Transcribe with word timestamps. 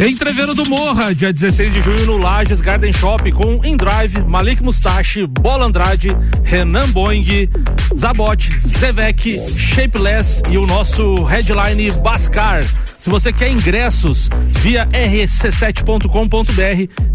Entreveiro 0.00 0.54
do 0.54 0.68
Morra, 0.68 1.14
dia 1.14 1.32
16 1.32 1.72
de 1.72 1.80
junho 1.80 2.04
no 2.06 2.16
Lages 2.18 2.60
Garden 2.60 2.92
Shop 2.92 3.30
com 3.32 3.64
Indrive, 3.64 4.22
Malik 4.26 4.62
Mustache, 4.62 5.26
Bola 5.26 5.66
Andrade, 5.66 6.16
Renan 6.42 6.90
Boing, 6.90 7.48
Zabot, 7.96 8.50
Zevec, 8.60 9.40
Shapeless 9.56 10.42
e 10.50 10.58
o 10.58 10.66
nosso 10.66 11.24
headline 11.24 11.90
Bascar. 11.92 12.64
Se 13.04 13.10
você 13.10 13.30
quer 13.34 13.50
ingressos 13.50 14.30
via 14.48 14.86
rc7.com.br, 14.86 16.08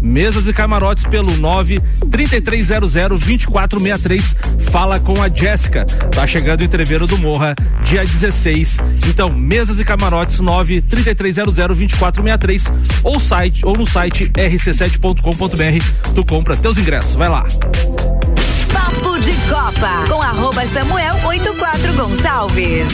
mesas 0.00 0.46
e 0.46 0.52
camarotes 0.52 1.04
pelo 1.04 1.36
9 1.36 1.80
3300 2.08 2.92
2463. 2.92 4.36
Fala 4.70 5.00
com 5.00 5.20
a 5.20 5.28
Jéssica. 5.28 5.84
Tá 5.84 6.28
chegando 6.28 6.60
o 6.60 6.64
entreveiro 6.64 7.08
do 7.08 7.18
Morra, 7.18 7.56
dia 7.82 8.04
16. 8.04 8.78
Então, 9.08 9.32
mesas 9.32 9.80
e 9.80 9.84
camarotes 9.84 10.38
9 10.38 10.80
3300 10.80 11.56
2463 11.56 12.72
ou 13.02 13.18
site 13.18 13.66
ou 13.66 13.76
no 13.76 13.84
site 13.84 14.28
rc7.com.br. 14.28 16.14
Tu 16.14 16.24
compra 16.24 16.56
teus 16.56 16.78
ingressos. 16.78 17.16
Vai 17.16 17.28
lá. 17.28 17.44
Papo 18.72 19.18
de 19.18 19.32
Copa 19.48 20.06
com 20.06 20.22
arroba 20.22 20.64
Samuel 20.68 21.16
84 21.24 21.94
Gonçalves. 21.94 22.88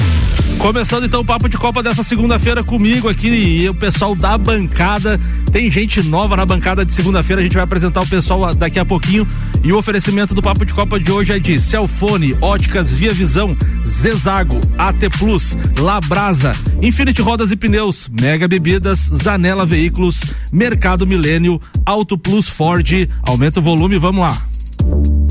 Começando 0.59 1.05
então 1.05 1.20
o 1.20 1.24
papo 1.24 1.48
de 1.48 1.56
Copa 1.56 1.83
dessa 1.83 2.02
segunda-feira 2.02 2.65
comigo 2.65 3.09
aqui 3.09 3.28
e 3.28 3.69
o 3.69 3.74
pessoal 3.74 4.15
da 4.15 4.37
bancada. 4.37 5.19
Tem 5.52 5.70
gente 5.70 6.02
nova 6.02 6.37
na 6.37 6.45
bancada 6.45 6.84
de 6.84 6.92
segunda-feira, 6.92 7.41
a 7.41 7.45
gente 7.45 7.55
vai 7.55 7.62
apresentar 7.62 8.01
o 8.01 8.06
pessoal 8.06 8.55
daqui 8.55 8.79
a 8.79 8.84
pouquinho. 8.84 9.27
E 9.62 9.73
o 9.73 9.79
oferecimento 9.79 10.34
do 10.34 10.42
papo 10.42 10.65
de 10.65 10.74
Copa 10.74 10.98
de 10.98 11.12
hoje 11.12 11.32
é 11.32 11.38
de 11.38 11.59
Celfone, 11.59 12.34
Óticas 12.41 12.92
Via 12.92 13.12
Visão, 13.12 13.56
Zezago, 13.84 14.59
AT 14.77 15.09
Plus, 15.19 15.56
Labrasa, 15.79 16.52
Infinity 16.82 17.23
Rodas 17.23 17.51
e 17.51 17.57
Pneus, 17.57 18.09
Mega 18.20 18.48
Bebidas, 18.48 19.10
Zanela 19.23 19.65
Veículos, 19.65 20.21
Mercado 20.52 21.07
Milênio, 21.07 21.60
Auto 21.84 22.18
Plus 22.18 22.49
Ford. 22.49 23.09
Aumenta 23.23 23.60
o 23.60 23.62
volume, 23.62 23.99
vamos 23.99 24.23
lá. 24.23 25.26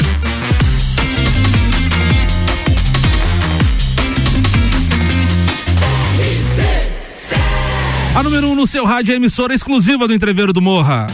A 8.16 8.24
número 8.24 8.48
1 8.48 8.52
um 8.52 8.56
no 8.56 8.66
seu 8.66 8.86
rádio 8.86 9.12
é 9.12 9.18
emissora 9.18 9.54
exclusiva 9.54 10.08
do 10.08 10.14
Entreveiro 10.14 10.54
do 10.54 10.62
Morra. 10.62 11.06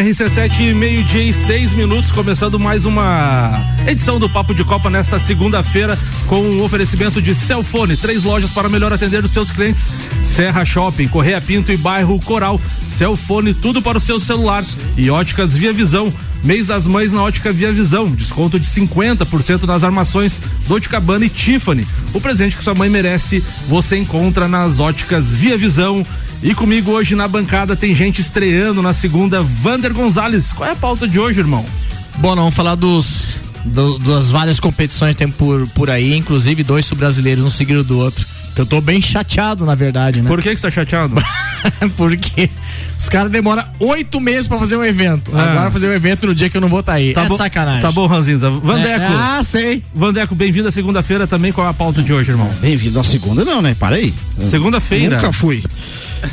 RC7, 0.00 0.74
meio-dia 0.74 1.24
e 1.24 1.32
seis 1.32 1.74
minutos, 1.74 2.10
começando 2.10 2.58
mais 2.58 2.86
uma 2.86 3.62
edição 3.86 4.18
do 4.18 4.30
Papo 4.30 4.54
de 4.54 4.64
Copa 4.64 4.88
nesta 4.88 5.18
segunda-feira, 5.18 5.98
com 6.26 6.36
o 6.36 6.54
um 6.54 6.62
oferecimento 6.62 7.20
de 7.20 7.34
Celfone, 7.34 7.98
três 7.98 8.24
lojas 8.24 8.50
para 8.50 8.66
melhor 8.66 8.94
atender 8.94 9.22
os 9.22 9.30
seus 9.30 9.50
clientes: 9.50 9.90
Serra 10.24 10.64
Shopping, 10.64 11.06
Correia 11.06 11.38
Pinto 11.38 11.70
e 11.70 11.76
Bairro 11.76 12.18
Coral. 12.20 12.58
Celfone, 12.88 13.52
tudo 13.52 13.82
para 13.82 13.98
o 13.98 14.00
seu 14.00 14.18
celular. 14.18 14.64
E 14.96 15.10
óticas 15.10 15.54
Via 15.54 15.72
Visão. 15.72 16.10
Mês 16.42 16.68
das 16.68 16.86
Mães 16.86 17.12
na 17.12 17.22
Ótica 17.22 17.52
Via 17.52 17.70
Visão, 17.70 18.10
desconto 18.10 18.58
de 18.58 18.66
50% 18.66 19.64
nas 19.64 19.84
armações 19.84 20.40
Dolce 20.66 20.88
Gabbana 20.88 21.26
e 21.26 21.28
Tiffany. 21.28 21.86
O 22.14 22.20
presente 22.20 22.56
que 22.56 22.64
sua 22.64 22.74
mãe 22.74 22.88
merece, 22.88 23.44
você 23.68 23.98
encontra 23.98 24.48
nas 24.48 24.80
Óticas 24.80 25.34
Via 25.34 25.58
Visão. 25.58 26.06
E 26.42 26.54
comigo 26.54 26.90
hoje 26.92 27.14
na 27.14 27.28
bancada 27.28 27.76
tem 27.76 27.94
gente 27.94 28.20
estreando 28.20 28.80
na 28.80 28.94
segunda, 28.94 29.42
Vander 29.42 29.92
Gonzalez. 29.92 30.52
Qual 30.52 30.68
é 30.68 30.72
a 30.72 30.76
pauta 30.76 31.06
de 31.06 31.20
hoje, 31.20 31.40
irmão? 31.40 31.66
Bom, 32.16 32.30
não, 32.30 32.44
vamos 32.44 32.54
falar 32.54 32.74
dos 32.74 33.40
do, 33.64 33.98
das 33.98 34.30
várias 34.30 34.58
competições 34.58 35.12
que 35.12 35.18
tem 35.18 35.30
por, 35.30 35.68
por 35.68 35.90
aí, 35.90 36.16
inclusive 36.16 36.62
dois 36.62 36.90
brasileiros 36.92 37.44
um 37.44 37.50
seguido 37.50 37.84
do 37.84 37.98
outro. 37.98 38.26
Eu 38.60 38.66
tô 38.66 38.78
bem 38.78 39.00
chateado, 39.00 39.64
na 39.64 39.74
verdade, 39.74 40.20
né? 40.20 40.28
Por 40.28 40.42
que, 40.42 40.50
que 40.50 40.60
você 40.60 40.66
tá 40.66 40.70
chateado? 40.70 41.16
Porque 41.96 42.50
os 42.98 43.08
caras 43.08 43.32
demoram 43.32 43.64
oito 43.78 44.20
meses 44.20 44.46
pra 44.46 44.58
fazer 44.58 44.76
um 44.76 44.84
evento. 44.84 45.30
Ah. 45.34 45.52
Agora 45.52 45.70
fazer 45.70 45.88
um 45.88 45.92
evento 45.92 46.26
no 46.26 46.34
dia 46.34 46.50
que 46.50 46.58
eu 46.58 46.60
não 46.60 46.68
vou 46.68 46.80
estar 46.80 46.92
tá 46.92 46.98
aí. 46.98 47.14
Tá 47.14 47.24
é 47.24 47.28
bo 47.28 47.38
sacanagem. 47.38 47.80
Tá 47.80 47.90
bom, 47.90 48.06
Ranzinza. 48.06 48.50
Vandeco. 48.50 49.00
É, 49.00 49.06
ah, 49.06 49.40
sei. 49.42 49.82
Vandeco, 49.94 50.34
bem-vindo 50.34 50.68
à 50.68 50.70
segunda-feira 50.70 51.26
também. 51.26 51.52
Qual 51.52 51.66
é 51.66 51.70
a 51.70 51.72
pauta 51.72 52.02
de 52.02 52.12
hoje, 52.12 52.32
irmão? 52.32 52.52
Bem-vindo 52.60 53.00
à 53.00 53.04
segunda, 53.04 53.46
não, 53.46 53.62
né? 53.62 53.74
Parei. 53.78 54.12
Segunda-feira. 54.44 55.16
Nunca 55.16 55.32
fui. 55.32 55.64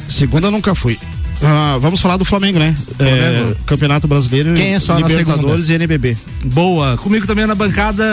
Segunda 0.09 0.51
nunca 0.51 0.75
fui. 0.75 0.99
Ah, 1.41 1.77
vamos 1.79 2.01
falar 2.01 2.17
do 2.17 2.25
Flamengo, 2.25 2.57
né? 2.59 2.75
Flamengo. 2.97 3.51
É, 3.51 3.55
Campeonato 3.65 4.07
Brasileiro, 4.07 4.53
Quem 4.53 4.73
é 4.73 4.79
só 4.79 4.97
Libertadores 4.97 5.69
e 5.69 5.73
NBB. 5.73 6.17
Boa. 6.45 6.97
Comigo 6.97 7.27
também 7.27 7.45
na 7.45 7.55
bancada, 7.55 8.03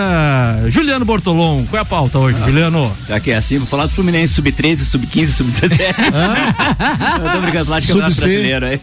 Juliano 0.68 1.04
Bortolom. 1.04 1.64
Qual 1.64 1.78
é 1.78 1.82
a 1.82 1.84
pauta 1.84 2.18
hoje, 2.18 2.38
ah, 2.42 2.44
Juliano? 2.44 2.92
Já 3.08 3.20
que 3.20 3.30
é 3.30 3.36
assim, 3.36 3.58
vou 3.58 3.66
falar 3.66 3.86
do 3.86 3.92
Fluminense 3.92 4.34
sub-13, 4.34 4.78
sub-15, 4.78 5.26
sub-17. 5.28 5.94
Ah? 6.12 7.20
Eu 7.24 7.32
tô 7.32 7.40
brincando, 7.40 7.70
lá 7.70 7.80
de 7.80 7.86
campeonato 7.86 8.16
brasileiro 8.16 8.66
aí. 8.66 8.80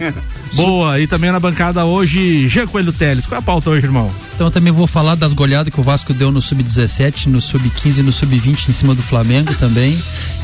Boa. 0.53 0.99
E 0.99 1.07
também 1.07 1.31
na 1.31 1.39
bancada 1.39 1.85
hoje, 1.85 2.47
Jean 2.47 2.67
Coelho 2.67 2.91
Teles. 2.91 3.25
Qual 3.25 3.37
é 3.37 3.39
a 3.39 3.41
pauta 3.41 3.69
hoje, 3.69 3.85
irmão? 3.85 4.09
Então 4.35 4.47
eu 4.47 4.51
também 4.51 4.73
vou 4.73 4.87
falar 4.87 5.15
das 5.15 5.33
goleadas 5.33 5.71
que 5.73 5.79
o 5.79 5.83
Vasco 5.83 6.13
deu 6.13 6.31
no 6.31 6.41
sub-17, 6.41 7.27
no 7.27 7.39
sub-15 7.39 7.99
e 7.99 8.01
no 8.01 8.11
sub-20 8.11 8.69
em 8.69 8.71
cima 8.71 8.95
do 8.95 9.03
Flamengo 9.03 9.53
também. 9.55 9.97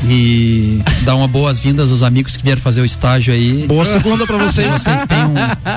E 0.04 0.80
dar 1.02 1.16
uma 1.16 1.26
boas-vindas 1.26 1.90
aos 1.90 2.02
amigos 2.02 2.36
que 2.36 2.44
vieram 2.44 2.62
fazer 2.62 2.80
o 2.80 2.84
estágio 2.84 3.34
aí. 3.34 3.66
Boa 3.66 3.87
segunda 3.88 4.26
para 4.26 4.38
vocês. 4.38 4.74
Vocês 4.74 5.04
têm, 5.04 5.24
um, 5.24 5.34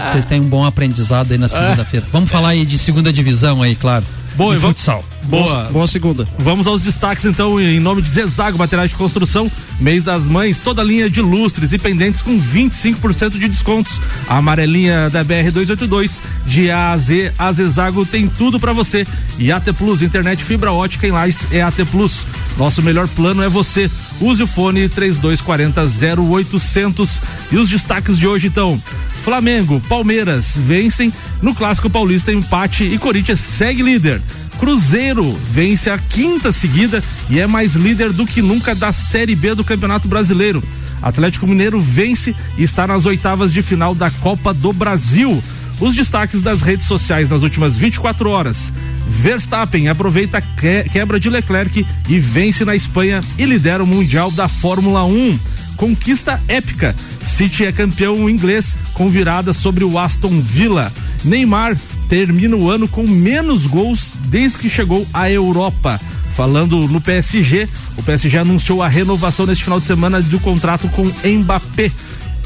vocês 0.10 0.26
têm 0.26 0.42
um 0.42 0.48
bom 0.48 0.66
aprendizado 0.66 1.32
aí 1.32 1.38
na 1.38 1.48
segunda-feira. 1.48 2.06
Vamos 2.12 2.30
falar 2.30 2.50
aí 2.50 2.66
de 2.66 2.78
segunda 2.78 3.12
divisão 3.12 3.62
aí, 3.62 3.76
claro. 3.76 4.06
Boa, 4.42 4.56
e 4.56 4.60
futsal. 4.60 5.06
Boa. 5.26 5.70
Boa 5.72 5.88
segunda. 5.88 6.28
Vamos 6.40 6.66
aos 6.66 6.82
destaques 6.82 7.26
então 7.26 7.60
em 7.60 7.80
nome 7.80 8.02
de 8.02 8.10
Zezago 8.10 8.58
Materiais 8.58 8.90
de 8.90 8.96
Construção, 8.96 9.50
mês 9.80 10.04
das 10.04 10.28
mães, 10.28 10.60
toda 10.60 10.84
linha 10.84 11.10
de 11.10 11.22
lustres 11.22 11.74
e 11.74 11.78
pendentes 11.78 12.22
com 12.22 12.40
25% 12.40 13.32
de 13.32 13.48
descontos. 13.48 14.02
A 14.28 14.38
amarelinha 14.38 15.10
da 15.10 15.24
BR 15.24 15.52
282 15.52 16.22
de 16.46 16.72
A 16.72 16.92
a 16.92 16.98
Z, 16.98 17.32
a 17.38 17.52
Zezago 17.52 18.06
tem 18.06 18.28
tudo 18.28 18.60
para 18.60 18.74
você. 18.74 19.06
E 19.38 19.52
AT 19.52 19.72
Plus, 19.74 20.02
internet 20.02 20.44
fibra 20.44 20.72
ótica 20.72 21.08
em 21.08 21.12
Lages 21.12 21.48
é 21.52 21.62
AT 21.62 21.86
Plus. 21.92 22.26
Nosso 22.58 22.82
melhor 22.82 23.08
plano 23.10 23.44
é 23.44 23.50
você. 23.50 23.90
Use 24.20 24.44
o 24.44 24.48
fone 24.48 24.90
3240 24.90 25.82
0800 26.22 27.22
e 27.52 27.58
os 27.58 27.70
destaques 27.70 28.18
de 28.18 28.28
hoje 28.28 28.48
então. 28.48 28.82
Flamengo, 29.22 29.80
Palmeiras 29.88 30.58
vencem 30.58 31.14
no 31.44 31.54
Clássico 31.54 31.90
Paulista 31.90 32.32
empate 32.32 32.86
e 32.86 32.98
Corinthians 32.98 33.40
segue 33.40 33.84
líder. 33.84 34.20
Cruzeiro 34.60 35.38
vence 35.52 35.92
a 35.92 35.98
quinta 35.98 36.52
seguida 36.52 37.04
e 37.30 37.40
é 37.40 37.46
mais 37.46 37.76
líder 37.76 38.12
do 38.12 38.26
que 38.26 38.42
nunca 38.42 38.74
da 38.74 38.92
Série 38.92 39.36
B 39.36 39.54
do 39.54 39.64
Campeonato 39.64 40.08
Brasileiro. 40.08 40.64
Atlético 41.04 41.46
Mineiro 41.46 41.80
vence 41.80 42.36
e 42.58 42.64
está 42.64 42.88
nas 42.88 43.06
oitavas 43.06 43.54
de 43.54 43.62
final 43.62 43.94
da 43.94 44.10
Copa 44.10 44.54
do 44.56 44.74
Brasil. 44.74 45.42
Os 45.80 45.96
destaques 45.96 46.42
das 46.42 46.62
redes 46.62 46.88
sociais 46.88 47.30
nas 47.30 47.44
últimas 47.44 47.78
24 47.78 48.28
horas. 48.30 48.74
Verstappen 49.08 49.88
aproveita 49.88 50.40
a 50.40 50.42
quebra 50.42 51.20
de 51.20 51.30
Leclerc 51.30 51.86
e 52.10 52.20
vence 52.20 52.66
na 52.66 52.76
Espanha 52.76 53.22
e 53.38 53.46
lidera 53.46 53.84
o 53.84 53.88
Mundial 53.88 54.32
da 54.32 54.48
Fórmula 54.48 55.04
1 55.06 55.40
conquista 55.82 56.40
épica. 56.48 56.96
City 57.26 57.66
é 57.66 57.72
campeão 57.72 58.30
inglês 58.30 58.76
com 58.94 59.10
virada 59.10 59.52
sobre 59.52 59.84
o 59.84 59.98
Aston 59.98 60.40
Villa. 60.40 60.94
Neymar 61.24 61.76
termina 62.08 62.56
o 62.56 62.70
ano 62.70 62.88
com 62.88 63.08
menos 63.08 63.66
gols 63.66 64.14
desde 64.28 64.60
que 64.60 64.70
chegou 64.70 65.08
à 65.12 65.32
Europa. 65.32 66.00
Falando 66.36 66.88
no 66.88 67.02
PSG, 67.02 67.68
o 67.98 68.04
PSG 68.04 68.38
anunciou 68.38 68.84
a 68.84 68.88
renovação 68.88 69.48
neste 69.48 69.64
final 69.64 69.80
de 69.80 69.88
semana 69.88 70.22
do 70.22 70.40
contrato 70.40 70.88
com 70.90 71.12
Mbappé. 71.28 71.92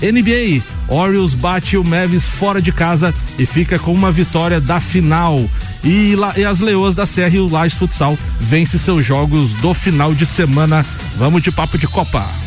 NBA, 0.02 0.64
Orioles 0.88 1.34
bate 1.34 1.76
o 1.76 1.84
Mavis 1.84 2.26
fora 2.26 2.62
de 2.62 2.72
casa 2.72 3.14
e 3.38 3.46
fica 3.46 3.78
com 3.78 3.94
uma 3.94 4.14
vitória 4.14 4.62
da 4.62 4.80
final. 4.80 5.44
E, 5.84 6.16
e 6.38 6.46
as 6.46 6.62
Leoas 6.62 6.96
da 6.96 7.06
Serra 7.06 7.36
e 7.36 7.40
o 7.40 7.52
Lages 7.52 7.78
Futsal 7.78 8.18
vence 8.40 8.80
seus 8.80 9.06
jogos 9.06 9.52
do 9.56 9.74
final 9.74 10.16
de 10.16 10.26
semana. 10.26 10.86
Vamos 11.18 11.44
de 11.44 11.52
papo 11.52 11.78
de 11.78 11.88
Copa 11.88 12.45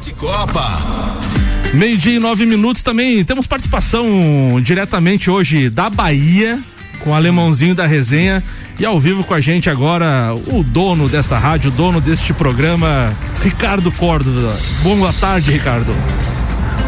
de 0.00 0.12
Copa. 0.12 0.82
Meio-dia 1.72 2.14
e 2.14 2.18
nove 2.18 2.44
minutos 2.46 2.82
também. 2.82 3.24
Temos 3.24 3.46
participação 3.46 4.60
diretamente 4.62 5.30
hoje 5.30 5.70
da 5.70 5.88
Bahia, 5.88 6.60
com 7.00 7.10
o 7.10 7.14
alemãozinho 7.14 7.74
da 7.74 7.86
resenha. 7.86 8.42
E 8.78 8.84
ao 8.84 9.00
vivo 9.00 9.24
com 9.24 9.32
a 9.32 9.40
gente 9.40 9.70
agora, 9.70 10.34
o 10.48 10.62
dono 10.62 11.08
desta 11.08 11.38
rádio, 11.38 11.70
o 11.70 11.74
dono 11.74 12.00
deste 12.00 12.32
programa, 12.34 13.16
Ricardo 13.42 13.90
Córdova. 13.92 14.58
Boa 14.82 15.12
tarde, 15.14 15.50
Ricardo. 15.50 15.94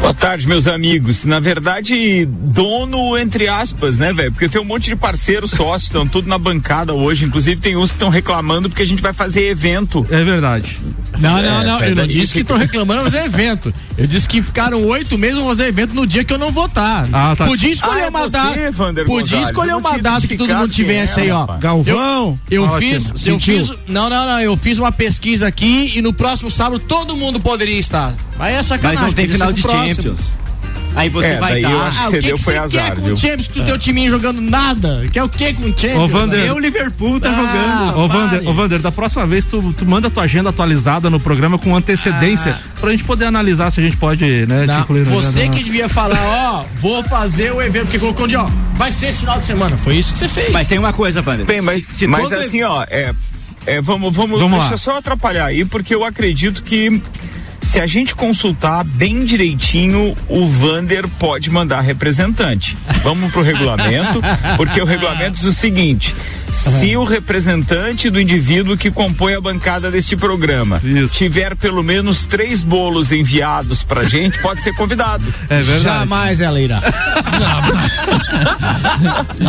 Boa 0.00 0.14
tarde, 0.14 0.46
meus 0.48 0.66
amigos. 0.66 1.24
Na 1.24 1.38
verdade, 1.38 2.24
dono 2.26 3.16
entre 3.18 3.46
aspas, 3.48 3.98
né, 3.98 4.12
velho? 4.12 4.32
Porque 4.32 4.48
tem 4.48 4.60
um 4.60 4.64
monte 4.64 4.86
de 4.86 4.96
parceiros 4.96 5.50
sócios, 5.50 5.84
estão 5.84 6.06
tudo 6.06 6.28
na 6.28 6.38
bancada 6.38 6.94
hoje. 6.94 7.24
Inclusive, 7.26 7.60
tem 7.60 7.76
uns 7.76 7.90
que 7.90 7.96
estão 7.96 8.08
reclamando 8.08 8.68
porque 8.70 8.82
a 8.82 8.86
gente 8.86 9.02
vai 9.02 9.12
fazer 9.12 9.48
evento. 9.48 10.06
É 10.10 10.22
verdade. 10.24 10.78
Não, 11.18 11.42
não, 11.42 11.64
não. 11.64 11.82
É, 11.82 11.90
eu 11.90 11.96
não 11.96 12.06
disse 12.06 12.32
que 12.32 12.40
estão 12.40 12.56
reclamando 12.56 13.02
fazer 13.02 13.24
evento. 13.24 13.74
Eu 13.98 14.06
disse 14.06 14.28
que 14.28 14.40
ficaram 14.40 14.82
oito 14.86 15.18
meses 15.18 15.42
fazer 15.42 15.66
evento 15.66 15.94
no 15.94 16.06
dia 16.06 16.22
que 16.24 16.32
eu 16.32 16.38
não 16.38 16.50
votar. 16.52 17.06
Ah, 17.12 17.34
tá. 17.36 17.44
Podia 17.44 17.70
escolher 17.70 18.02
Ah, 18.02 18.04
é 18.04 18.08
uma 18.08 18.20
você, 18.22 18.30
data. 18.30 18.72
Podia 18.72 19.04
Gonzalez. 19.04 19.46
escolher 19.48 19.70
Eu 19.72 19.80
não 19.80 19.90
uma 19.90 19.98
data 19.98 20.26
que 20.26 20.36
todo 20.36 20.54
mundo 20.54 20.72
tivesse 20.72 21.14
era, 21.14 21.22
aí, 21.22 21.30
ó. 21.32 21.40
rapaz. 21.40 21.60
Galvão. 21.60 22.38
Eu 22.50 22.62
Ótimo, 22.64 22.78
fiz, 22.78 23.08
eu 23.10 23.18
sentiu. 23.18 23.58
fiz, 23.66 23.68
não, 23.88 24.08
não, 24.08 24.26
não, 24.26 24.40
eu 24.40 24.56
fiz 24.56 24.78
uma 24.78 24.92
pesquisa 24.92 25.46
aqui 25.48 25.92
e 25.96 26.00
no 26.00 26.12
próximo 26.12 26.50
sábado 26.50 26.78
todo 26.78 27.16
mundo 27.16 27.40
poderia 27.40 27.78
estar. 27.78 28.14
Aí 28.38 28.54
é 28.54 28.58
Mas 28.58 28.66
sacanagem. 28.66 29.02
não 29.04 29.12
tem 29.12 29.28
final 29.28 29.52
de 29.52 29.60
próximo. 29.62 29.87
Champions. 29.94 30.30
Aí 30.96 31.08
você 31.10 31.28
É, 31.28 31.38
vai 31.38 31.58
eu 31.64 31.68
dar. 31.68 31.86
acho 31.86 31.98
Ah, 31.98 32.00
que 32.00 32.06
o 32.06 32.10
você 32.10 32.18
que 32.18 32.26
deu 32.26 32.36
que 32.38 32.42
foi 32.42 32.54
você 32.54 32.58
azar, 32.58 32.84
quer 32.86 32.94
com 32.96 33.02
viu? 33.02 33.14
o 33.14 33.16
Champions 33.16 33.48
que 33.48 33.60
o 33.60 33.64
teu 33.64 33.78
timinho 33.78 34.10
jogando 34.10 34.40
nada? 34.40 35.06
Quer 35.12 35.22
o 35.22 35.28
que 35.28 35.52
com 35.54 35.62
o 35.62 35.78
Champions? 35.78 35.96
Ô, 35.98 36.08
Vander. 36.08 36.40
Nem 36.40 36.50
o 36.50 36.58
Liverpool 36.58 37.20
tá 37.20 37.28
Ah, 37.30 37.34
jogando. 37.92 37.98
Ô, 38.00 38.08
Vander, 38.08 38.48
ô, 38.48 38.52
Vander, 38.54 38.78
da 38.80 38.90
próxima 38.90 39.24
vez 39.26 39.44
tu, 39.44 39.72
tu 39.74 39.86
manda 39.86 40.10
tua 40.10 40.24
agenda 40.24 40.48
atualizada 40.50 41.08
no 41.08 41.20
programa 41.20 41.56
com 41.58 41.76
antecedência 41.76 42.58
pra 42.80 42.90
gente 42.90 43.04
poder 43.04 43.26
analisar 43.26 43.70
se 43.70 43.80
a 43.80 43.84
gente 43.84 43.96
pode, 43.96 44.24
né, 44.46 44.62
te 44.62 44.66
Não, 44.66 44.80
incluir 44.80 45.04
na 45.04 45.10
você 45.12 45.40
agenda. 45.42 45.56
que 45.56 45.62
devia 45.62 45.88
falar, 45.88 46.18
ó, 46.20 46.64
vou 46.78 47.04
fazer 47.04 47.52
o 47.52 47.62
evento, 47.62 47.84
porque 47.84 47.98
colocou 47.98 48.24
onde, 48.24 48.34
ó, 48.34 48.48
vai 48.74 48.90
ser 48.90 49.08
esse 49.10 49.20
final 49.20 49.38
de 49.38 49.44
semana. 49.44 49.76
Foi 49.78 49.94
isso 49.94 50.14
que 50.14 50.18
você 50.18 50.28
fez. 50.28 50.50
Mas 50.50 50.66
tem 50.66 50.78
uma 50.78 50.92
coisa, 50.92 51.22
Vander. 51.22 51.46
Bem, 51.46 51.60
mas, 51.60 51.84
Se- 51.84 51.94
se 51.96 52.06
mas 52.08 52.32
assim, 52.32 52.62
ó, 52.62 52.82
é, 52.88 53.14
é, 53.66 53.80
vamos, 53.80 54.16
vamos, 54.16 54.40
Vamos 54.40 54.58
deixa 54.58 54.66
lá. 54.66 54.72
eu 54.72 54.78
só 54.78 54.96
atrapalhar 54.98 55.44
aí, 55.46 55.64
porque 55.64 55.94
eu 55.94 56.02
acredito 56.02 56.62
que 56.64 57.00
se 57.60 57.80
a 57.80 57.86
gente 57.86 58.14
consultar 58.14 58.84
bem 58.84 59.24
direitinho, 59.24 60.16
o 60.28 60.46
Vander 60.46 61.06
pode 61.18 61.50
mandar 61.50 61.80
representante. 61.80 62.76
Vamos 63.02 63.32
pro 63.32 63.42
regulamento, 63.42 64.20
porque 64.56 64.80
o 64.80 64.84
regulamento 64.84 65.34
diz 65.34 65.44
o 65.44 65.52
seguinte: 65.52 66.14
se 66.48 66.96
o 66.96 67.04
representante 67.04 68.10
do 68.10 68.20
indivíduo 68.20 68.76
que 68.76 68.90
compõe 68.90 69.34
a 69.34 69.40
bancada 69.40 69.90
deste 69.90 70.16
programa 70.16 70.80
Isso. 70.84 71.14
tiver 71.14 71.54
pelo 71.56 71.82
menos 71.82 72.24
três 72.24 72.62
bolos 72.62 73.12
enviados 73.12 73.82
pra 73.82 74.04
gente, 74.04 74.38
pode 74.40 74.62
ser 74.62 74.74
convidado. 74.74 75.24
É 75.50 75.60
verdade. 75.62 75.82
Jamais 75.82 76.40
ela 76.40 76.60
irá. 76.60 76.80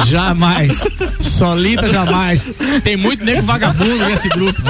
jamais. 0.07 0.87
Solita 1.19 1.89
jamais. 1.89 2.45
Tem 2.83 2.95
muito 2.95 3.23
nego 3.23 3.41
vagabundo 3.43 4.05
nesse 4.05 4.29
grupo. 4.29 4.61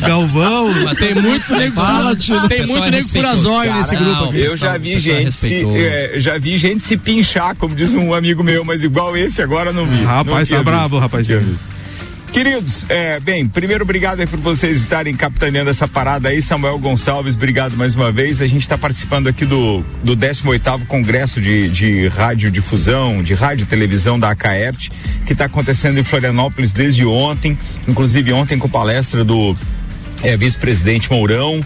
Galvão. 0.00 0.72
Tem 0.98 1.14
muito 1.14 1.54
nego 1.54 1.76
Fala, 1.76 2.16
Tem 2.16 2.66
muito 2.66 2.84
nego 2.84 2.96
respeitoso. 2.96 3.08
furazóio 3.12 3.74
nesse 3.74 3.96
grupo 3.96 4.24
aqui. 4.24 4.40
Eu 4.40 4.56
já 4.56 4.76
vi 4.76 4.94
pessoal 4.94 5.16
gente 5.20 5.32
se, 5.32 5.64
é, 5.76 6.12
já 6.16 6.38
vi 6.38 6.58
gente 6.58 6.82
se 6.82 6.96
pinchar, 6.96 7.54
como 7.56 7.74
diz 7.74 7.94
um 7.94 8.12
amigo 8.14 8.42
meu, 8.42 8.64
mas 8.64 8.82
igual 8.82 9.16
esse 9.16 9.42
agora 9.42 9.72
não 9.72 9.86
vi. 9.86 10.02
Rapaz, 10.04 10.26
Não 10.26 10.34
tá 10.34 10.38
visto. 10.62 10.64
brabo, 10.64 10.98
Queridos, 12.32 12.86
é, 12.88 13.20
bem, 13.20 13.46
primeiro 13.46 13.84
obrigado 13.84 14.20
aí 14.20 14.26
por 14.26 14.40
vocês 14.40 14.78
estarem 14.78 15.14
capitaneando 15.14 15.68
essa 15.68 15.86
parada 15.86 16.30
aí, 16.30 16.40
Samuel 16.40 16.78
Gonçalves, 16.78 17.34
obrigado 17.34 17.76
mais 17.76 17.94
uma 17.94 18.10
vez. 18.10 18.40
A 18.40 18.46
gente 18.46 18.62
está 18.62 18.78
participando 18.78 19.26
aqui 19.26 19.44
do, 19.44 19.84
do 20.02 20.16
18º 20.16 20.86
Congresso 20.86 21.42
de, 21.42 21.68
de 21.68 22.08
Radiodifusão, 22.08 23.22
de 23.22 23.34
Rádio 23.34 23.64
e 23.64 23.66
Televisão 23.66 24.18
da 24.18 24.30
ACAERT, 24.30 24.88
que 25.26 25.34
está 25.34 25.44
acontecendo 25.44 25.98
em 25.98 26.02
Florianópolis 26.02 26.72
desde 26.72 27.04
ontem, 27.04 27.58
inclusive 27.86 28.32
ontem 28.32 28.58
com 28.58 28.66
palestra 28.66 29.22
do 29.22 29.54
é, 30.22 30.34
vice-presidente 30.34 31.10
Mourão, 31.10 31.60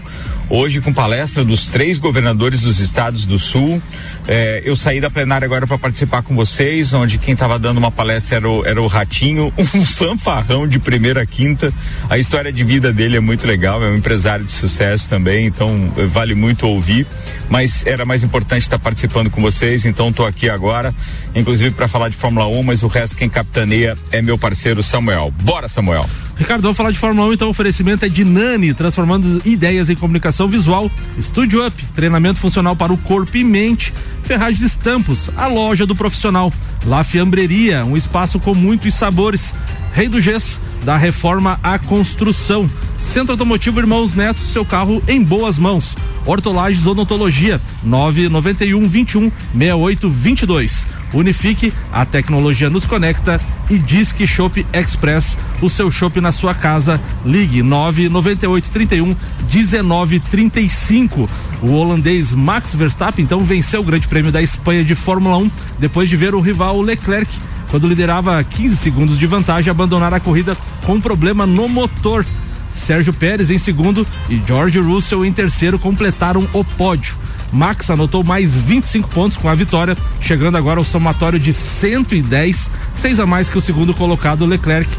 hoje 0.49 0.81
com 0.81 0.93
palestra 0.93 1.45
dos 1.45 1.69
três 1.69 1.97
governadores 1.97 2.61
dos 2.61 2.79
estados 2.79 3.25
do 3.25 3.39
sul. 3.39 3.81
É, 4.27 4.61
eu 4.65 4.75
saí 4.75 4.99
da 4.99 5.09
plenária 5.09 5.45
agora 5.45 5.65
para 5.65 5.77
participar 5.77 6.21
com 6.21 6.35
vocês, 6.35 6.93
onde 6.93 7.17
quem 7.17 7.33
estava 7.33 7.57
dando 7.57 7.77
uma 7.77 7.89
palestra 7.89 8.35
era 8.35 8.49
o, 8.49 8.65
era 8.65 8.81
o 8.81 8.87
Ratinho, 8.87 9.53
um 9.57 9.85
fanfarrão 9.85 10.67
de 10.67 10.79
primeira 10.79 11.21
a 11.21 11.25
quinta. 11.25 11.73
A 12.09 12.17
história 12.17 12.51
de 12.51 12.63
vida 12.63 12.91
dele 12.91 13.15
é 13.15 13.21
muito 13.21 13.47
legal, 13.47 13.81
é 13.81 13.87
um 13.87 13.95
empresário 13.95 14.43
de 14.43 14.51
sucesso 14.51 15.07
também, 15.07 15.45
então 15.45 15.91
eh, 15.95 16.05
vale 16.05 16.35
muito 16.35 16.67
ouvir. 16.67 17.07
Mas 17.49 17.85
era 17.85 18.03
mais 18.03 18.23
importante 18.23 18.63
estar 18.63 18.77
participando 18.77 19.29
com 19.29 19.41
vocês, 19.41 19.85
então 19.85 20.09
estou 20.09 20.25
aqui 20.25 20.49
agora, 20.49 20.93
inclusive 21.33 21.71
para 21.71 21.87
falar 21.87 22.09
de 22.09 22.17
Fórmula 22.17 22.45
1, 22.47 22.63
mas 22.63 22.83
o 22.83 22.87
resto 22.87 23.15
quem 23.15 23.29
capitaneia 23.29 23.97
é 24.11 24.21
meu 24.21 24.37
parceiro 24.37 24.83
Samuel. 24.83 25.33
Bora, 25.41 25.69
Samuel! 25.69 26.05
Ricardo, 26.37 26.61
vamos 26.61 26.77
falar 26.77 26.91
de 26.91 26.99
Fórmula 26.99 27.29
1, 27.29 27.33
então 27.33 27.47
o 27.47 27.51
oferecimento 27.51 28.05
é 28.05 28.09
de 28.09 28.23
Nani, 28.23 28.73
transformando 28.73 29.41
ideias 29.43 29.89
em 29.89 29.95
comunicação 29.95 30.47
visual. 30.47 30.91
Studio 31.19 31.65
Up, 31.65 31.85
treinamento 31.95 32.39
funcional 32.39 32.75
para 32.75 32.91
o 32.93 32.97
corpo 32.97 33.35
e 33.37 33.43
mente. 33.43 33.93
Ferragens 34.23 34.61
Estampos, 34.61 35.29
a 35.35 35.47
loja 35.47 35.85
do 35.85 35.95
profissional. 35.95 36.51
La 36.85 37.03
Fiambreria, 37.03 37.85
um 37.85 37.97
espaço 37.97 38.39
com 38.39 38.53
muitos 38.53 38.93
sabores. 38.93 39.53
Rei 39.93 40.07
do 40.07 40.21
Gesso, 40.21 40.59
da 40.83 40.97
reforma 40.97 41.59
à 41.63 41.79
construção. 41.79 42.69
Centro 42.99 43.33
Automotivo 43.33 43.79
Irmãos 43.79 44.13
Neto, 44.13 44.39
seu 44.39 44.65
carro 44.65 45.01
em 45.07 45.23
boas 45.23 45.57
mãos. 45.57 45.95
Hortolagens 46.25 46.85
Odontologia, 46.85 47.61
991 47.83 48.87
21 48.87 49.31
68 49.53 50.09
22. 50.09 50.85
Unifique, 51.13 51.73
a 51.91 52.05
tecnologia 52.05 52.69
nos 52.69 52.85
conecta 52.85 53.39
e 53.69 53.77
Disque 53.77 54.27
Shop 54.27 54.65
Express, 54.73 55.37
o 55.61 55.69
seu 55.69 55.89
shopping 55.89 56.21
na 56.21 56.31
sua 56.31 56.53
casa. 56.53 56.99
Ligue 57.25 57.63
998 57.63 58.71
31 58.71 59.15
19 59.49 60.19
35. 60.19 61.29
O 61.61 61.71
holandês 61.71 62.33
Max 62.33 62.75
Verstappen 62.75 63.23
então 63.23 63.43
venceu 63.43 63.81
o 63.81 63.83
Grande 63.83 64.07
Prêmio 64.07 64.31
da 64.31 64.41
Espanha 64.41 64.83
de 64.83 64.95
Fórmula 64.95 65.37
1 65.37 65.51
depois 65.79 66.09
de 66.09 66.17
ver 66.17 66.35
o 66.35 66.41
rival 66.41 66.81
Leclerc 66.81 67.31
quando 67.69 67.87
liderava 67.87 68.41
15 68.43 68.77
segundos 68.77 69.17
de 69.17 69.25
vantagem 69.25 69.69
abandonar 69.69 70.13
a 70.13 70.19
corrida 70.19 70.55
com 70.85 70.99
problema 70.99 71.45
no 71.45 71.67
motor. 71.67 72.25
Sérgio 72.73 73.11
Pérez 73.11 73.49
em 73.49 73.57
segundo 73.57 74.05
e 74.29 74.41
George 74.45 74.79
Russell 74.79 75.25
em 75.25 75.33
terceiro 75.33 75.79
completaram 75.79 76.47
o 76.53 76.63
pódio. 76.63 77.15
Max 77.51 77.89
anotou 77.89 78.23
mais 78.23 78.55
25 78.55 79.09
pontos 79.09 79.37
com 79.37 79.47
a 79.47 79.53
vitória, 79.53 79.95
chegando 80.19 80.57
agora 80.57 80.79
ao 80.79 80.83
somatório 80.83 81.39
de 81.39 81.53
110, 81.53 82.69
seis 82.93 83.19
a 83.19 83.25
mais 83.25 83.49
que 83.49 83.57
o 83.57 83.61
segundo 83.61 83.93
colocado 83.93 84.45
Leclerc, 84.45 84.89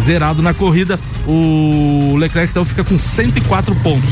zerado 0.00 0.42
na 0.42 0.54
corrida. 0.54 0.98
O 1.26 2.16
Leclerc 2.16 2.50
então 2.50 2.64
fica 2.64 2.84
com 2.84 2.98
104 2.98 3.74
pontos. 3.76 4.10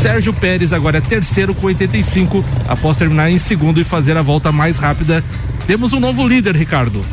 Sérgio 0.00 0.32
Pérez 0.32 0.72
agora 0.72 0.98
é 0.98 1.00
terceiro 1.00 1.54
com 1.54 1.66
85, 1.66 2.44
após 2.68 2.96
terminar 2.96 3.30
em 3.30 3.38
segundo 3.38 3.80
e 3.80 3.84
fazer 3.84 4.16
a 4.16 4.22
volta 4.22 4.52
mais 4.52 4.78
rápida. 4.78 5.24
Temos 5.66 5.92
um 5.92 6.00
novo 6.00 6.26
líder, 6.26 6.56
Ricardo. 6.56 7.04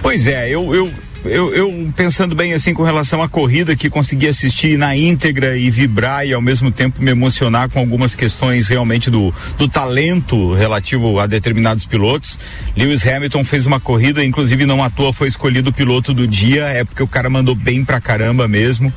Pois 0.00 0.26
é, 0.26 0.48
eu, 0.48 0.74
eu, 0.74 0.90
eu, 1.24 1.54
eu 1.54 1.92
pensando 1.96 2.34
bem 2.34 2.52
assim 2.52 2.74
com 2.74 2.82
relação 2.82 3.22
à 3.22 3.28
corrida 3.28 3.76
que 3.76 3.88
consegui 3.88 4.26
assistir 4.26 4.76
na 4.76 4.96
íntegra 4.96 5.56
e 5.56 5.70
vibrar 5.70 6.26
e 6.26 6.32
ao 6.32 6.40
mesmo 6.40 6.70
tempo 6.70 7.02
me 7.02 7.10
emocionar 7.10 7.68
com 7.68 7.78
algumas 7.78 8.14
questões 8.14 8.68
realmente 8.68 9.10
do, 9.10 9.32
do 9.56 9.68
talento 9.68 10.52
relativo 10.54 11.18
a 11.20 11.26
determinados 11.26 11.86
pilotos. 11.86 12.38
Lewis 12.76 13.06
Hamilton 13.06 13.44
fez 13.44 13.66
uma 13.66 13.78
corrida, 13.78 14.24
inclusive 14.24 14.66
não 14.66 14.82
à 14.82 14.90
toa 14.90 15.12
foi 15.12 15.28
escolhido 15.28 15.70
o 15.70 15.72
piloto 15.72 16.12
do 16.12 16.26
dia, 16.26 16.64
é 16.66 16.84
porque 16.84 17.02
o 17.02 17.08
cara 17.08 17.30
mandou 17.30 17.54
bem 17.54 17.84
pra 17.84 18.00
caramba 18.00 18.48
mesmo. 18.48 18.92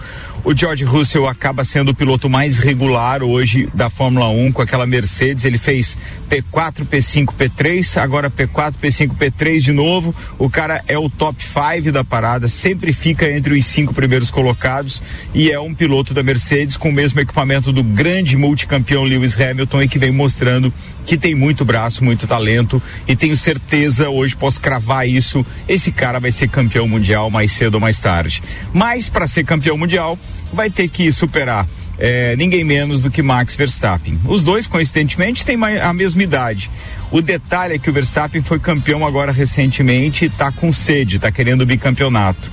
O 0.46 0.56
George 0.56 0.86
Russell 0.86 1.28
acaba 1.28 1.64
sendo 1.64 1.90
o 1.90 1.96
piloto 1.96 2.30
mais 2.30 2.60
regular 2.60 3.24
hoje 3.24 3.68
da 3.74 3.90
Fórmula 3.90 4.30
1 4.30 4.52
com 4.52 4.62
aquela 4.62 4.86
Mercedes. 4.86 5.44
Ele 5.44 5.58
fez 5.58 5.98
P4, 6.30 6.86
P5, 6.86 7.34
P3, 7.34 8.00
agora 8.00 8.30
P4, 8.30 8.76
P5, 8.80 9.16
P3 9.18 9.60
de 9.60 9.72
novo. 9.72 10.14
O 10.38 10.48
cara 10.48 10.84
é 10.88 11.00
o 11.00 11.10
top 11.10 11.44
5 11.44 11.92
da 11.92 12.04
parada, 12.04 12.48
sempre 12.48 12.94
fica 12.94 13.28
entre 13.32 13.58
os 13.58 13.66
cinco 13.66 13.92
primeiros 13.92 14.30
colocados 14.30 15.02
e 15.34 15.50
é 15.50 15.60
um 15.60 15.74
piloto 15.74 16.14
da 16.14 16.22
Mercedes 16.22 16.78
com 16.78 16.90
o 16.90 16.94
mesmo 16.94 17.20
equipamento 17.20 17.74
do 17.74 17.82
grande 17.82 18.38
multicampeão 18.38 19.04
Lewis 19.04 19.40
Hamilton 19.42 19.82
e 19.82 19.88
que 19.88 19.98
vem 19.98 20.12
mostrando 20.12 20.72
que 21.08 21.18
tem 21.18 21.34
muito 21.34 21.66
braço, 21.66 22.04
muito 22.04 22.28
talento 22.28 22.82
e 23.08 23.16
tenho 23.16 23.36
certeza, 23.36 24.10
hoje 24.10 24.36
posso 24.36 24.62
cravar 24.62 25.08
isso, 25.08 25.44
esse 25.68 25.92
cara 25.92 26.20
vai 26.20 26.32
ser 26.32 26.50
campeão 26.50 26.88
mundial 26.88 27.32
mais 27.32 27.52
cedo 27.52 27.76
ou 27.76 27.80
mais 27.80 28.00
tarde. 28.00 28.44
Mas 28.72 29.10
para 29.10 29.26
ser 29.26 29.44
campeão 29.44 29.78
mundial, 29.78 30.20
vai 30.54 30.70
ter 30.70 30.88
que 30.88 31.12
superar 31.12 31.68
é, 31.98 32.36
ninguém 32.36 32.64
menos 32.64 33.04
do 33.04 33.12
que 33.12 33.22
Max 33.22 33.56
Verstappen. 33.56 34.20
Os 34.26 34.44
dois, 34.44 34.68
coincidentemente, 34.68 35.46
têm 35.46 35.58
a 35.64 35.94
mesma 35.94 36.24
idade. 36.24 36.70
O 37.12 37.22
detalhe 37.22 37.76
é 37.76 37.80
que 37.80 37.90
o 37.90 37.94
Verstappen 37.94 38.42
foi 38.42 38.60
campeão 38.60 39.06
agora 39.06 39.32
recentemente 39.32 40.26
e 40.26 40.28
está 40.28 40.52
com 40.52 40.72
sede, 40.72 41.18
está 41.18 41.32
querendo 41.32 41.62
o 41.62 41.66
bicampeonato. 41.66 42.52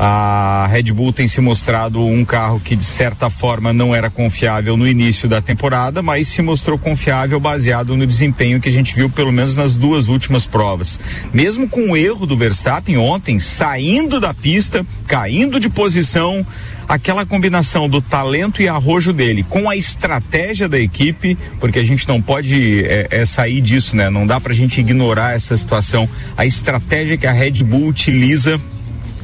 A 0.00 0.68
Red 0.70 0.92
Bull 0.92 1.12
tem 1.12 1.26
se 1.26 1.40
mostrado 1.40 2.00
um 2.00 2.24
carro 2.24 2.60
que 2.60 2.76
de 2.76 2.84
certa 2.84 3.28
forma 3.28 3.72
não 3.72 3.92
era 3.92 4.08
confiável 4.08 4.76
no 4.76 4.86
início 4.86 5.28
da 5.28 5.42
temporada, 5.42 6.00
mas 6.00 6.28
se 6.28 6.40
mostrou 6.40 6.78
confiável 6.78 7.40
baseado 7.40 7.96
no 7.96 8.06
desempenho 8.06 8.60
que 8.60 8.68
a 8.68 8.72
gente 8.72 8.94
viu 8.94 9.10
pelo 9.10 9.32
menos 9.32 9.56
nas 9.56 9.74
duas 9.74 10.06
últimas 10.06 10.46
provas. 10.46 11.00
Mesmo 11.34 11.68
com 11.68 11.90
o 11.90 11.96
erro 11.96 12.26
do 12.26 12.36
Verstappen 12.36 12.96
ontem, 12.96 13.40
saindo 13.40 14.20
da 14.20 14.32
pista, 14.32 14.86
caindo 15.08 15.58
de 15.58 15.68
posição, 15.68 16.46
aquela 16.88 17.26
combinação 17.26 17.88
do 17.88 18.00
talento 18.00 18.62
e 18.62 18.68
arrojo 18.68 19.12
dele 19.12 19.44
com 19.46 19.68
a 19.68 19.76
estratégia 19.76 20.68
da 20.68 20.78
equipe, 20.78 21.36
porque 21.60 21.78
a 21.78 21.84
gente 21.84 22.08
não 22.08 22.22
pode 22.22 22.84
é, 22.84 23.08
é 23.10 23.26
sair 23.26 23.60
disso, 23.60 23.94
né? 23.94 24.08
Não 24.08 24.26
dá 24.26 24.40
pra 24.40 24.54
gente 24.54 24.80
ignorar 24.80 25.36
essa 25.36 25.56
situação. 25.56 26.08
A 26.36 26.46
estratégia 26.46 27.18
que 27.18 27.26
a 27.26 27.32
Red 27.32 27.62
Bull 27.62 27.88
utiliza 27.88 28.58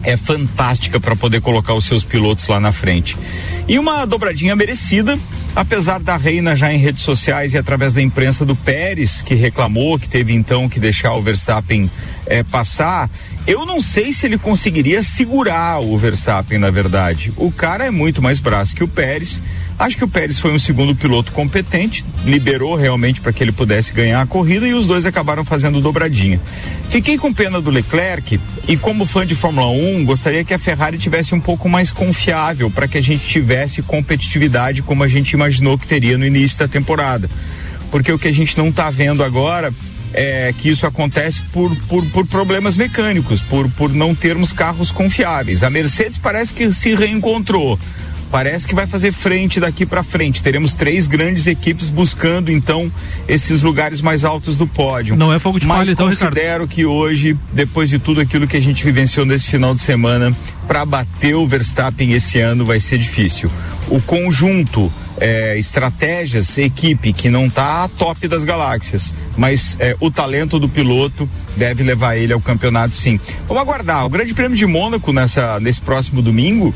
é 0.05 0.17
fantástica 0.17 1.01
para 1.01 1.17
poder 1.17 1.41
colocar 1.41 1.75
os 1.75 1.87
seus 1.87 2.05
pilotos 2.05 2.47
lá 2.47 2.61
na 2.61 2.73
frente. 2.73 3.17
E 3.67 3.79
uma 3.79 4.05
dobradinha 4.05 4.55
merecida, 4.55 5.19
apesar 5.57 5.99
da 6.01 6.17
Reina 6.17 6.55
já 6.55 6.73
em 6.73 6.77
redes 6.77 7.03
sociais 7.03 7.55
e 7.55 7.59
através 7.59 7.95
da 7.95 8.03
imprensa 8.03 8.45
do 8.45 8.55
Pérez, 8.55 9.23
que 9.23 9.35
reclamou 9.35 9.99
que 9.99 10.09
teve 10.09 10.35
então 10.35 10.69
que 10.69 10.79
deixar 10.79 11.15
o 11.15 11.23
Verstappen 11.23 11.91
é, 12.27 12.43
passar. 12.43 13.09
Eu 13.47 13.67
não 13.67 13.81
sei 13.81 14.13
se 14.13 14.27
ele 14.27 14.39
conseguiria 14.39 15.03
segurar 15.03 15.81
o 15.81 15.97
Verstappen, 15.99 16.59
na 16.59 16.71
verdade. 16.71 17.33
O 17.37 17.53
cara 17.53 17.85
é 17.85 17.91
muito 17.91 18.23
mais 18.23 18.41
braço 18.41 18.75
que 18.75 18.83
o 18.83 18.89
Pérez 18.89 19.43
Acho 19.77 19.97
que 19.97 20.05
o 20.05 20.09
Pérez 20.09 20.39
foi 20.39 20.53
um 20.53 20.59
segundo 20.59 20.95
piloto 20.95 21.33
competente, 21.33 22.05
liberou 22.25 22.77
realmente 22.77 23.21
para 23.21 23.33
que 23.33 23.43
ele 23.43 23.51
pudesse 23.51 23.93
ganhar 23.93 24.21
a 24.21 24.27
corrida 24.27 24.69
e 24.69 24.73
os 24.73 24.87
dois 24.87 25.05
acabaram 25.05 25.45
fazendo 25.45 25.81
dobradinha. 25.81 26.41
Fiquei 26.91 27.19
com 27.19 27.33
pena 27.33 27.61
do 27.61 27.71
Leclerc 27.71 28.39
e 28.69 28.77
como 28.77 29.05
fã 29.05 29.27
de 29.27 29.35
Fórmula 29.35 29.67
1, 29.67 30.05
gostaria 30.05 30.45
que 30.45 30.55
a 30.55 30.59
Ferrari 30.59 30.97
tivesse 30.97 31.35
um 31.35 31.41
pouco 31.41 31.69
mais 31.69 31.91
confiável 31.91 32.71
para 32.71 32.87
que 32.87 32.97
a 32.97 33.01
gente 33.01 33.27
tivesse 33.27 33.83
competitividade 33.83 34.81
como 34.81 35.03
a 35.03 35.09
gente 35.09 35.33
imaginou 35.33 35.77
que 35.77 35.89
teria 35.89 36.17
no 36.17 36.25
início 36.25 36.57
da 36.57 36.69
temporada. 36.69 37.29
Porque 37.91 38.13
o 38.13 38.19
que 38.19 38.29
a 38.29 38.33
gente 38.33 38.57
não 38.57 38.69
está 38.69 38.91
vendo 38.91 39.25
agora 39.25 39.75
é, 40.15 40.55
que 40.57 40.69
isso 40.69 40.87
acontece 40.87 41.43
por, 41.53 41.75
por, 41.83 42.07
por, 42.07 42.27
problemas 42.27 42.77
mecânicos, 42.77 43.43
por, 43.43 43.69
por 43.71 43.93
não 43.93 44.15
termos 44.15 44.53
carros 44.53 44.91
confiáveis. 44.91 45.63
A 45.63 45.69
Mercedes 45.69 46.19
parece 46.19 46.55
que 46.55 46.73
se 46.73 46.95
reencontrou 46.95 47.79
parece 48.35 48.67
que 48.67 48.75
vai 48.75 48.85
fazer 48.85 49.13
frente 49.13 49.61
daqui 49.61 49.87
para 49.87 50.03
frente. 50.03 50.43
Teremos 50.43 50.75
três 50.75 51.07
grandes 51.07 51.47
equipes 51.47 51.89
buscando 51.89 52.51
então 52.51 52.91
esses 53.29 53.63
lugares 53.63 54.01
mais 54.01 54.25
altos 54.25 54.57
do 54.57 54.67
pódio. 54.67 55.15
Não 55.15 55.33
é 55.33 55.39
fogo 55.39 55.61
de 55.61 55.69
palha, 55.69 55.93
então, 55.93 56.09
considero 56.09 56.65
Ricardo. 56.65 56.69
que 56.69 56.85
hoje, 56.85 57.37
depois 57.53 57.89
de 57.89 58.01
tudo 58.01 58.21
aquilo 58.21 58.49
que 58.49 58.57
a 58.57 58.61
gente 58.61 58.85
vivenciou 58.85 59.25
nesse 59.25 59.49
final 59.49 59.73
de 59.73 59.81
semana, 59.81 60.37
para 60.67 60.85
bater 60.85 61.37
o 61.37 61.47
Verstappen 61.47 62.13
esse 62.13 62.41
ano 62.41 62.65
vai 62.65 62.81
ser 62.81 62.99
difícil. 62.99 63.49
O 63.89 64.03
conjunto 64.03 64.93
é, 65.25 65.57
estratégias, 65.59 66.59
equipe 66.59 67.11
que 67.15 67.31
não 67.31 67.47
está 67.47 67.89
top 67.89 68.29
das 68.29 68.45
galáxias, 68.45 69.15
mas 69.39 69.75
é, 69.81 69.97
o 69.99 70.11
talento 70.11 70.59
do 70.59 70.69
piloto 70.69 71.27
deve 71.57 71.83
levar 71.83 72.17
ele 72.17 72.35
ao 72.35 72.41
campeonato 72.43 72.95
sim. 72.95 73.19
Vamos 73.49 73.63
aguardar. 73.63 74.05
O 74.05 74.11
Grande 74.11 74.35
Prêmio 74.35 74.55
de 74.55 74.67
Mônaco 74.67 75.15
nessa, 75.15 75.59
nesse 75.61 75.81
próximo 75.81 76.21
domingo 76.21 76.75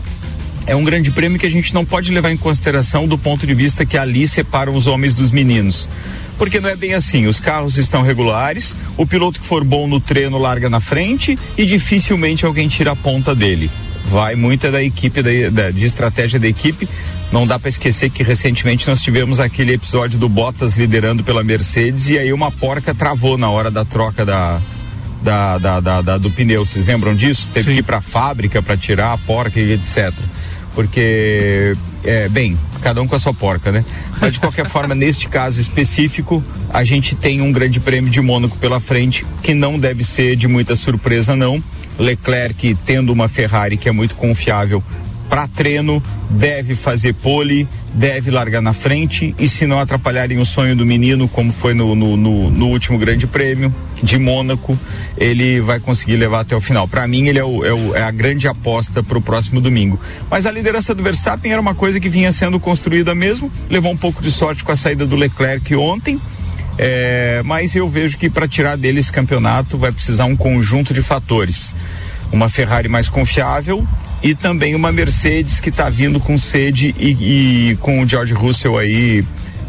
é 0.67 0.75
um 0.75 0.83
grande 0.83 1.11
prêmio 1.11 1.39
que 1.39 1.45
a 1.45 1.51
gente 1.51 1.75
não 1.75 1.85
pode 1.85 2.11
levar 2.11 2.31
em 2.31 2.39
consideração 2.39 3.07
do 3.07 3.19
ponto 3.19 3.47
de 3.47 3.55
vista 3.55 3.85
que 3.85 3.99
ali 3.99 4.27
separam 4.27 4.75
os 4.75 4.87
homens 4.87 5.15
dos 5.15 5.31
meninos. 5.31 5.87
Porque 6.39 6.59
não 6.59 6.71
é 6.71 6.77
bem 6.77 6.95
assim, 6.95 7.27
os 7.27 7.41
carros 7.41 7.77
estão 7.77 8.01
regulares, 8.01 8.75
o 8.97 9.07
piloto 9.07 9.41
que 9.41 9.47
for 9.47 9.63
bom 9.63 9.87
no 9.87 10.01
treino 10.01 10.39
larga 10.39 10.71
na 10.71 10.81
frente 10.81 11.39
e 11.57 11.67
dificilmente 11.67 12.47
alguém 12.47 12.67
tira 12.69 12.93
a 12.93 12.97
ponta 12.97 13.35
dele. 13.35 13.71
Vai 14.11 14.35
muito 14.35 14.67
é 14.67 14.71
da 14.71 14.83
equipe, 14.83 15.23
da, 15.23 15.31
da, 15.51 15.71
de 15.71 15.85
estratégia 15.85 16.39
da 16.39 16.49
equipe. 16.49 16.89
Não 17.31 17.47
dá 17.47 17.59
para 17.59 17.69
esquecer 17.69 18.11
que 18.11 18.23
recentemente 18.23 18.89
nós 18.89 19.01
tivemos 19.01 19.39
aquele 19.39 19.75
episódio 19.75 20.19
do 20.19 20.29
Bottas 20.29 20.79
liderando 20.79 21.23
pela 21.23 21.45
Mercedes 21.45 22.09
e 22.09 22.19
aí 22.19 22.33
uma 22.33 22.51
porca 22.51 22.95
travou 22.95 23.37
na 23.37 23.51
hora 23.51 23.71
da 23.71 23.85
troca 23.85 24.25
da, 24.25 24.61
da, 25.23 25.59
da, 25.59 25.81
da, 25.81 26.03
da, 26.03 26.19
do 26.19 26.31
pneu. 26.31 26.65
Vocês 26.65 26.87
lembram 26.87 27.15
disso? 27.15 27.51
Teve 27.51 27.67
Sim. 27.67 27.73
que 27.75 27.79
ir 27.81 27.83
para 27.83 27.99
a 27.99 28.03
fábrica 28.03 28.63
para 28.63 28.77
tirar 28.77 29.13
a 29.13 29.19
porca 29.19 29.61
e 29.61 29.73
etc 29.73 30.13
porque 30.79 31.77
é, 32.05 32.29
bem, 32.29 32.57
cada 32.81 33.03
um 33.03 33.09
com 33.09 33.17
a 33.17 33.19
sua 33.19 33.35
porca, 33.35 33.73
né? 33.73 33.85
Mas 34.21 34.35
de 34.35 34.39
qualquer 34.39 34.65
forma, 34.71 34.95
neste 34.95 35.29
caso 35.29 35.61
específico, 35.61 36.41
a 36.73 36.85
gente 36.85 37.17
tem 37.17 37.41
um 37.41 37.51
grande 37.51 37.81
prêmio 37.81 38.09
de 38.09 38.21
Mônaco 38.21 38.57
pela 38.59 38.79
frente, 38.79 39.27
que 39.43 39.55
não 39.55 39.77
deve 39.77 40.05
ser 40.05 40.37
de 40.37 40.47
muita 40.47 40.77
surpresa, 40.77 41.35
não. 41.35 41.61
Leclerc 41.99 42.79
tendo 42.87 43.13
uma 43.13 43.27
Ferrari 43.27 43.77
que 43.77 43.89
é 43.89 43.93
muito 43.93 44.15
confiável 44.15 44.81
para 45.29 45.47
treino, 45.47 46.03
deve 46.31 46.75
fazer 46.75 47.13
pole, 47.15 47.69
deve 47.93 48.31
largar 48.31 48.63
na 48.63 48.73
frente 48.73 49.35
e 49.39 49.49
se 49.49 49.67
não 49.67 49.79
atrapalharem 49.79 50.39
o 50.39 50.45
sonho 50.45 50.75
do 50.75 50.87
menino, 50.87 51.29
como 51.29 51.53
foi 51.53 51.75
no, 51.75 51.95
no, 51.95 52.17
no, 52.17 52.51
no 52.51 52.67
último 52.69 52.99
Grande 52.99 53.27
Prêmio 53.27 53.75
de 54.03 54.19
Mônaco, 54.19 54.79
ele 55.17 55.61
vai 55.61 55.81
conseguir 55.81 56.17
levar 56.17 56.41
até 56.41 56.57
o 56.57 56.61
final. 56.61 56.87
Para 56.87 57.07
mim, 57.07 57.27
ele 57.27 57.39
é, 57.39 57.45
o, 57.45 57.65
é, 57.65 57.73
o, 57.73 57.95
é, 57.95 58.03
a 58.03 58.11
grande 58.11 58.47
aposta 58.47 59.03
para 59.03 59.19
o 59.19 59.23
próximo 59.23 59.61
domingo. 59.61 60.01
Mas 60.31 60.47
a 60.47 60.51
liderança 60.51 60.95
do 60.95 61.03
Verstappen 61.03 61.53
era 61.53 61.61
uma 61.61 61.75
coisa 61.75 61.99
que 62.01 62.09
vinha 62.09 62.33
sendo 62.33 62.59
construída 62.61 63.15
mesmo, 63.15 63.51
levou 63.69 63.93
um 63.93 63.97
pouco 63.97 64.23
de 64.23 64.31
sorte 64.31 64.65
com 64.65 64.73
a 64.73 64.77
saída 64.77 65.07
do 65.07 65.17
Leclerc 65.17 65.75
ontem. 65.75 66.21
É, 66.81 67.43
mas 67.45 67.75
eu 67.75 67.89
vejo 67.89 68.17
que 68.17 68.31
para 68.31 68.47
tirar 68.47 68.77
dele 68.77 69.01
esse 69.01 69.13
campeonato 69.13 69.77
vai 69.77 69.91
precisar 69.91 70.27
um 70.27 70.37
conjunto 70.37 70.95
de 70.95 71.03
fatores. 71.03 71.75
Uma 72.31 72.49
Ferrari 72.49 72.89
mais 72.89 73.09
confiável, 73.09 73.87
e 74.23 74.35
também 74.35 74.75
uma 74.75 74.91
Mercedes 74.91 75.61
que 75.61 75.69
está 75.71 75.89
vindo 75.89 76.19
com 76.19 76.37
sede 76.37 76.95
e, 76.99 77.71
e, 77.71 77.77
com 77.77 78.03
o 78.03 78.09
George 78.09 78.35
Russell 78.35 78.77
aí 78.77 79.25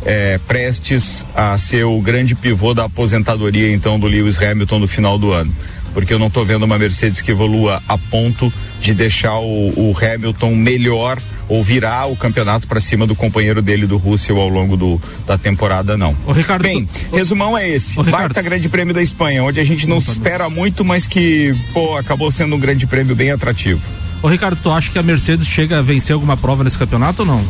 é, 0.06 0.40
prestes 0.48 1.26
a 1.36 1.58
ser 1.58 1.84
o 1.84 2.00
grande 2.02 2.34
pivô 2.36 2.74
da 2.74 2.86
aposentadoria 2.86 3.72
então 3.72 4.00
do 4.00 4.08
Lewis 4.08 4.42
Hamilton 4.42 4.80
no 4.80 4.88
final 4.88 5.18
do 5.18 5.32
ano. 5.32 5.54
Porque 5.94 6.14
eu 6.14 6.20
não 6.20 6.28
estou 6.28 6.46
vendo 6.46 6.64
uma 6.64 6.78
Mercedes 6.78 7.22
que 7.22 7.32
evolua 7.32 7.82
a 7.88 7.98
ponto 7.98 8.54
de 8.80 8.94
deixar 8.94 9.40
o, 9.40 9.70
o 9.76 9.96
Hamilton 10.00 10.56
melhor 10.56 11.20
ou 11.48 11.64
virar 11.64 12.06
o 12.06 12.16
campeonato 12.16 12.68
para 12.68 12.80
cima 12.80 13.08
do 13.08 13.16
companheiro 13.16 13.60
dele 13.60 13.88
do 13.88 13.98
Russell 13.98 14.40
ao 14.40 14.48
longo 14.48 14.78
do, 14.78 15.02
da 15.26 15.36
temporada, 15.36 15.98
não. 15.98 16.16
Ricardo, 16.32 16.62
Bem, 16.62 16.88
resumão 17.12 17.58
é 17.58 17.68
esse. 17.68 18.02
Baita 18.04 18.40
Grande 18.42 18.70
Prêmio 18.70 18.94
da 18.94 19.02
Espanha, 19.02 19.44
onde 19.44 19.60
a 19.60 19.64
gente 19.64 19.88
não 19.88 20.00
se 20.00 20.12
espera 20.12 20.48
muito, 20.48 20.86
mas 20.86 21.08
que, 21.08 21.56
pô, 21.74 21.98
acabou 21.98 22.30
sendo 22.30 22.56
um 22.56 22.60
grande 22.60 22.86
prêmio 22.86 23.16
bem 23.16 23.32
atrativo. 23.32 23.82
Ô 24.22 24.28
Ricardo, 24.28 24.60
tu 24.62 24.70
acha 24.70 24.92
que 24.92 25.00
a 25.00 25.04
Mercedes 25.04 25.48
chega 25.48 25.80
a 25.80 25.82
vencer 25.82 26.14
alguma 26.14 26.36
prova 26.36 26.64
nesse 26.64 26.78
campeonato 26.78 27.22
ou 27.22 27.26
não? 27.26 27.44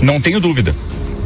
Não 0.00 0.20
tenho 0.20 0.38
dúvida. 0.40 0.74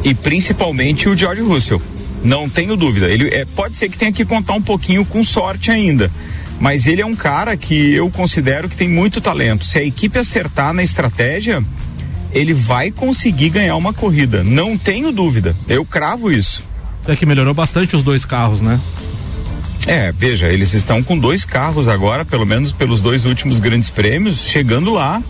E 0.02 0.14
principalmente 0.14 1.08
o 1.08 1.16
George 1.16 1.42
Russell. 1.42 1.82
Não 2.24 2.48
tenho 2.48 2.76
dúvida. 2.76 3.08
Ele 3.08 3.28
é, 3.28 3.44
pode 3.44 3.76
ser 3.76 3.90
que 3.90 3.98
tenha 3.98 4.12
que 4.12 4.24
contar 4.24 4.54
um 4.54 4.62
pouquinho 4.62 5.04
com 5.04 5.22
sorte 5.22 5.70
ainda. 5.70 6.10
Mas 6.58 6.86
ele 6.86 7.02
é 7.02 7.06
um 7.06 7.14
cara 7.14 7.56
que 7.56 7.92
eu 7.92 8.10
considero 8.10 8.68
que 8.68 8.76
tem 8.76 8.88
muito 8.88 9.20
talento. 9.20 9.64
Se 9.64 9.78
a 9.78 9.82
equipe 9.82 10.18
acertar 10.18 10.72
na 10.72 10.82
estratégia, 10.82 11.62
ele 12.32 12.54
vai 12.54 12.90
conseguir 12.90 13.50
ganhar 13.50 13.76
uma 13.76 13.92
corrida. 13.92 14.42
Não 14.42 14.78
tenho 14.78 15.12
dúvida. 15.12 15.54
Eu 15.68 15.84
cravo 15.84 16.32
isso. 16.32 16.64
É 17.06 17.14
que 17.14 17.26
melhorou 17.26 17.52
bastante 17.52 17.94
os 17.94 18.02
dois 18.02 18.24
carros, 18.24 18.62
né? 18.62 18.80
É, 19.86 20.10
veja, 20.10 20.48
eles 20.48 20.74
estão 20.74 21.00
com 21.00 21.16
dois 21.16 21.44
carros 21.44 21.86
agora, 21.86 22.24
pelo 22.24 22.44
menos 22.44 22.72
pelos 22.72 23.00
dois 23.00 23.24
últimos 23.24 23.60
grandes 23.60 23.88
prêmios, 23.88 24.40
chegando 24.40 24.92
lá. 24.92 25.22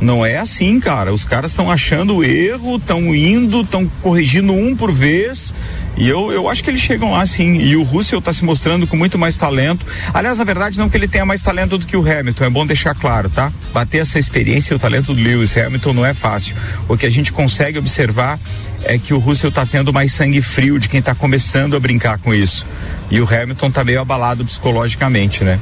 Não 0.00 0.26
é 0.26 0.36
assim, 0.36 0.80
cara. 0.80 1.12
Os 1.12 1.24
caras 1.24 1.52
estão 1.52 1.70
achando 1.70 2.16
o 2.16 2.24
erro, 2.24 2.76
estão 2.76 3.14
indo, 3.14 3.60
estão 3.60 3.86
corrigindo 4.02 4.52
um 4.52 4.74
por 4.74 4.92
vez. 4.92 5.54
E 5.96 6.08
eu, 6.08 6.30
eu 6.30 6.48
acho 6.48 6.62
que 6.62 6.70
eles 6.70 6.80
chegam 6.80 7.10
lá 7.10 7.24
sim. 7.24 7.54
E 7.54 7.74
o 7.76 7.82
Russell 7.82 8.18
está 8.18 8.32
se 8.32 8.44
mostrando 8.44 8.86
com 8.86 8.96
muito 8.96 9.18
mais 9.18 9.36
talento. 9.36 9.86
Aliás, 10.12 10.36
na 10.38 10.44
verdade, 10.44 10.78
não 10.78 10.88
que 10.88 10.96
ele 10.96 11.08
tenha 11.08 11.24
mais 11.24 11.42
talento 11.42 11.78
do 11.78 11.86
que 11.86 11.96
o 11.96 12.00
Hamilton, 12.00 12.44
é 12.44 12.50
bom 12.50 12.66
deixar 12.66 12.94
claro, 12.94 13.30
tá? 13.30 13.52
Bater 13.72 13.98
essa 13.98 14.18
experiência 14.18 14.74
e 14.74 14.76
o 14.76 14.78
talento 14.78 15.14
do 15.14 15.20
Lewis 15.20 15.56
Hamilton 15.56 15.92
não 15.94 16.04
é 16.04 16.12
fácil. 16.12 16.54
O 16.88 16.96
que 16.96 17.06
a 17.06 17.10
gente 17.10 17.32
consegue 17.32 17.78
observar 17.78 18.38
é 18.84 18.98
que 18.98 19.14
o 19.14 19.18
Russell 19.18 19.48
está 19.48 19.64
tendo 19.64 19.92
mais 19.92 20.12
sangue 20.12 20.42
frio 20.42 20.78
de 20.78 20.88
quem 20.88 21.00
está 21.00 21.14
começando 21.14 21.74
a 21.74 21.80
brincar 21.80 22.18
com 22.18 22.34
isso. 22.34 22.66
E 23.10 23.20
o 23.20 23.24
Hamilton 23.24 23.68
está 23.68 23.82
meio 23.82 24.00
abalado 24.00 24.44
psicologicamente, 24.44 25.44
né? 25.44 25.58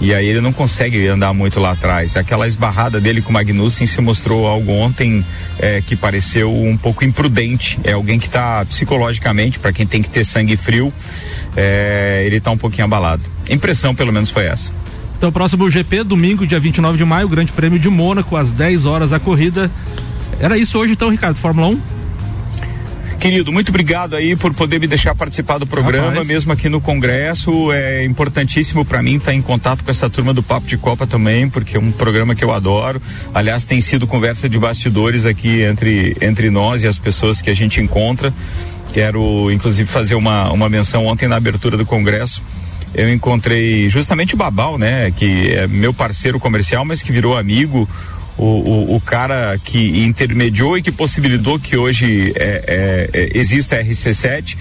E 0.00 0.12
aí 0.12 0.26
ele 0.26 0.40
não 0.40 0.52
consegue 0.52 1.06
andar 1.08 1.32
muito 1.32 1.58
lá 1.58 1.72
atrás. 1.72 2.16
Aquela 2.16 2.46
esbarrada 2.46 3.00
dele 3.00 3.22
com 3.22 3.30
o 3.30 3.32
Magnussen 3.32 3.86
se 3.86 4.00
mostrou 4.00 4.46
algo 4.46 4.72
ontem 4.72 5.24
é, 5.58 5.80
que 5.80 5.96
pareceu 5.96 6.52
um 6.52 6.76
pouco 6.76 7.04
imprudente. 7.04 7.78
É 7.82 7.92
alguém 7.92 8.18
que 8.18 8.26
está 8.26 8.64
psicologicamente, 8.64 9.58
para 9.58 9.72
quem 9.72 9.86
tem 9.86 10.02
que 10.02 10.10
ter 10.10 10.24
sangue 10.24 10.56
frio, 10.56 10.92
é, 11.56 12.22
ele 12.26 12.36
está 12.36 12.50
um 12.50 12.58
pouquinho 12.58 12.84
abalado. 12.84 13.22
Impressão, 13.48 13.94
pelo 13.94 14.12
menos, 14.12 14.30
foi 14.30 14.46
essa. 14.46 14.72
Então, 15.16 15.32
próximo 15.32 15.70
GP, 15.70 16.04
domingo, 16.04 16.46
dia 16.46 16.60
29 16.60 16.98
de 16.98 17.04
maio, 17.04 17.26
Grande 17.26 17.50
Prêmio 17.50 17.78
de 17.78 17.88
Mônaco, 17.88 18.36
às 18.36 18.52
10 18.52 18.84
horas 18.84 19.14
a 19.14 19.18
corrida. 19.18 19.70
Era 20.38 20.58
isso 20.58 20.78
hoje, 20.78 20.92
então, 20.92 21.08
Ricardo, 21.08 21.36
Fórmula 21.36 21.68
1? 21.68 21.95
Querido, 23.18 23.50
muito 23.52 23.70
obrigado 23.70 24.14
aí 24.14 24.36
por 24.36 24.54
poder 24.54 24.78
me 24.78 24.86
deixar 24.86 25.14
participar 25.14 25.58
do 25.58 25.66
programa, 25.66 26.08
Rapaz. 26.08 26.28
mesmo 26.28 26.52
aqui 26.52 26.68
no 26.68 26.80
Congresso. 26.80 27.72
É 27.72 28.04
importantíssimo 28.04 28.84
para 28.84 29.02
mim 29.02 29.16
estar 29.16 29.32
tá 29.32 29.34
em 29.34 29.42
contato 29.42 29.82
com 29.82 29.90
essa 29.90 30.08
turma 30.08 30.32
do 30.32 30.42
Papo 30.42 30.66
de 30.66 30.76
Copa 30.76 31.06
também, 31.06 31.48
porque 31.48 31.76
é 31.76 31.80
um 31.80 31.90
programa 31.90 32.34
que 32.34 32.44
eu 32.44 32.52
adoro. 32.52 33.00
Aliás, 33.34 33.64
tem 33.64 33.80
sido 33.80 34.06
conversa 34.06 34.48
de 34.48 34.58
bastidores 34.58 35.24
aqui 35.24 35.62
entre, 35.62 36.16
entre 36.20 36.50
nós 36.50 36.82
e 36.82 36.86
as 36.86 36.98
pessoas 36.98 37.42
que 37.42 37.50
a 37.50 37.54
gente 37.54 37.80
encontra. 37.80 38.32
Quero, 38.92 39.50
inclusive, 39.50 39.88
fazer 39.88 40.14
uma, 40.14 40.52
uma 40.52 40.68
menção 40.68 41.06
ontem 41.06 41.26
na 41.26 41.36
abertura 41.36 41.76
do 41.76 41.84
Congresso 41.84 42.42
eu 42.94 43.12
encontrei 43.12 43.90
justamente 43.90 44.34
o 44.34 44.38
Babal, 44.38 44.78
né, 44.78 45.10
que 45.10 45.52
é 45.52 45.66
meu 45.66 45.92
parceiro 45.92 46.40
comercial, 46.40 46.82
mas 46.82 47.02
que 47.02 47.12
virou 47.12 47.36
amigo, 47.36 47.86
o, 48.38 48.44
o, 48.44 48.96
o, 48.96 49.00
cara 49.00 49.58
que 49.64 50.04
intermediou 50.04 50.76
e 50.76 50.82
que 50.82 50.92
possibilitou 50.92 51.58
que 51.58 51.76
hoje 51.76 52.32
é, 52.36 53.08
é, 53.12 53.20
é 53.20 53.38
exista 53.38 53.76
a 53.76 53.84
RC7. 53.84 54.56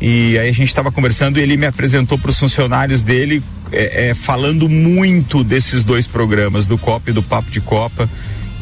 E 0.00 0.38
aí 0.38 0.48
a 0.48 0.52
gente 0.52 0.68
estava 0.68 0.92
conversando 0.92 1.38
e 1.38 1.42
ele 1.42 1.56
me 1.56 1.66
apresentou 1.66 2.18
para 2.18 2.30
os 2.30 2.38
funcionários 2.38 3.02
dele, 3.02 3.42
é, 3.72 4.08
é, 4.08 4.14
falando 4.14 4.68
muito 4.68 5.42
desses 5.42 5.84
dois 5.84 6.06
programas, 6.06 6.66
do 6.66 6.76
Copa 6.76 7.10
e 7.10 7.12
do 7.12 7.22
Papo 7.22 7.50
de 7.50 7.60
Copa, 7.60 8.08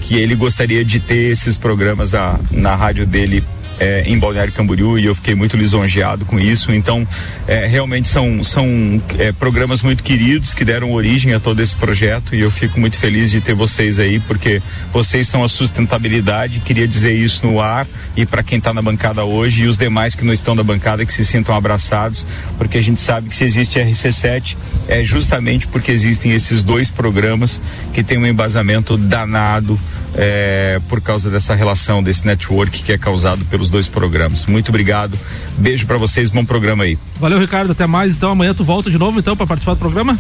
que 0.01 0.17
ele 0.17 0.35
gostaria 0.35 0.85
de 0.85 1.01
ter 1.01 1.33
esses 1.33 1.59
programas 1.59 2.11
da, 2.11 2.39
na 2.51 2.77
rádio 2.77 3.07
dele 3.07 3.43
é, 3.79 4.03
em 4.07 4.19
Balneário 4.19 4.53
Camboriú 4.53 4.99
e 4.99 5.07
eu 5.07 5.15
fiquei 5.15 5.35
muito 5.35 5.57
lisonjeado 5.57 6.25
com 6.25 6.39
isso. 6.39 6.73
Então, 6.73 7.07
é, 7.47 7.67
realmente 7.67 8.09
são, 8.09 8.43
são 8.43 9.03
é, 9.19 9.33
programas 9.33 9.83
muito 9.83 10.03
queridos 10.03 10.55
que 10.55 10.65
deram 10.65 10.93
origem 10.93 11.35
a 11.35 11.41
todo 11.41 11.61
esse 11.61 11.77
projeto 11.77 12.35
e 12.35 12.41
eu 12.41 12.51
fico 12.51 12.79
muito 12.79 12.97
feliz 12.97 13.31
de 13.31 13.41
ter 13.41 13.55
vocês 13.55 13.99
aí, 13.99 14.21
porque 14.21 14.63
vocês 14.93 15.29
são 15.29 15.43
a 15.43 15.49
sustentabilidade. 15.49 16.61
Queria 16.61 16.87
dizer 16.87 17.13
isso 17.13 17.47
no 17.47 17.61
ar 17.61 17.87
e 18.17 18.25
para 18.25 18.43
quem 18.43 18.59
está 18.59 18.73
na 18.73 18.83
bancada 18.83 19.25
hoje 19.25 19.63
e 19.63 19.67
os 19.67 19.77
demais 19.77 20.15
que 20.15 20.25
não 20.25 20.33
estão 20.33 20.55
na 20.55 20.63
bancada 20.63 21.05
que 21.05 21.13
se 21.13 21.25
sintam 21.25 21.55
abraçados, 21.55 22.27
porque 22.59 22.79
a 22.79 22.83
gente 22.83 23.01
sabe 23.01 23.29
que 23.29 23.37
se 23.37 23.45
existe 23.45 23.79
RC7 23.79 24.57
é 24.89 25.03
justamente 25.03 25.67
porque 25.67 25.91
existem 25.91 26.33
esses 26.33 26.65
dois 26.65 26.91
programas 26.91 27.61
que 27.93 28.03
têm 28.03 28.19
um 28.19 28.27
embasamento 28.27 28.97
danado 28.97 29.79
é, 30.15 30.81
por 30.89 31.01
causa 31.01 31.31
dessa 31.31 31.55
relação, 31.55 32.03
desse 32.03 32.27
network 32.27 32.83
que 32.83 32.93
é 32.93 32.99
causado 32.99 33.45
pelos 33.47 33.71
dois 33.73 33.89
programas. 33.89 34.47
Muito 34.47 34.69
obrigado. 34.69 35.19
Beijo 35.59 35.85
para 35.87 35.97
vocês, 35.97 36.31
bom 36.31 36.45
programa 36.45 36.85
aí. 36.85 36.97
Valeu, 37.19 37.41
Ricardo. 37.41 37.73
Até 37.73 37.87
mais. 37.87 38.15
Então 38.15 38.31
amanhã 38.31 38.55
tu 38.55 38.63
volta 38.63 38.91
de 38.91 38.99
novo 38.99 39.19
então 39.19 39.37
para 39.37 39.47
participar 39.47 39.75
do 39.75 39.79
programa? 39.79 40.17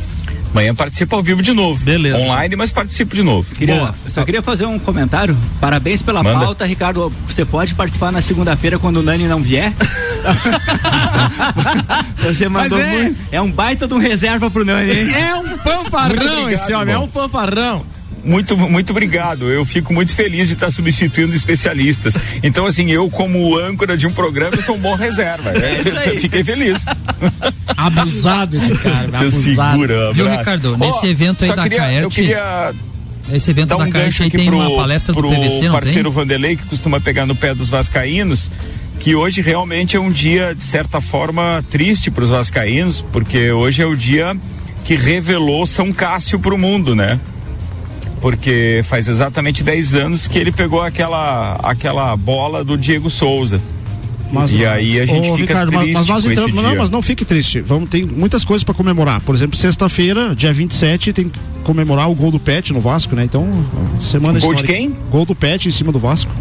Amanhã 0.50 0.74
participa 0.74 1.16
ao 1.16 1.22
vivo 1.22 1.42
de 1.42 1.52
novo. 1.52 1.82
Beleza. 1.82 2.18
Online, 2.18 2.56
mas 2.56 2.70
participo 2.70 3.14
de 3.14 3.22
novo. 3.22 3.54
Queria, 3.54 3.76
Boa. 3.76 3.94
Só 4.12 4.22
queria 4.24 4.42
fazer 4.42 4.66
um 4.66 4.78
comentário. 4.78 5.36
Parabéns 5.60 6.02
pela 6.02 6.22
Manda. 6.22 6.44
pauta, 6.44 6.66
Ricardo. 6.66 7.10
Você 7.26 7.44
pode 7.44 7.74
participar 7.74 8.12
na 8.12 8.20
segunda-feira 8.20 8.78
quando 8.78 8.98
o 8.98 9.02
Nani 9.02 9.24
não 9.24 9.42
vier? 9.42 9.72
Você 12.22 12.50
mandou 12.50 12.78
é... 12.78 13.02
muito. 13.02 13.18
É 13.32 13.40
um 13.40 13.50
baita 13.50 13.88
de 13.88 13.94
um 13.94 13.98
reserva 13.98 14.50
pro 14.50 14.64
Nani, 14.64 14.92
hein? 14.92 15.14
É 15.14 15.34
um 15.36 15.56
fanfarrão 15.56 16.50
esse 16.50 16.72
homem, 16.74 16.94
é 16.94 16.98
um 16.98 17.08
fanfarrão 17.08 17.82
muito, 18.24 18.56
muito 18.56 18.90
obrigado. 18.90 19.50
Eu 19.50 19.64
fico 19.64 19.92
muito 19.92 20.14
feliz 20.14 20.48
de 20.48 20.54
estar 20.54 20.70
substituindo 20.70 21.34
especialistas. 21.34 22.14
Então, 22.42 22.66
assim, 22.66 22.90
eu, 22.90 23.08
como 23.10 23.56
âncora 23.56 23.96
de 23.96 24.06
um 24.06 24.12
programa, 24.12 24.60
sou 24.60 24.76
um 24.76 24.78
bom 24.78 24.94
reserva. 24.94 25.50
É 25.50 25.80
isso 25.80 25.96
aí. 25.96 26.18
Fiquei 26.20 26.44
feliz. 26.44 26.84
Abusado 27.76 28.56
esse 28.56 28.74
cara. 28.76 29.10
Você 29.10 29.30
segura, 29.30 30.12
Viu, 30.12 30.28
Ricardo? 30.28 30.76
Nesse 30.76 31.06
oh, 31.06 31.08
evento 31.08 31.44
aí 31.44 31.54
da 31.54 31.62
queria, 31.62 31.78
Caerte. 31.78 32.02
Eu 32.02 32.10
queria 32.10 32.74
esse 33.32 33.50
evento 33.50 33.68
Dá 33.68 33.76
da 33.76 33.84
um 33.84 33.90
gancho 33.90 34.22
aqui 34.22 34.36
tem 34.36 34.46
pro, 34.46 34.58
uma 34.58 34.76
palestra 34.76 35.14
pro 35.14 35.22
do 35.22 35.34
PVC, 35.34 35.64
não 35.64 35.72
parceiro 35.72 36.10
tem? 36.10 36.12
Vanderlei, 36.12 36.56
que 36.56 36.64
costuma 36.64 37.00
pegar 37.00 37.24
no 37.24 37.34
pé 37.34 37.54
dos 37.54 37.70
vascaínos, 37.70 38.50
que 38.98 39.14
hoje 39.14 39.40
realmente 39.40 39.96
é 39.96 40.00
um 40.00 40.10
dia, 40.10 40.54
de 40.54 40.62
certa 40.62 41.00
forma, 41.00 41.64
triste 41.70 42.10
para 42.10 42.24
os 42.24 42.30
vascaínos, 42.30 43.04
porque 43.12 43.50
hoje 43.52 43.80
é 43.80 43.86
o 43.86 43.96
dia 43.96 44.36
que 44.84 44.96
revelou 44.96 45.64
São 45.64 45.92
Cássio 45.92 46.38
para 46.38 46.54
o 46.54 46.58
mundo, 46.58 46.94
né? 46.94 47.18
Porque 48.22 48.80
faz 48.84 49.08
exatamente 49.08 49.64
10 49.64 49.94
anos 49.96 50.28
que 50.28 50.38
ele 50.38 50.52
pegou 50.52 50.80
aquela, 50.80 51.56
aquela 51.56 52.16
bola 52.16 52.64
do 52.64 52.78
Diego 52.78 53.10
Souza. 53.10 53.60
Mas, 54.30 54.50
e 54.52 54.64
aí 54.64 54.98
a 54.98 55.04
gente 55.04 55.30
fica 55.32 55.36
Ricardo, 55.36 55.72
triste 55.72 55.92
mas, 55.92 56.08
nós 56.08 56.24
entramos, 56.24 56.54
não, 56.54 56.76
mas 56.76 56.88
não 56.88 57.02
fique 57.02 57.22
triste. 57.22 57.60
Vamos 57.60 57.90
tem 57.90 58.06
muitas 58.06 58.44
coisas 58.44 58.64
para 58.64 58.72
comemorar. 58.72 59.20
Por 59.20 59.34
exemplo, 59.34 59.58
sexta-feira, 59.58 60.34
dia 60.34 60.54
27, 60.54 61.12
tem 61.12 61.28
que 61.28 61.38
comemorar 61.64 62.10
o 62.10 62.14
gol 62.14 62.30
do 62.30 62.40
Pet 62.40 62.72
no 62.72 62.80
Vasco, 62.80 63.14
né? 63.14 63.24
Então, 63.24 63.46
semana 64.00 64.40
Gol 64.40 64.54
de 64.54 64.62
quem? 64.62 64.96
Gol 65.10 65.26
do 65.26 65.34
Pet 65.34 65.68
em 65.68 65.72
cima 65.72 65.92
do 65.92 65.98
Vasco. 65.98 66.32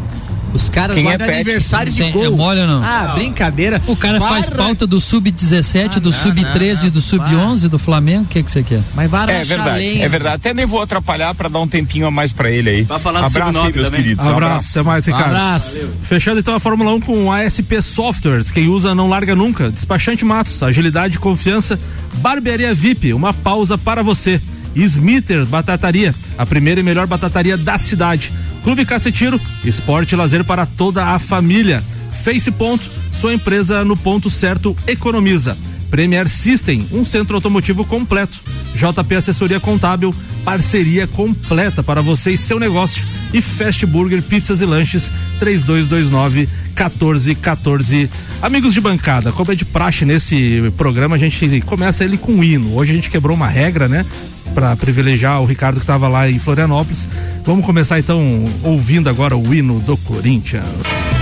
Os 0.53 0.69
caras 0.69 0.95
Quem 0.95 1.03
guardam 1.05 1.27
é 1.27 1.35
aniversário 1.35 1.91
de 1.91 2.03
gol. 2.11 2.25
É 2.25 2.29
mole 2.29 2.61
ou 2.61 2.67
não? 2.67 2.83
Ah, 2.83 3.05
não. 3.09 3.15
brincadeira. 3.15 3.81
O 3.87 3.95
cara 3.95 4.19
faz 4.19 4.49
pauta 4.49 4.85
do 4.85 4.99
sub-17, 4.99 5.93
ah, 5.95 5.99
do 5.99 6.11
sub-13, 6.11 6.89
do 6.89 7.01
sub-11 7.01 7.67
do 7.67 7.79
Flamengo. 7.79 8.23
O 8.23 8.27
que 8.27 8.43
que 8.43 8.51
você 8.51 8.63
quer? 8.63 8.81
Mas 8.93 9.09
vai 9.09 9.23
É 9.23 9.43
verdade, 9.43 10.01
é 10.01 10.09
verdade. 10.09 10.35
Até 10.35 10.53
nem 10.53 10.65
vou 10.65 10.81
atrapalhar 10.81 11.33
para 11.35 11.49
dar 11.49 11.59
um 11.59 11.67
tempinho 11.67 12.05
a 12.05 12.11
mais 12.11 12.31
para 12.31 12.49
ele 12.49 12.69
aí. 12.69 12.83
Vai 12.83 12.99
falar 12.99 13.25
Abraço 13.25 13.59
aí, 13.59 13.73
meus 13.73 13.87
também. 13.87 14.03
queridos. 14.03 14.25
Um 14.25 14.31
abraço. 14.31 14.69
Até 14.71 14.83
mais, 14.83 15.05
Ricardo. 15.05 15.25
Um 15.25 15.29
abraço. 15.29 15.75
Valeu. 15.75 15.93
Fechando 16.03 16.39
então 16.39 16.55
a 16.55 16.59
Fórmula 16.59 16.93
1 16.95 17.01
com 17.01 17.31
a 17.31 17.41
ASP 17.41 17.81
Softwares. 17.81 18.51
Quem 18.51 18.67
usa 18.67 18.93
não 18.93 19.07
larga 19.07 19.35
nunca. 19.35 19.69
Despachante 19.69 20.25
Matos, 20.25 20.61
agilidade 20.61 21.15
e 21.15 21.19
confiança. 21.19 21.79
Barbearia 22.15 22.73
VIP, 22.73 23.13
uma 23.13 23.33
pausa 23.33 23.77
para 23.77 24.03
você. 24.03 24.41
Smithers 24.75 25.47
Batataria, 25.47 26.15
a 26.37 26.45
primeira 26.45 26.79
e 26.79 26.83
melhor 26.83 27.07
batataria 27.07 27.57
da 27.57 27.77
cidade. 27.77 28.31
Clube 28.63 28.85
Cacetiro, 28.85 29.39
esporte 29.63 30.13
e 30.13 30.15
lazer 30.15 30.43
para 30.43 30.65
toda 30.65 31.07
a 31.07 31.19
família. 31.19 31.83
Face 32.23 32.51
Ponto, 32.51 32.89
sua 33.19 33.33
empresa 33.33 33.83
no 33.83 33.97
ponto 33.97 34.29
certo 34.29 34.75
economiza. 34.87 35.57
Premier 35.89 36.29
System, 36.29 36.87
um 36.91 37.03
centro 37.03 37.35
automotivo 37.35 37.83
completo. 37.83 38.39
JP 38.73 39.15
Assessoria 39.15 39.59
Contábil, 39.59 40.15
parceria 40.45 41.05
completa 41.05 41.83
para 41.83 42.01
você 42.01 42.31
e 42.31 42.37
seu 42.37 42.59
negócio. 42.59 43.05
E 43.33 43.41
Fast 43.41 43.85
Burger 43.85 44.21
Pizzas 44.21 44.61
e 44.61 44.65
Lanches, 44.65 45.11
3229 45.39 46.47
1414. 46.75 48.09
Amigos 48.41 48.73
de 48.73 48.81
bancada, 48.81 49.31
como 49.31 49.51
é 49.51 49.55
de 49.55 49.65
praxe 49.65 50.05
nesse 50.05 50.71
programa, 50.77 51.15
a 51.15 51.19
gente 51.19 51.61
começa 51.61 52.03
ele 52.03 52.17
com 52.17 52.43
hino. 52.43 52.75
Hoje 52.75 52.91
a 52.91 52.95
gente 52.95 53.09
quebrou 53.09 53.35
uma 53.35 53.47
regra, 53.47 53.87
né? 53.87 54.05
Para 54.51 54.75
privilegiar 54.75 55.41
o 55.41 55.45
Ricardo 55.45 55.75
que 55.75 55.83
estava 55.83 56.07
lá 56.07 56.29
em 56.29 56.39
Florianópolis. 56.39 57.07
Vamos 57.43 57.65
começar 57.65 57.99
então 57.99 58.45
ouvindo 58.63 59.09
agora 59.09 59.35
o 59.35 59.53
hino 59.53 59.79
do 59.79 59.97
Corinthians. 59.97 61.20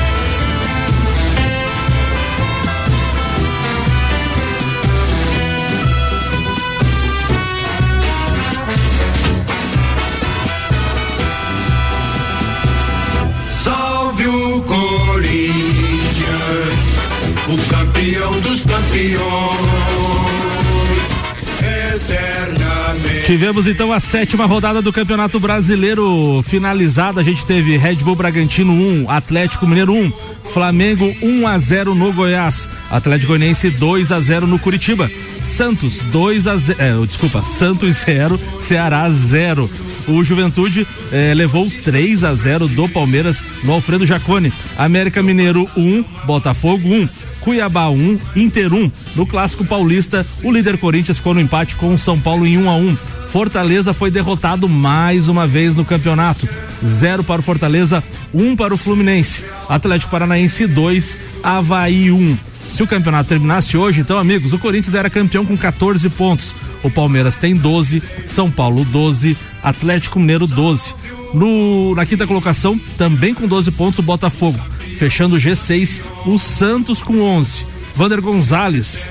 Tivemos 23.29 23.67
então 23.67 23.93
a 23.93 23.99
sétima 23.99 24.47
rodada 24.47 24.81
do 24.81 24.91
Campeonato 24.91 25.39
Brasileiro 25.39 26.41
finalizada. 26.47 27.21
A 27.21 27.23
gente 27.23 27.45
teve 27.45 27.77
Red 27.77 27.97
Bull 27.97 28.15
Bragantino 28.15 28.73
1, 28.73 29.07
Atlético 29.07 29.67
Mineiro 29.67 29.93
1, 29.93 30.11
Flamengo 30.51 31.15
1 31.21 31.47
a 31.47 31.59
0 31.59 31.93
no 31.93 32.11
Goiás, 32.11 32.67
Atlético 32.89 33.27
Goianiense 33.27 33.69
2 33.69 34.11
a 34.11 34.19
0 34.19 34.47
no 34.47 34.57
Curitiba, 34.57 35.11
Santos 35.43 35.99
2 36.11 36.47
a 36.47 36.57
0, 36.57 36.79
é, 36.81 37.05
desculpa, 37.05 37.43
Santos 37.43 37.97
0, 37.97 38.39
Ceará 38.59 39.07
0. 39.11 39.69
O 40.07 40.23
Juventude 40.23 40.87
eh, 41.11 41.31
levou 41.35 41.69
3 41.69 42.23
a 42.23 42.33
0 42.33 42.67
do 42.69 42.89
Palmeiras 42.89 43.45
no 43.63 43.73
Alfredo 43.73 44.07
Jacone. 44.07 44.51
América 44.75 45.21
Mineiro 45.21 45.69
1, 45.77 46.03
Botafogo 46.25 46.89
1. 46.89 47.28
Cuiabá 47.41 47.89
1, 47.89 48.19
Inter 48.35 48.73
1. 48.73 48.91
No 49.15 49.25
Clássico 49.25 49.65
Paulista, 49.65 50.25
o 50.43 50.51
líder 50.51 50.77
Corinthians 50.77 51.17
ficou 51.17 51.33
no 51.33 51.41
empate 51.41 51.75
com 51.75 51.93
o 51.93 51.99
São 51.99 52.19
Paulo 52.19 52.45
em 52.45 52.57
1 52.57 52.69
a 52.69 52.75
1. 52.75 52.97
Fortaleza 53.31 53.93
foi 53.93 54.09
derrotado 54.09 54.67
mais 54.67 55.27
uma 55.27 55.45
vez 55.45 55.75
no 55.75 55.85
campeonato. 55.85 56.49
Zero 56.85 57.23
para 57.23 57.41
o 57.41 57.43
Fortaleza, 57.43 58.03
um 58.33 58.55
para 58.55 58.73
o 58.73 58.77
Fluminense. 58.77 59.45
Atlético 59.67 60.11
Paranaense 60.11 60.65
2, 60.65 61.17
Havaí 61.43 62.11
1. 62.11 62.15
Um. 62.15 62.37
Se 62.71 62.83
o 62.83 62.87
campeonato 62.87 63.29
terminasse 63.29 63.75
hoje, 63.75 64.01
então, 64.01 64.17
amigos, 64.17 64.53
o 64.53 64.59
Corinthians 64.59 64.95
era 64.95 65.09
campeão 65.09 65.45
com 65.45 65.57
14 65.57 66.07
pontos. 66.09 66.55
O 66.83 66.89
Palmeiras 66.89 67.35
tem 67.35 67.55
12, 67.55 68.01
São 68.25 68.49
Paulo 68.49 68.85
12, 68.85 69.35
Atlético 69.61 70.19
Mineiro 70.19 70.47
12. 70.47 70.93
No, 71.33 71.93
na 71.95 72.05
quinta 72.05 72.25
colocação, 72.25 72.79
também 72.97 73.33
com 73.33 73.47
12 73.47 73.71
pontos, 73.71 73.99
o 73.99 74.03
Botafogo. 74.03 74.59
Fechando 74.99 75.37
o 75.37 75.39
G6, 75.39 76.01
o 76.25 76.37
Santos 76.37 77.01
com 77.01 77.21
11. 77.21 77.65
Vander 77.95 78.21
Gonzalez 78.21 79.09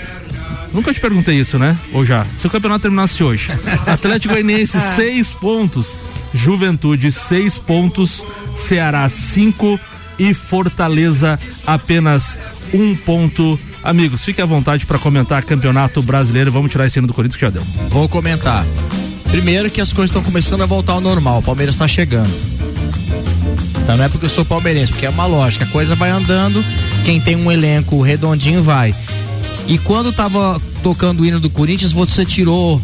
Nunca 0.73 0.93
te 0.93 1.01
perguntei 1.01 1.41
isso, 1.41 1.59
né? 1.59 1.77
Ou 1.93 2.05
já? 2.05 2.25
Se 2.37 2.47
o 2.47 2.51
campeonato 2.51 2.83
terminasse 2.83 3.23
hoje. 3.25 3.51
Atlético 3.87 4.35
Goianiense, 4.35 4.81
seis 4.95 5.33
pontos. 5.33 5.99
Juventude, 6.35 7.11
seis 7.11 7.59
pontos. 7.59 8.25
Ceará, 8.55 9.09
cinco. 9.09 9.81
E 10.19 10.35
Fortaleza, 10.35 11.39
apenas 11.67 12.37
um 12.75 12.95
ponto. 12.95 13.59
Amigos, 13.83 14.25
fique 14.25 14.43
à 14.43 14.45
vontade 14.45 14.85
para 14.85 14.99
comentar 14.99 15.43
campeonato 15.45 16.03
brasileiro. 16.03 16.51
Vamos 16.51 16.71
tirar 16.71 16.87
esse 16.87 16.99
ano 16.99 17.09
do 17.09 17.15
Corinthians 17.15 17.37
que 17.37 17.47
já 17.47 17.51
deu. 17.51 17.63
Vou 17.89 18.09
comentar. 18.09 18.67
Primeiro 19.31 19.71
que 19.71 19.81
as 19.81 19.93
coisas 19.93 20.11
estão 20.11 20.23
começando 20.23 20.63
a 20.63 20.67
voltar 20.67 20.95
ao 20.95 21.01
normal. 21.01 21.39
O 21.39 21.43
Palmeiras 21.43 21.77
está 21.77 21.87
chegando. 21.87 22.33
Então 23.89 23.97
não 23.97 24.05
é 24.05 24.09
porque 24.11 24.27
eu 24.27 24.31
sou 24.31 24.45
palmeirense, 24.45 24.93
porque 24.93 25.07
é 25.07 25.09
uma 25.09 25.25
lógica. 25.25 25.65
A 25.65 25.69
coisa 25.69 25.95
vai 25.95 26.11
andando. 26.11 26.63
Quem 27.07 27.19
tem 27.19 27.35
um 27.35 27.51
elenco 27.51 28.03
redondinho 28.03 28.63
vai. 28.63 28.95
E 29.67 29.79
quando 29.79 30.13
tava 30.13 30.61
tocando 30.83 31.21
o 31.21 31.25
hino 31.25 31.41
do 31.41 31.49
Corinthians, 31.49 31.91
você 31.91 32.23
tirou 32.23 32.83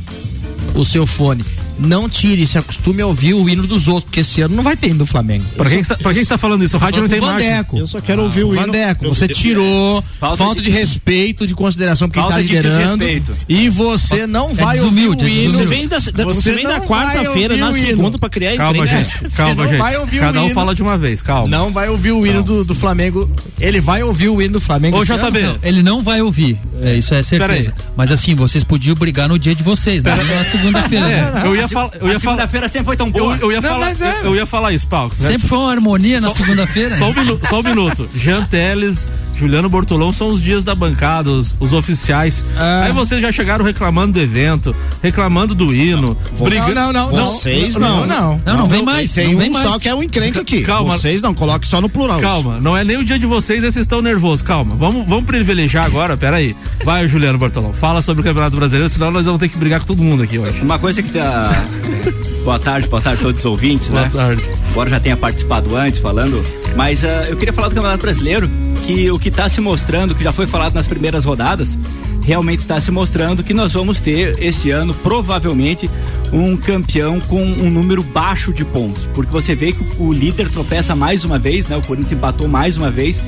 o 0.74 0.82
seu 0.82 1.06
fone. 1.06 1.44
Não 1.78 2.08
tire, 2.08 2.46
se 2.46 2.58
acostume 2.58 3.02
a 3.02 3.06
ouvir 3.06 3.34
o 3.34 3.48
hino 3.48 3.66
dos 3.66 3.88
outros, 3.88 4.04
porque 4.04 4.20
esse 4.20 4.40
ano 4.40 4.54
não 4.54 4.62
vai 4.62 4.76
ter 4.76 4.88
hino 4.88 4.98
do 5.00 5.06
Flamengo. 5.06 5.44
Pra 5.56 5.68
quem, 5.68 5.80
está, 5.80 5.96
pra 5.96 6.12
quem 6.12 6.22
está 6.22 6.38
falando 6.38 6.64
isso? 6.64 6.76
O 6.76 6.80
rádio 6.80 7.02
não 7.02 7.08
tem 7.08 7.18
imagem. 7.18 7.48
Vandeco. 7.48 7.78
Eu 7.78 7.87
só 7.87 8.00
quero 8.00 8.22
ouvir 8.22 8.44
o 8.44 8.52
hino. 8.54 8.66
Vandeco, 8.66 9.08
você 9.08 9.28
tirou 9.28 10.02
falta, 10.18 10.37
Falta 10.37 10.62
de, 10.62 10.70
de- 10.70 10.70
respeito, 10.70 11.46
de 11.46 11.54
consideração 11.54 12.08
porque 12.08 12.20
Falta 12.20 12.37
tá 12.37 12.42
de 12.42 12.48
liderando. 12.48 13.04
E 13.48 13.68
você 13.68 14.26
não 14.26 14.54
vai 14.54 14.80
ouvir 14.80 15.08
o 15.08 15.14
é 15.24 15.28
hino. 15.28 15.52
Você 15.52 15.66
vem 15.66 15.88
da, 15.88 15.98
da- 15.98 16.24
Você 16.24 16.52
vem 16.52 16.64
da 16.64 16.78
não 16.78 16.87
quarta-feira 16.87 17.56
na 17.56 17.72
segunda 17.72 18.18
pra 18.18 18.28
criar 18.28 18.56
Calma, 18.56 18.87
gente. 18.87 19.34
Calma, 19.37 19.66
não 19.66 19.78
vai 19.78 19.96
ouvir 19.96 20.10
gente. 20.12 20.22
o 20.22 20.26
Cada 20.26 20.42
um 20.42 20.50
fala 20.50 20.74
de 20.74 20.82
uma 20.82 20.96
vez, 20.98 21.22
calma. 21.22 21.48
Não 21.48 21.72
vai 21.72 21.88
ouvir 21.88 22.12
o 22.12 22.26
hino 22.26 22.42
do, 22.42 22.64
do 22.64 22.74
Flamengo. 22.74 23.30
Ele 23.60 23.80
vai 23.80 24.02
ouvir 24.02 24.28
o 24.28 24.40
hino 24.40 24.54
do 24.54 24.60
Flamengo. 24.60 24.98
Ô? 24.98 25.04
JB. 25.04 25.42
Não, 25.42 25.56
ele 25.62 25.82
não 25.82 26.02
vai 26.02 26.22
ouvir, 26.22 26.58
é, 26.82 26.94
isso 26.94 27.14
é 27.14 27.22
certeza. 27.22 27.74
Mas 27.96 28.10
assim, 28.10 28.34
vocês 28.34 28.62
podiam 28.64 28.94
brigar 28.94 29.28
no 29.28 29.38
dia 29.38 29.54
de 29.54 29.62
vocês, 29.62 30.02
né? 30.02 30.14
Na 30.14 30.44
segunda-feira. 30.44 31.06
né? 31.06 31.42
É, 31.44 31.46
eu 31.46 31.56
ia, 31.56 31.63
ia 31.64 32.00
falar. 32.00 32.20
segunda-feira 32.20 32.68
sempre 32.68 32.85
foi 32.87 32.96
tão 32.96 33.07
Eu, 33.09 33.12
boa. 33.12 33.37
eu 33.37 33.53
ia 33.53 33.61
Não, 33.61 33.68
falar, 33.68 33.90
é. 33.90 33.94
eu, 34.20 34.24
eu 34.27 34.37
ia 34.37 34.46
falar 34.46 34.72
isso, 34.72 34.87
Paulo. 34.87 35.12
Sempre 35.18 35.48
foi 35.48 35.59
uma 35.59 35.70
harmonia 35.72 36.20
na 36.20 36.29
Só- 36.29 36.35
segunda-feira. 36.35 36.96
Só 36.98 37.09
um, 37.11 37.14
um 37.59 37.62
minuto. 37.62 38.09
Jean 38.14 38.44
Teles, 38.44 39.09
Juliano 39.36 39.68
Bortolão 39.68 40.12
são 40.12 40.28
os 40.28 40.40
dias 40.40 40.64
da 40.64 40.74
bancada, 40.74 41.30
os, 41.30 41.54
os 41.58 41.72
oficiais. 41.72 42.44
Ah. 42.56 42.82
Aí 42.84 42.92
vocês 42.92 43.20
já 43.20 43.30
chegaram 43.32 43.64
reclamando 43.64 44.12
do 44.14 44.20
evento, 44.20 44.74
reclamando 45.02 45.54
do 45.54 45.74
hino. 45.74 46.16
briga- 46.40 46.74
Não, 46.74 46.92
não, 46.92 47.12
não. 47.12 47.26
Vocês 47.26 47.76
não. 47.76 48.06
não. 48.06 48.40
Não, 48.44 48.56
não, 48.56 48.68
vem 48.68 48.82
mais. 48.82 49.12
Tem 49.12 49.32
não 49.32 49.38
vem 49.38 49.50
um 49.50 49.52
mais. 49.52 49.66
só 49.68 49.78
que 49.78 49.88
é 49.88 49.94
o 49.94 50.02
encrenca 50.02 50.40
aqui. 50.40 50.62
Calma. 50.62 50.96
Vocês 50.96 51.20
não, 51.20 51.34
coloque 51.34 51.66
só 51.66 51.80
no 51.80 51.88
plural. 51.88 52.20
Calma, 52.20 52.58
não 52.60 52.76
é 52.76 52.84
nem 52.84 52.96
o 52.96 53.04
dia 53.04 53.18
de 53.18 53.26
vocês, 53.26 53.62
esses 53.64 53.80
estão 53.82 54.00
nervosos. 54.00 54.42
Calma, 54.42 54.74
vamos, 54.76 55.06
vamos 55.08 55.24
privilegiar 55.24 55.84
agora, 55.86 56.16
peraí. 56.16 56.56
Vai, 56.84 57.08
Juliano 57.08 57.38
Bortolão, 57.38 57.72
fala 57.72 58.00
sobre 58.02 58.20
o 58.20 58.24
Campeonato 58.24 58.56
Brasileiro, 58.56 58.88
senão 58.88 59.10
nós 59.10 59.24
vamos 59.26 59.40
ter 59.40 59.48
que 59.48 59.58
brigar 59.58 59.80
com 59.80 59.86
todo 59.86 60.02
mundo 60.02 60.22
aqui 60.22 60.38
hoje. 60.38 60.60
Uma 60.62 60.78
coisa 60.78 61.02
que 61.02 61.10
tá. 61.10 61.50
boa 62.44 62.59
tarde, 62.59 62.88
boa 62.88 63.00
tarde 63.00 63.20
a 63.20 63.22
todos 63.22 63.40
os 63.40 63.46
ouvintes, 63.46 63.88
Boa 63.88 64.02
né? 64.02 64.11
tarde. 64.12 64.42
Embora 64.70 64.90
já 64.90 65.00
tenha 65.00 65.16
participado 65.16 65.74
antes 65.74 65.98
falando, 66.00 66.44
mas 66.76 67.04
ah, 67.04 67.26
eu 67.28 67.37
queria 67.37 67.52
falar 67.52 67.68
do 67.68 67.74
Campeonato 67.74 68.02
Brasileiro, 68.02 68.48
que 68.87 69.11
o 69.11 69.18
que 69.18 69.28
está 69.28 69.48
se 69.48 69.61
mostrando, 69.61 70.14
que 70.14 70.22
já 70.22 70.33
foi 70.33 70.46
falado 70.46 70.74
nas 70.74 70.87
primeiras 70.87 71.24
rodadas, 71.24 71.76
realmente 72.24 72.60
está 72.60 72.80
se 72.80 72.90
mostrando 72.90 73.44
que 73.44 73.52
nós 73.52 73.74
vamos 73.74 74.00
ter 74.00 74.42
esse 74.42 74.70
ano, 74.70 74.94
provavelmente, 74.94 75.90
um 76.32 76.56
campeão 76.56 77.20
com 77.20 77.42
um 77.42 77.70
número 77.70 78.02
baixo 78.02 78.52
de 78.52 78.64
pontos. 78.64 79.06
Porque 79.14 79.30
você 79.30 79.54
vê 79.54 79.72
que 79.72 79.84
o 79.98 80.12
líder 80.12 80.48
tropeça 80.48 80.96
mais 80.96 81.24
uma 81.24 81.38
vez, 81.38 81.68
né? 81.68 81.76
O 81.76 81.82
Corinthians 81.82 82.12
empatou 82.12 82.48
mais 82.48 82.76
uma 82.76 82.90
vez. 82.90 83.22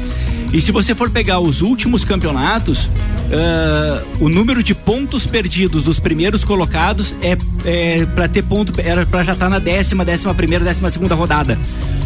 E 0.53 0.61
se 0.61 0.73
você 0.73 0.95
for 0.95 1.11
pegar 1.11 1.41
os 1.41 1.61
últimos 1.61 2.05
campeonatos, 2.05 2.91
ah, 3.33 4.03
o 4.21 4.29
número 4.29 4.63
de 4.63 4.75
pontos 4.75 5.27
perdidos 5.27 5.85
dos 5.85 6.01
primeiros 6.01 6.45
colocados 6.45 7.15
é, 7.21 8.07
para 8.07 8.29
ter 8.29 8.43
ponto 8.43 8.73
era 8.81 9.05
para 9.05 9.25
já 9.25 9.33
estar 9.33 9.51
na 9.51 9.59
décima, 9.59 10.05
décima 10.05 10.35
primeira, 10.35 10.65
décima 10.65 10.91
segunda 10.91 11.15
rodada. 11.15 11.59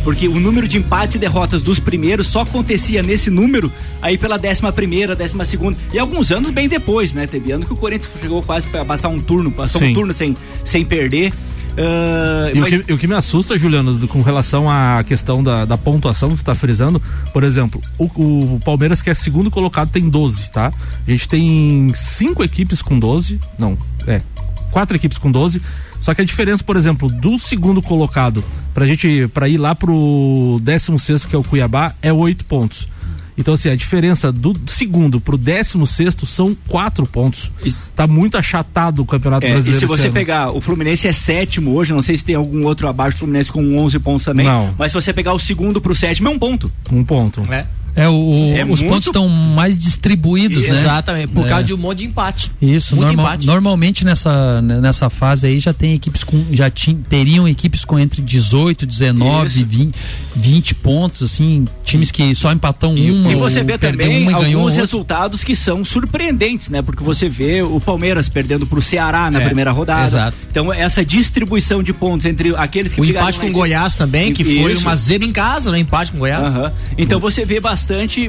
Porque 0.04 0.26
o 0.28 0.40
número 0.40 0.66
de 0.66 0.78
empates 0.78 1.16
e 1.16 1.18
derrotas 1.18 1.60
dos 1.62 1.78
primeiros 1.78 2.26
só 2.26 2.40
acontecia 2.40 3.02
nesse 3.02 3.28
número 3.30 3.70
aí 4.00 4.16
pela 4.16 4.38
décima 4.38 4.72
primeira, 4.72 5.14
décima 5.14 5.44
segunda. 5.44 5.76
E 5.92 5.98
alguns 5.98 6.30
anos 6.32 6.50
bem 6.50 6.68
depois, 6.68 7.12
né? 7.12 7.26
Teve 7.26 7.52
ano 7.52 7.66
que 7.66 7.72
o 7.72 7.76
Corinthians 7.76 8.10
chegou 8.20 8.42
quase 8.42 8.66
para 8.66 8.84
passar 8.84 9.08
um 9.08 9.20
turno, 9.20 9.50
passou 9.50 9.80
Sim. 9.80 9.90
um 9.90 9.94
turno 9.94 10.14
sem, 10.14 10.36
sem 10.64 10.84
perder. 10.84 11.32
Ah, 11.78 12.50
E 12.52 12.58
o 12.58 12.60
mas- 12.62 12.70
que, 12.70 12.84
e 12.90 12.94
o 12.94 12.98
que 12.98 13.06
me 13.06 13.14
assusta, 13.14 13.58
Juliano, 13.58 14.06
com 14.08 14.22
relação 14.22 14.68
à 14.68 15.04
questão 15.06 15.42
da, 15.42 15.64
da 15.64 15.78
pontuação 15.78 16.30
que 16.30 16.38
tu 16.38 16.44
tá 16.44 16.54
frisando, 16.54 17.00
por 17.32 17.44
exemplo, 17.44 17.80
o, 17.98 18.04
o 18.06 18.60
Palmeiras, 18.64 19.00
que 19.02 19.10
é 19.10 19.14
segundo 19.14 19.50
colocado, 19.50 19.90
tem 19.90 20.08
12, 20.08 20.50
tá? 20.50 20.72
A 21.06 21.10
gente 21.10 21.28
tem 21.28 21.92
cinco 21.94 22.42
equipes 22.42 22.82
com 22.82 22.98
12, 22.98 23.38
não, 23.58 23.78
é, 24.06 24.20
quatro 24.70 24.96
equipes 24.96 25.18
com 25.18 25.30
12, 25.30 25.60
só 26.00 26.14
que 26.14 26.22
a 26.22 26.24
diferença, 26.24 26.64
por 26.64 26.76
exemplo, 26.76 27.08
do 27.08 27.38
segundo 27.38 27.82
colocado 27.82 28.42
pra 28.72 28.86
gente, 28.86 29.28
pra 29.28 29.48
ir 29.48 29.58
lá 29.58 29.74
pro 29.74 30.60
décimo 30.62 30.98
sexto, 30.98 31.28
que 31.28 31.34
é 31.36 31.38
o 31.38 31.44
Cuiabá, 31.44 31.94
é 32.00 32.12
oito 32.12 32.44
pontos. 32.44 32.88
Então, 33.38 33.54
assim, 33.54 33.70
a 33.70 33.74
diferença 33.76 34.30
do 34.30 34.54
segundo 34.66 35.18
pro 35.18 35.38
décimo 35.38 35.86
sexto 35.86 36.26
são 36.26 36.54
quatro 36.68 37.06
pontos. 37.06 37.50
Isso. 37.64 37.90
Tá 37.96 38.06
muito 38.06 38.36
achatado 38.36 39.00
o 39.00 39.06
Campeonato 39.06 39.46
É, 39.46 39.48
e 39.48 39.52
Brasileiro 39.52 39.78
se 39.78 39.84
esse 39.86 39.96
você 39.96 40.08
ano. 40.08 40.12
pegar, 40.12 40.50
o 40.50 40.60
Fluminense 40.60 41.08
é 41.08 41.12
sétimo 41.12 41.74
hoje, 41.74 41.94
não 41.94 42.02
sei 42.02 42.18
se 42.18 42.24
tem 42.24 42.34
algum 42.34 42.66
outro 42.66 42.86
abaixo 42.86 43.16
do 43.16 43.20
Fluminense 43.20 43.50
com 43.50 43.78
11 43.78 43.98
pontos 44.00 44.26
também. 44.26 44.44
Não. 44.44 44.74
Mas 44.78 44.92
se 44.92 45.00
você 45.00 45.10
pegar 45.12 45.32
o 45.32 45.38
segundo 45.38 45.80
pro 45.80 45.94
sétimo, 45.94 46.28
é 46.28 46.30
um 46.30 46.38
ponto. 46.38 46.70
Um 46.92 47.02
ponto. 47.02 47.40
É, 47.50 47.66
o, 48.08 48.12
o- 48.12 48.54
É 48.56 48.62
os 48.64 48.68
muito- 48.80 48.84
pontos 48.88 49.06
estão 49.06 49.28
mais 49.28 49.76
distribuídos, 49.76 50.62
né? 50.66 50.80
Exatamente, 50.80 51.28
por 51.28 51.44
É. 51.46 51.48
causa 51.48 51.64
de 51.64 51.74
um 51.74 51.76
monte 51.78 51.98
de 51.98 52.04
empate. 52.06 52.50
Isso, 52.60 52.94
Muito 52.96 53.12
empate. 53.12 53.46
normalmente 53.46 54.04
nessa, 54.04 54.60
nessa 54.62 55.10
fase 55.10 55.46
aí 55.46 55.58
já 55.60 55.72
tem 55.72 55.94
equipes 55.94 56.22
com. 56.24 56.44
Já 56.52 56.70
tin- 56.70 57.02
teriam 57.08 57.48
equipes 57.48 57.84
com 57.84 57.98
entre 57.98 58.22
18, 58.22 58.86
19, 58.86 59.48
Isso. 59.48 59.66
20, 59.66 59.94
20 60.36 60.74
pontos, 60.74 61.22
assim, 61.22 61.64
times 61.84 62.10
que 62.10 62.34
só 62.34 62.52
empatam 62.52 62.94
uma. 62.94 63.32
E 63.32 63.34
você 63.34 63.62
vê 63.62 63.76
também 63.76 64.22
e 64.22 64.32
ganhou 64.32 64.60
alguns 64.60 64.76
resultados 64.76 65.42
que 65.44 65.56
são 65.56 65.84
surpreendentes, 65.84 66.68
né? 66.68 66.82
Porque 66.82 67.02
você 67.02 67.28
vê 67.28 67.62
o 67.62 67.80
Palmeiras 67.80 68.28
perdendo 68.28 68.66
pro 68.66 68.80
Ceará 68.80 69.30
na 69.30 69.40
É, 69.40 69.44
primeira 69.46 69.70
rodada. 69.72 70.06
exato. 70.06 70.36
Então, 70.50 70.72
essa 70.72 71.04
distribuição 71.04 71.82
de 71.82 71.92
pontos 71.92 72.24
entre 72.26 72.54
aqueles 72.56 72.94
que 72.94 73.00
O 73.00 73.04
empate 73.04 73.38
com 73.38 73.44
mais- 73.46 73.54
Goiás 73.54 73.96
também, 73.96 74.32
que 74.32 74.44
foi 74.44 74.72
Isso. 74.72 74.82
uma 74.82 74.94
zebra 74.96 75.26
em 75.26 75.32
casa, 75.32 75.70
né? 75.72 75.78
Empate 75.80 76.12
com 76.12 76.18
Goiás. 76.18 76.54
Aham. 76.54 76.72
Então 76.96 77.18
você 77.20 77.44
vê 77.44 77.58
bastante, 77.60 77.79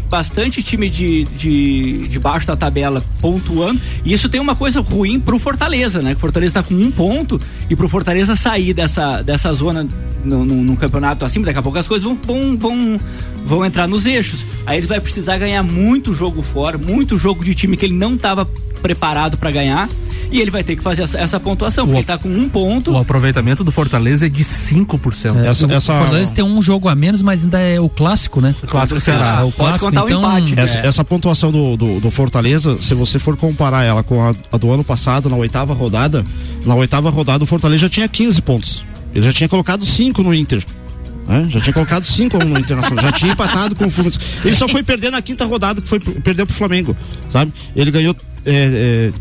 bastante 0.09 0.61
time 0.63 0.89
de, 0.89 1.23
de, 1.25 2.07
de 2.07 2.19
baixo 2.19 2.47
da 2.47 2.55
tabela 2.55 3.03
pontuando. 3.21 3.79
E 4.05 4.13
isso 4.13 4.29
tem 4.29 4.39
uma 4.39 4.55
coisa 4.55 4.79
ruim 4.81 5.19
pro 5.19 5.37
Fortaleza, 5.39 6.01
né? 6.01 6.11
Que 6.11 6.17
o 6.17 6.19
Fortaleza 6.19 6.53
tá 6.55 6.63
com 6.63 6.73
um 6.75 6.89
ponto 6.91 7.39
e 7.69 7.75
pro 7.75 7.89
Fortaleza 7.89 8.35
sair 8.35 8.73
dessa, 8.73 9.21
dessa 9.21 9.53
zona 9.53 9.87
no- 10.23 10.45
no 10.45 10.77
campeonato 10.77 11.25
acima, 11.25 11.45
daqui 11.45 11.59
a 11.59 11.61
pouco 11.63 11.77
as 11.77 11.87
coisas 11.87 12.03
vão, 12.03 12.15
vão, 12.15 12.57
vão, 12.57 12.99
vão 13.45 13.65
entrar 13.65 13.87
nos 13.87 14.05
eixos. 14.05 14.45
Aí 14.65 14.77
ele 14.77 14.87
vai 14.87 14.99
precisar 14.99 15.37
ganhar 15.37 15.63
muito 15.63 16.13
jogo 16.13 16.41
fora, 16.41 16.77
muito 16.77 17.17
jogo 17.17 17.43
de 17.43 17.53
time 17.55 17.75
que 17.75 17.85
ele 17.85 17.95
não 17.95 18.15
estava 18.15 18.47
preparado 18.81 19.37
para 19.37 19.51
ganhar. 19.51 19.89
E 20.31 20.39
ele 20.39 20.49
vai 20.49 20.63
ter 20.63 20.77
que 20.77 20.81
fazer 20.83 21.01
essa, 21.03 21.17
essa 21.19 21.39
pontuação, 21.41 21.85
porque 21.85 21.97
O- 21.97 21.99
ele 21.99 22.07
tá 22.07 22.17
com 22.17 22.29
um 22.29 22.47
ponto. 22.47 22.91
O 22.91 22.97
aproveitamento 22.97 23.65
do 23.65 23.71
Fortaleza 23.71 24.27
é 24.27 24.29
de 24.29 24.43
5%. 24.45 25.37
É, 25.43 25.47
Essa- 25.49 25.67
o 25.67 25.71
essa- 25.73 25.93
Fortaleza 25.93 26.31
tem 26.31 26.43
um 26.43 26.61
jogo 26.61 26.87
a 26.87 26.95
menos, 26.95 27.21
mas 27.21 27.43
ainda 27.43 27.59
é 27.59 27.79
o 27.81 27.89
clássico, 27.89 28.39
né? 28.39 28.55
O 28.63 28.67
clássico. 28.67 28.97
É 29.09 29.13
o 29.43 29.51
pode 29.51 29.55
clássico, 29.55 29.85
contar 29.87 30.03
o 30.03 30.07
então, 30.07 30.19
empate. 30.39 30.57
Essa, 30.59 30.77
essa 30.79 31.03
pontuação 31.03 31.51
do, 31.51 31.75
do, 31.75 31.99
do 31.99 32.11
Fortaleza, 32.11 32.77
se 32.81 32.93
você 32.93 33.19
for 33.19 33.35
comparar 33.35 33.83
ela 33.83 34.03
com 34.03 34.23
a, 34.23 34.33
a 34.51 34.57
do 34.57 34.71
ano 34.71 34.85
passado, 34.85 35.29
na 35.29 35.35
oitava 35.35 35.73
rodada, 35.73 36.25
na 36.65 36.75
oitava 36.75 37.09
rodada 37.09 37.43
o 37.43 37.47
Fortaleza 37.47 37.81
já 37.81 37.89
tinha 37.89 38.07
15 38.07 38.41
pontos. 38.41 38.83
Ele 39.13 39.25
já 39.25 39.33
tinha 39.33 39.49
colocado 39.49 39.85
5 39.85 40.23
no 40.23 40.33
Inter. 40.33 40.63
né? 41.27 41.45
Já 41.49 41.59
tinha 41.59 41.73
colocado 41.73 42.05
5 42.05 42.37
no 42.43 42.57
Internacional. 42.57 43.03
Já 43.03 43.11
tinha 43.11 43.33
empatado 43.33 43.75
com 43.75 43.85
o 43.85 43.89
Fluminense. 43.91 44.19
Ele 44.45 44.55
só 44.55 44.65
foi 44.69 44.81
perder 44.81 45.11
na 45.11 45.21
quinta 45.21 45.43
rodada, 45.43 45.81
que 45.81 45.89
foi 45.89 45.99
perdeu 45.99 46.45
pro 46.47 46.55
Flamengo. 46.55 46.95
Sabe? 47.33 47.51
Ele 47.75 47.91
ganhou. 47.91 48.15
É, 48.45 49.11
é, 49.11 49.13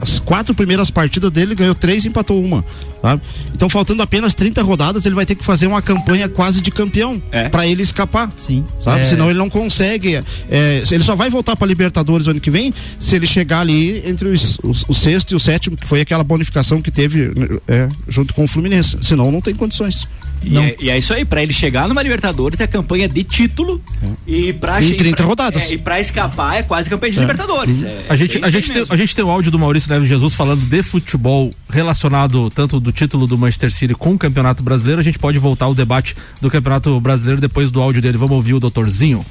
as 0.00 0.18
quatro 0.18 0.54
primeiras 0.54 0.90
partidas 0.90 1.30
dele 1.30 1.54
ganhou 1.54 1.74
três 1.74 2.04
e 2.04 2.08
empatou 2.08 2.42
uma. 2.42 2.64
Sabe? 3.00 3.20
Então, 3.54 3.68
faltando 3.68 4.00
apenas 4.02 4.32
30 4.34 4.62
rodadas, 4.62 5.04
ele 5.04 5.14
vai 5.14 5.26
ter 5.26 5.34
que 5.34 5.44
fazer 5.44 5.66
uma 5.66 5.82
campanha 5.82 6.28
quase 6.28 6.62
de 6.62 6.70
campeão 6.70 7.20
É. 7.32 7.48
para 7.48 7.66
ele 7.66 7.82
escapar. 7.82 8.30
Sim. 8.36 8.64
Sabe? 8.80 9.00
É, 9.00 9.04
Senão 9.04 9.28
ele 9.28 9.38
não 9.38 9.50
consegue. 9.50 10.22
é, 10.50 10.82
ele 10.90 11.02
só 11.02 11.14
vai 11.16 11.28
voltar 11.28 11.56
para 11.56 11.66
Libertadores 11.66 12.28
ano 12.28 12.40
que 12.40 12.50
vem 12.50 12.72
se 13.00 13.16
ele 13.16 13.26
chegar 13.26 13.60
ali 13.60 14.02
entre 14.08 14.28
os, 14.28 14.58
os- 14.62 14.84
o 14.88 14.94
sexto 14.94 15.32
e 15.32 15.34
o 15.34 15.40
sétimo, 15.40 15.76
que 15.76 15.86
foi 15.86 16.00
aquela 16.00 16.22
bonificação 16.24 16.80
que 16.80 16.90
teve 16.90 17.32
é, 17.68 17.88
junto 18.08 18.32
com 18.34 18.44
o 18.44 18.48
Fluminense. 18.48 18.96
Senão 19.02 19.30
não 19.32 19.40
tem 19.40 19.54
condições. 19.54 20.06
E 20.44 20.58
é, 20.58 20.76
e 20.80 20.90
é 20.90 20.98
isso 20.98 21.12
aí, 21.14 21.24
pra 21.24 21.42
ele 21.42 21.52
chegar 21.52 21.88
numa 21.88 22.02
Libertadores 22.02 22.60
é 22.60 22.66
campanha 22.66 23.08
de 23.08 23.22
título 23.22 23.80
e 24.26 24.52
pra 24.52 24.82
Em 24.82 24.88
che- 24.88 24.94
30 24.94 25.16
pra- 25.18 25.26
rodadas. 25.26 25.70
é, 25.70 25.74
e 25.74 25.78
pra 25.78 26.00
escapar 26.00 26.56
é 26.56 26.62
quase 26.62 26.90
campanha 26.90 27.12
de 27.12 27.20
Libertadores. 27.20 27.82
É, 27.82 28.04
A 28.08 28.16
gente, 28.16 28.38
é 28.42 28.46
a, 28.46 28.50
gente 28.50 28.72
tem, 28.72 28.84
a 28.88 28.96
gente 28.96 29.14
tem 29.14 29.24
o 29.24 29.30
áudio 29.30 29.50
do 29.52 29.58
Maurício 29.58 29.88
Neves 29.92 30.08
Jesus 30.08 30.34
falando 30.34 30.62
de 30.64 30.82
futebol 30.82 31.52
relacionado 31.70 32.50
tanto 32.50 32.80
do 32.80 32.90
título 32.92 33.26
do 33.26 33.38
Manchester 33.38 33.70
City 33.70 33.94
com 33.94 34.12
o 34.14 34.18
Campeonato 34.18 34.62
Brasileiro. 34.62 35.00
A 35.00 35.04
gente 35.04 35.18
pode 35.18 35.38
voltar 35.38 35.66
ao 35.66 35.74
debate 35.74 36.16
do 36.40 36.50
Campeonato 36.50 37.00
Brasileiro 37.00 37.40
depois 37.40 37.70
do 37.70 37.80
áudio 37.80 38.02
dele. 38.02 38.18
Vamos 38.18 38.34
ouvir 38.36 38.54
o 38.54 38.60
doutorzinho. 38.60 39.24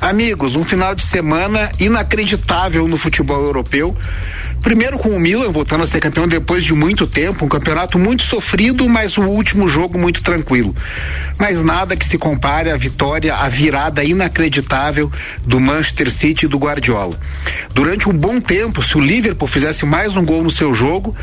Amigos, 0.00 0.54
um 0.54 0.64
final 0.64 0.94
de 0.94 1.02
semana 1.02 1.70
inacreditável 1.80 2.86
no 2.86 2.96
futebol 2.96 3.40
europeu. 3.42 3.96
Primeiro 4.64 4.98
com 4.98 5.10
o 5.10 5.20
Milan 5.20 5.52
voltando 5.52 5.82
a 5.82 5.86
ser 5.86 6.00
campeão 6.00 6.26
depois 6.26 6.64
de 6.64 6.72
muito 6.72 7.06
tempo, 7.06 7.44
um 7.44 7.48
campeonato 7.48 7.98
muito 7.98 8.22
sofrido, 8.22 8.88
mas 8.88 9.18
o 9.18 9.20
último 9.20 9.68
jogo 9.68 9.98
muito 9.98 10.22
tranquilo. 10.22 10.74
Mas 11.38 11.60
nada 11.60 11.94
que 11.94 12.04
se 12.06 12.16
compare 12.16 12.70
à 12.70 12.76
vitória, 12.76 13.34
à 13.34 13.46
virada 13.46 14.02
inacreditável 14.02 15.12
do 15.44 15.60
Manchester 15.60 16.10
City 16.10 16.46
e 16.46 16.48
do 16.48 16.56
Guardiola. 16.56 17.20
Durante 17.74 18.08
um 18.08 18.12
bom 18.14 18.40
tempo, 18.40 18.82
se 18.82 18.96
o 18.96 19.00
Liverpool 19.00 19.46
fizesse 19.46 19.84
mais 19.84 20.16
um 20.16 20.24
gol 20.24 20.42
no 20.42 20.50
seu 20.50 20.72
jogo, 20.74 21.14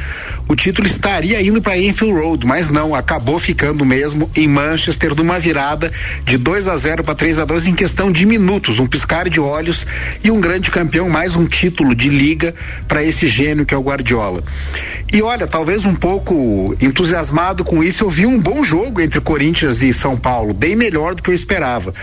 o 0.48 0.56
título 0.56 0.88
estaria 0.88 1.42
indo 1.42 1.62
para 1.62 1.78
Enfield 1.78 2.14
Road, 2.14 2.46
mas 2.46 2.70
não, 2.70 2.94
acabou 2.94 3.40
ficando 3.40 3.86
mesmo 3.86 4.30
em 4.36 4.48
Manchester 4.48 5.16
numa 5.16 5.40
virada 5.40 5.92
de 6.26 6.38
2 6.38 6.68
a 6.68 6.76
0 6.76 7.04
para 7.04 7.16
3 7.16 7.40
a 7.40 7.46
2 7.46 7.68
em 7.68 7.76
questão 7.76 8.12
de 8.12 8.26
minutos, 8.26 8.80
um 8.80 8.86
piscar 8.86 9.30
de 9.30 9.40
olhos 9.40 9.86
e 10.24 10.30
um 10.30 10.42
grande 10.42 10.70
campeão, 10.70 11.10
mais 11.10 11.36
um 11.36 11.46
título 11.46 11.96
de 11.96 12.10
liga 12.10 12.54
para 12.88 13.04
esse 13.04 13.28
gênio 13.28 13.66
que 13.66 13.74
é 13.74 13.78
o 13.78 13.82
Guardiola. 13.82 14.44
E 15.14 15.22
olha, 15.22 15.48
talvez 15.48 15.86
um 15.86 15.96
pouco 15.96 16.76
entusiasmado 16.82 17.64
com 17.64 17.84
isso, 17.84 18.04
eu 18.04 18.10
vi 18.10 18.26
um 18.26 18.40
bom 18.40 18.64
jogo 18.64 19.02
entre 19.02 19.20
Corinthians 19.20 19.82
e 19.82 19.94
São 19.94 20.18
Paulo, 20.18 20.54
bem 20.54 20.76
melhor 20.76 21.16
do 21.16 21.22
que 21.22 21.30
eu 21.30 21.34
esperava. 21.34 21.94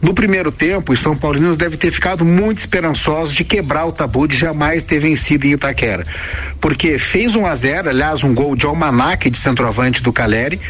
No 0.00 0.14
primeiro 0.14 0.50
tempo, 0.50 0.92
os 0.92 1.00
São 1.00 1.16
Paulinos 1.16 1.56
devem 1.56 1.78
ter 1.78 1.90
ficado 1.90 2.24
muito 2.24 2.58
esperançosos 2.58 3.34
de 3.34 3.44
quebrar 3.44 3.86
o 3.86 3.92
tabu 3.92 4.26
de 4.26 4.36
jamais 4.36 4.84
ter 4.84 4.98
vencido 4.98 5.46
em 5.46 5.52
Itaquera. 5.52 6.06
Porque 6.60 6.98
fez 6.98 7.34
1 7.34 7.46
a 7.46 7.54
0 7.54 7.93
aliás, 7.94 8.24
um 8.24 8.34
gol 8.34 8.56
de 8.56 8.66
almanaque 8.66 9.30
de 9.30 9.38
centroavante 9.38 10.02
do 10.02 10.12
Caleri, 10.12 10.60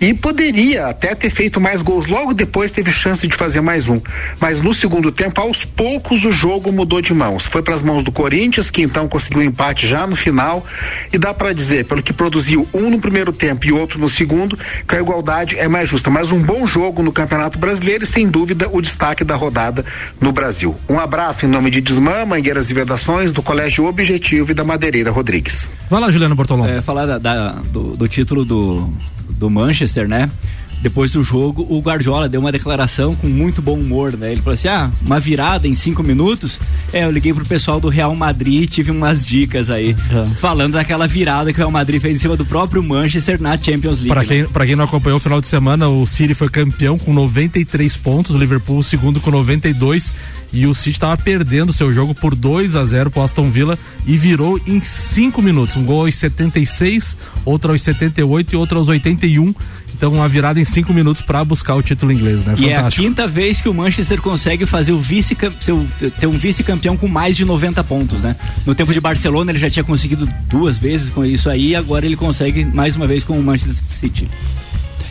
e 0.00 0.12
poderia 0.12 0.86
até 0.88 1.14
ter 1.14 1.30
feito 1.30 1.60
mais 1.60 1.80
gols. 1.80 2.06
Logo 2.06 2.34
depois 2.34 2.72
teve 2.72 2.90
chance 2.90 3.28
de 3.28 3.36
fazer 3.36 3.60
mais 3.60 3.88
um. 3.88 4.00
Mas 4.40 4.60
no 4.60 4.74
segundo 4.74 5.12
tempo, 5.12 5.40
aos 5.40 5.64
poucos, 5.64 6.24
o 6.24 6.32
jogo 6.32 6.72
mudou 6.72 7.00
de 7.00 7.14
mãos. 7.14 7.46
Foi 7.46 7.62
para 7.62 7.74
as 7.74 7.82
mãos 7.82 8.02
do 8.02 8.10
Corinthians, 8.10 8.68
que 8.68 8.82
então 8.82 9.06
conseguiu 9.06 9.42
empate 9.42 9.86
já 9.86 10.04
no 10.04 10.16
final. 10.16 10.66
E 11.12 11.18
dá 11.18 11.32
para 11.32 11.52
dizer, 11.52 11.84
pelo 11.84 12.02
que 12.02 12.12
produziu 12.12 12.66
um 12.74 12.90
no 12.90 12.98
primeiro 12.98 13.32
tempo 13.32 13.64
e 13.66 13.72
outro 13.72 14.00
no 14.00 14.08
segundo, 14.08 14.58
que 14.88 14.96
a 14.96 14.98
igualdade 14.98 15.56
é 15.56 15.68
mais 15.68 15.88
justa. 15.88 16.10
Mas 16.10 16.32
um 16.32 16.42
bom 16.42 16.66
jogo 16.66 17.00
no 17.00 17.12
Campeonato 17.12 17.56
Brasileiro 17.56 18.02
e, 18.02 18.06
sem 18.06 18.28
dúvida, 18.28 18.68
o 18.72 18.82
destaque 18.82 19.22
da 19.22 19.36
rodada 19.36 19.84
no 20.20 20.32
Brasil. 20.32 20.74
Um 20.88 20.98
abraço 20.98 21.46
em 21.46 21.48
nome 21.48 21.70
de 21.70 21.80
Desmã, 21.80 22.24
Mangueiras 22.24 22.72
e 22.72 22.74
Vedações, 22.74 23.30
do 23.30 23.40
Colégio 23.42 23.84
Objetivo 23.84 24.50
e 24.50 24.54
da 24.54 24.64
Madeireira 24.64 25.12
Rodrigues. 25.12 25.70
Vai 25.88 26.00
lá, 26.00 26.10
Juliano 26.10 26.34
Bortolão. 26.34 26.51
É, 26.66 26.80
falar 26.82 27.06
da, 27.06 27.18
da- 27.18 27.52
do, 27.72 27.96
do 27.96 28.08
título 28.08 28.44
do, 28.44 28.88
do 29.30 29.48
Manchester, 29.50 30.08
né? 30.08 30.30
Depois 30.82 31.12
do 31.12 31.22
jogo, 31.22 31.64
o 31.70 31.80
Guardiola 31.80 32.28
deu 32.28 32.40
uma 32.40 32.50
declaração 32.50 33.14
com 33.14 33.28
muito 33.28 33.62
bom 33.62 33.78
humor, 33.78 34.16
né? 34.16 34.32
Ele 34.32 34.42
falou 34.42 34.54
assim: 34.54 34.68
ah, 34.68 34.90
uma 35.00 35.20
virada 35.20 35.68
em 35.68 35.74
cinco 35.74 36.02
minutos. 36.02 36.60
É, 36.92 37.04
eu 37.04 37.10
liguei 37.10 37.32
pro 37.32 37.46
pessoal 37.46 37.80
do 37.80 37.88
Real 37.88 38.14
Madrid 38.16 38.62
e 38.62 38.66
tive 38.66 38.90
umas 38.90 39.24
dicas 39.24 39.70
aí, 39.70 39.94
falando 40.40 40.74
daquela 40.74 41.06
virada 41.06 41.52
que 41.52 41.58
o 41.58 41.62
Real 41.62 41.70
Madrid 41.70 42.00
fez 42.00 42.16
em 42.16 42.18
cima 42.18 42.36
do 42.36 42.44
próprio 42.44 42.82
Manchester 42.82 43.40
na 43.40 43.56
Champions 43.56 44.00
League. 44.00 44.08
Pra 44.08 44.22
né? 44.22 44.26
quem, 44.26 44.46
pra 44.46 44.66
quem 44.66 44.74
não 44.74 44.84
acompanhou 44.84 45.18
o 45.18 45.20
final 45.20 45.40
de 45.40 45.46
semana, 45.46 45.88
o 45.88 46.06
City 46.06 46.34
foi 46.34 46.48
campeão 46.48 46.98
com 46.98 47.12
93 47.12 47.96
pontos, 47.98 48.34
o 48.34 48.38
Liverpool 48.38 48.78
o 48.78 48.82
segundo 48.82 49.20
com 49.20 49.30
92 49.30 50.12
e 50.52 50.66
o 50.66 50.74
City 50.74 50.90
estava 50.90 51.16
perdendo 51.16 51.72
seu 51.72 51.92
jogo 51.92 52.14
por 52.14 52.34
2 52.34 52.76
a 52.76 52.84
0 52.84 53.10
pro 53.10 53.22
Aston 53.22 53.50
Villa 53.50 53.78
e 54.06 54.16
virou 54.16 54.60
em 54.66 54.80
5 54.80 55.40
minutos. 55.40 55.76
Um 55.76 55.84
gol 55.84 56.04
aos 56.04 56.14
76, 56.14 57.16
outro 57.44 57.72
aos 57.72 57.82
78 57.82 58.52
e 58.52 58.56
outro 58.56 58.78
aos 58.78 58.88
81. 58.88 59.54
Então 60.02 60.12
uma 60.14 60.28
virada 60.28 60.58
em 60.58 60.64
5 60.64 60.92
minutos 60.92 61.22
para 61.22 61.44
buscar 61.44 61.76
o 61.76 61.82
título 61.82 62.10
inglês, 62.10 62.44
né? 62.44 62.56
E 62.58 62.68
é 62.68 62.72
a 62.74 62.78
Fantástico. 62.78 63.06
quinta 63.06 63.24
vez 63.28 63.60
que 63.60 63.68
o 63.68 63.72
Manchester 63.74 64.20
consegue 64.20 64.66
fazer 64.66 64.90
o 64.90 65.00
vice 65.00 65.36
seu, 65.60 65.86
ter 66.18 66.26
um 66.26 66.32
vice-campeão 66.36 66.96
com 66.96 67.06
mais 67.06 67.36
de 67.36 67.44
90 67.44 67.84
pontos, 67.84 68.20
né? 68.20 68.34
No 68.66 68.74
tempo 68.74 68.92
de 68.92 69.00
Barcelona 69.00 69.52
ele 69.52 69.60
já 69.60 69.70
tinha 69.70 69.84
conseguido 69.84 70.28
duas 70.48 70.76
vezes 70.76 71.08
com 71.10 71.24
isso 71.24 71.48
aí, 71.48 71.68
e 71.68 71.76
agora 71.76 72.04
ele 72.04 72.16
consegue 72.16 72.64
mais 72.64 72.96
uma 72.96 73.06
vez 73.06 73.22
com 73.22 73.38
o 73.38 73.42
Manchester 73.44 73.76
City. 73.96 74.28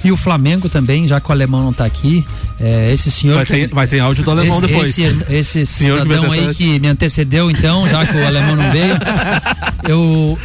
E 0.04 0.12
o 0.12 0.18
Flamengo 0.18 0.68
também, 0.68 1.08
já 1.08 1.22
que 1.22 1.30
o 1.30 1.32
alemão 1.32 1.64
não 1.64 1.72
tá 1.72 1.86
aqui, 1.86 2.26
é, 2.60 2.92
esse 2.92 3.10
senhor. 3.10 3.36
Vai 3.38 3.46
ter- 3.46 3.70
vai 3.70 3.88
ter 3.88 4.00
áudio 4.02 4.26
do 4.26 4.32
alemão 4.32 4.58
esse, 4.58 4.68
depois. 4.68 4.90
Esse, 5.00 5.60
esse 5.60 5.66
Senhor 5.66 6.02
que 6.02 6.10
cidadão 6.14 6.32
aí 6.34 6.54
que 6.54 6.80
me 6.82 6.88
antecedeu, 6.90 7.50
então, 7.50 7.88
já 7.88 8.06
que 8.06 8.18
o 8.18 8.28
alemão 8.28 8.58
não 8.58 8.72
veio. 8.74 8.96
Eu 9.88 10.38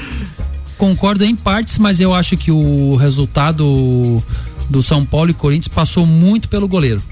concordo 0.78 1.24
em 1.24 1.34
partes, 1.34 1.78
mas 1.78 2.00
eu 2.00 2.14
acho 2.14 2.36
que 2.36 2.50
o 2.50 2.96
resultado 2.96 4.22
do 4.68 4.82
São 4.82 5.04
Paulo 5.04 5.30
e 5.30 5.34
Corinthians 5.34 5.68
passou 5.68 6.06
muito 6.06 6.48
pelo 6.48 6.66
goleiro. 6.68 7.02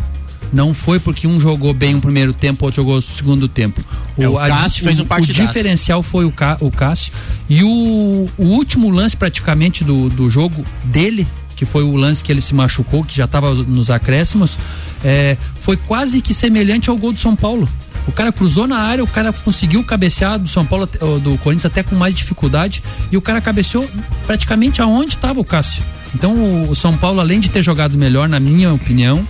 Não 0.53 0.73
foi 0.73 1.01
porque 1.01 1.27
um 1.27 1.41
jogou 1.41 1.73
bem 1.75 1.97
o 1.97 2.01
primeiro 2.01 2.33
tempo, 2.33 2.65
outro 2.65 2.83
jogou 2.83 2.99
o 2.99 3.03
segundo 3.03 3.49
tempo. 3.49 3.83
É, 4.17 4.29
o 4.29 4.39
a- 4.39 4.47
Cássio 4.47 4.85
fez 4.85 5.01
um 5.01 5.03
o 5.03 5.07
partidaço. 5.07 5.49
diferencial 5.49 6.03
foi 6.03 6.25
o, 6.25 6.31
Cá- 6.31 6.59
o 6.61 6.71
Cássio. 6.71 7.13
E 7.49 7.65
o, 7.65 8.29
o 8.39 8.45
último 8.45 8.89
lance 8.91 9.17
praticamente 9.17 9.83
do, 9.83 10.09
do 10.09 10.31
jogo 10.31 10.65
dele, 10.85 11.27
que 11.57 11.65
foi 11.65 11.83
o 11.83 11.97
lance 11.97 12.23
que 12.23 12.31
ele 12.31 12.41
se 12.41 12.55
machucou, 12.55 13.03
que 13.05 13.17
já 13.17 13.25
estava 13.25 13.53
nos 13.55 13.91
acréscimos, 13.91 14.57
é, 15.03 15.37
foi 15.61 15.77
quase 15.77 16.21
que 16.21 16.33
semelhante 16.33 16.89
ao 16.89 16.97
gol 16.97 17.13
do 17.13 17.19
São 17.19 17.35
Paulo. 17.35 17.69
O 18.07 18.13
cara 18.13 18.31
cruzou 18.31 18.67
na 18.67 18.79
área, 18.79 19.03
o 19.03 19.07
cara 19.07 19.33
conseguiu 19.33 19.83
cabecear 19.83 20.39
do 20.39 20.49
São 20.49 20.65
Paulo, 20.65 20.87
do 20.87 21.39
Corinthians 21.39 21.67
até 21.67 21.83
com 21.83 21.95
mais 21.95 22.15
dificuldade, 22.15 22.83
e 23.11 23.17
o 23.17 23.23
cara 23.23 23.41
cabeceou 23.41 23.89
praticamente 24.27 24.83
aonde 24.83 25.15
estava 25.15 25.41
o 25.41 25.45
Cássio. 25.45 25.83
Então 26.15 26.35
o, 26.35 26.71
o 26.71 26.75
São 26.75 26.97
Paulo, 26.97 27.21
além 27.21 27.41
de 27.41 27.49
ter 27.49 27.63
jogado 27.63 27.97
melhor, 27.97 28.29
na 28.29 28.39
minha 28.39 28.73
opinião, 28.73 29.27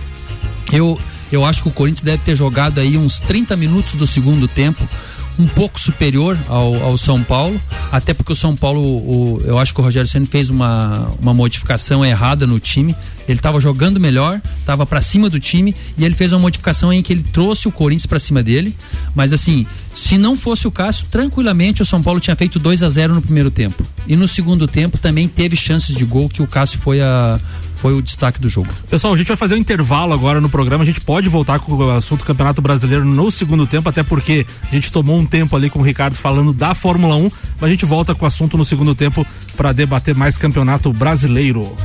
eu, 0.71 0.99
eu 1.31 1.45
acho 1.45 1.63
que 1.63 1.69
o 1.69 1.71
Corinthians 1.71 2.03
deve 2.03 2.23
ter 2.23 2.35
jogado 2.35 2.79
aí 2.79 2.97
uns 2.97 3.19
30 3.19 3.55
minutos 3.55 3.95
do 3.95 4.05
segundo 4.05 4.47
tempo, 4.47 4.87
um 5.37 5.47
pouco 5.47 5.79
superior 5.79 6.37
ao, 6.47 6.75
ao 6.83 6.97
São 6.97 7.21
Paulo, 7.23 7.59
até 7.91 8.13
porque 8.13 8.31
o 8.31 8.35
São 8.35 8.55
Paulo, 8.55 8.81
o- 8.81 9.41
eu 9.45 9.57
acho 9.57 9.73
que 9.73 9.79
o 9.81 9.83
Rogério 9.83 10.07
Senna 10.07 10.25
fez 10.25 10.49
uma, 10.49 11.09
uma 11.21 11.33
modificação 11.33 12.05
errada 12.05 12.47
no 12.47 12.59
time. 12.59 12.95
Ele 13.27 13.39
estava 13.39 13.59
jogando 13.59 13.99
melhor, 13.99 14.39
estava 14.59 14.85
para 14.85 15.01
cima 15.01 15.29
do 15.29 15.39
time 15.39 15.75
e 15.97 16.05
ele 16.05 16.13
fez 16.15 16.31
uma 16.31 16.39
modificação 16.39 16.93
em 16.93 17.01
que 17.01 17.11
ele 17.11 17.23
trouxe 17.23 17.67
o 17.67 17.71
Corinthians 17.71 18.05
para 18.05 18.19
cima 18.19 18.41
dele. 18.43 18.75
Mas 19.15 19.33
assim, 19.33 19.65
se 19.93 20.17
não 20.17 20.37
fosse 20.37 20.67
o 20.67 20.71
Cássio, 20.71 21.07
tranquilamente 21.09 21.81
o 21.81 21.85
São 21.85 22.01
Paulo 22.03 22.19
tinha 22.19 22.35
feito 22.35 22.59
2 22.59 22.83
a 22.83 22.89
0 22.89 23.15
no 23.15 23.21
primeiro 23.21 23.49
tempo. 23.49 23.83
E 24.07 24.15
no 24.15 24.27
segundo 24.27 24.67
tempo 24.67 24.97
também 24.99 25.27
teve 25.27 25.55
chances 25.55 25.95
de 25.95 26.05
gol 26.05 26.29
que 26.29 26.41
o 26.43 26.47
Cássio 26.47 26.79
foi 26.79 27.01
a 27.01 27.39
foi 27.85 27.93
o 27.93 28.01
destaque 28.01 28.41
do 28.41 28.49
jogo. 28.49 28.67
Pessoal, 28.89 29.13
a 29.13 29.15
gente 29.15 29.27
vai 29.27 29.37
fazer 29.37 29.53
um 29.53 29.59
intervalo 29.59 30.11
agora 30.11 30.41
no 30.41 30.49
programa. 30.49 30.83
A 30.83 30.87
gente 30.87 30.99
pode 30.99 31.29
voltar 31.29 31.59
com 31.59 31.71
o 31.71 31.91
assunto 31.91 32.21
do 32.21 32.25
Campeonato 32.25 32.59
Brasileiro 32.59 33.05
no 33.05 33.29
segundo 33.29 33.67
tempo, 33.67 33.87
até 33.87 34.01
porque 34.01 34.43
a 34.63 34.73
gente 34.73 34.91
tomou 34.91 35.19
um 35.19 35.23
tempo 35.23 35.55
ali 35.55 35.69
com 35.69 35.77
o 35.77 35.83
Ricardo 35.83 36.15
falando 36.15 36.51
da 36.51 36.73
Fórmula 36.73 37.15
1, 37.15 37.31
mas 37.61 37.63
a 37.63 37.69
gente 37.69 37.85
volta 37.85 38.15
com 38.15 38.25
o 38.25 38.27
assunto 38.27 38.57
no 38.57 38.65
segundo 38.65 38.95
tempo 38.95 39.23
para 39.55 39.71
debater 39.71 40.15
mais 40.15 40.35
Campeonato 40.35 40.91
Brasileiro. 40.91 41.75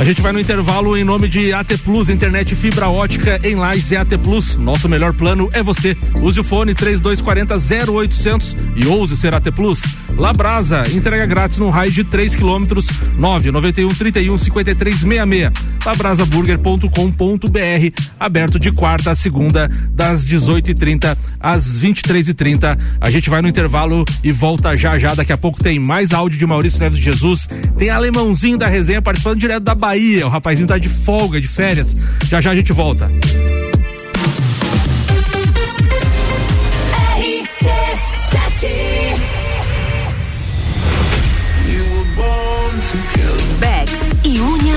A 0.00 0.04
gente 0.04 0.20
vai 0.20 0.32
no 0.32 0.40
intervalo 0.40 0.96
em 0.96 1.04
nome 1.04 1.28
de 1.28 1.52
AT 1.52 1.78
Plus, 1.84 2.08
internet 2.08 2.56
fibra 2.56 2.88
ótica 2.88 3.40
em 3.44 3.54
Lages 3.54 3.92
e 3.92 3.96
AT 3.96 4.18
Plus. 4.20 4.56
Nosso 4.56 4.88
melhor 4.88 5.12
plano 5.12 5.48
é 5.52 5.62
você. 5.62 5.96
Use 6.16 6.40
o 6.40 6.44
fone 6.44 6.74
3240 6.74 7.92
0800 7.92 8.54
e 8.74 8.86
ouse 8.86 9.16
ser 9.16 9.34
AT 9.34 9.52
Plus. 9.52 9.82
Labrasa, 10.18 10.82
entrega 10.92 11.24
grátis 11.26 11.58
no 11.58 11.70
raio 11.70 11.92
de 11.92 12.02
3 12.02 12.34
quilômetros, 12.34 12.88
991 13.16 13.88
31 13.88 14.36
53 14.36 14.96
66. 14.96 15.52
Labrasaburger.com.br, 15.86 18.02
aberto 18.18 18.58
de 18.58 18.72
quarta 18.72 19.12
a 19.12 19.14
segunda, 19.14 19.70
das 19.92 20.26
18h30 20.26 21.16
às 21.38 21.80
23h30. 21.80 22.76
A 23.00 23.10
gente 23.10 23.30
vai 23.30 23.40
no 23.40 23.48
intervalo 23.48 24.04
e 24.24 24.32
volta 24.32 24.76
já 24.76 24.98
já. 24.98 25.14
Daqui 25.14 25.32
a 25.32 25.38
pouco 25.38 25.62
tem 25.62 25.78
mais 25.78 26.12
áudio 26.12 26.36
de 26.36 26.46
Maurício 26.46 26.80
Neves 26.80 26.98
de 26.98 27.04
Jesus. 27.04 27.48
Tem 27.78 27.88
alemãozinho 27.88 28.58
da 28.58 28.66
resenha 28.66 29.00
participando 29.00 29.38
direto 29.38 29.62
da 29.62 29.74
Bahia. 29.74 30.26
O 30.26 30.30
rapazinho 30.30 30.66
tá 30.66 30.78
de 30.78 30.88
folga, 30.88 31.40
de 31.40 31.46
férias. 31.46 31.94
Já 32.24 32.40
já 32.40 32.50
a 32.50 32.56
gente 32.56 32.72
volta. 32.72 33.08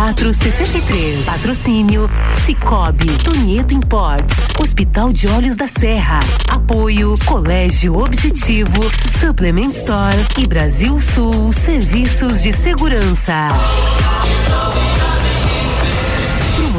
933002463. 0.00 1.24
Patrocínio 1.26 2.10
Cicobi, 2.44 3.06
Tonieto 3.22 3.74
Imports, 3.74 4.34
Hospital 4.58 5.12
de 5.12 5.28
Olhos 5.28 5.56
da 5.56 5.66
Serra. 5.66 6.20
Apoio 6.48 7.18
Colégio 7.26 7.98
Objetivo, 7.98 8.80
Supplement 9.20 9.70
Store 9.72 10.16
e 10.38 10.46
Brasil 10.46 10.98
Sul 11.00 11.52
Serviços 11.52 12.42
de 12.42 12.52
Segurança. 12.52 13.48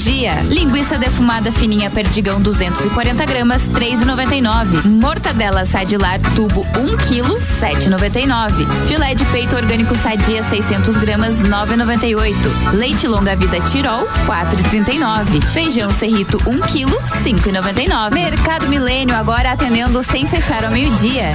do 0.00 0.10
dia. 0.10 0.40
Linguiça 0.48 0.98
defumada 0.98 1.52
fininha 1.52 1.88
perdigão 1.90 2.40
240 2.40 3.26
gramas 3.26 3.62
3,99. 3.68 4.88
Mortadela 4.88 5.66
sadilar 5.66 6.18
tubo 6.34 6.62
1 6.62 6.64
kg 6.96 7.38
7,99. 7.60 8.66
Filé 8.88 9.14
de 9.14 9.24
peito 9.26 9.54
orgânico 9.54 9.94
sadia 9.96 10.42
600 10.42 10.96
gramas 10.96 11.36
9,98. 11.36 12.34
Leite 12.72 13.06
longa 13.06 13.36
vida 13.36 13.60
Tirol 13.60 14.08
4,39. 14.26 15.40
Feijão 15.52 15.92
serrito 15.92 16.38
1 16.46 16.60
kg 16.60 16.86
5,99. 17.22 18.14
Mercado 18.14 18.66
Milênio 18.68 19.14
agora 19.14 19.52
atendendo 19.52 20.02
sem 20.02 20.26
fechar 20.26 20.64
ao 20.64 20.72
meio-dia. 20.72 21.34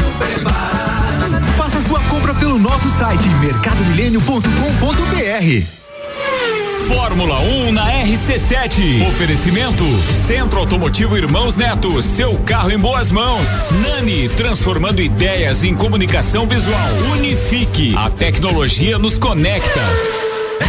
Faça 1.58 1.82
sua 1.82 2.02
compra 2.02 2.34
pelo 2.34 2.60
nosso 2.60 2.90
site 2.90 3.30
mercadomilênio.com.br. 3.30 5.85
Fórmula 6.88 7.40
1 7.40 7.72
na 7.72 7.86
RC7. 8.04 9.08
Oferecimento 9.10 9.84
Centro 10.12 10.60
Automotivo 10.60 11.18
Irmãos 11.18 11.56
Neto, 11.56 12.02
seu 12.04 12.36
carro 12.40 12.72
em 12.72 12.78
boas 12.78 13.10
mãos. 13.10 13.48
Nani, 13.82 14.30
transformando 14.30 15.02
ideias 15.02 15.64
em 15.64 15.74
comunicação 15.76 16.48
visual. 16.48 16.94
Unifique, 17.14 17.96
a 17.98 18.10
tecnologia 18.10 19.00
nos 19.00 19.18
conecta. 19.18 19.82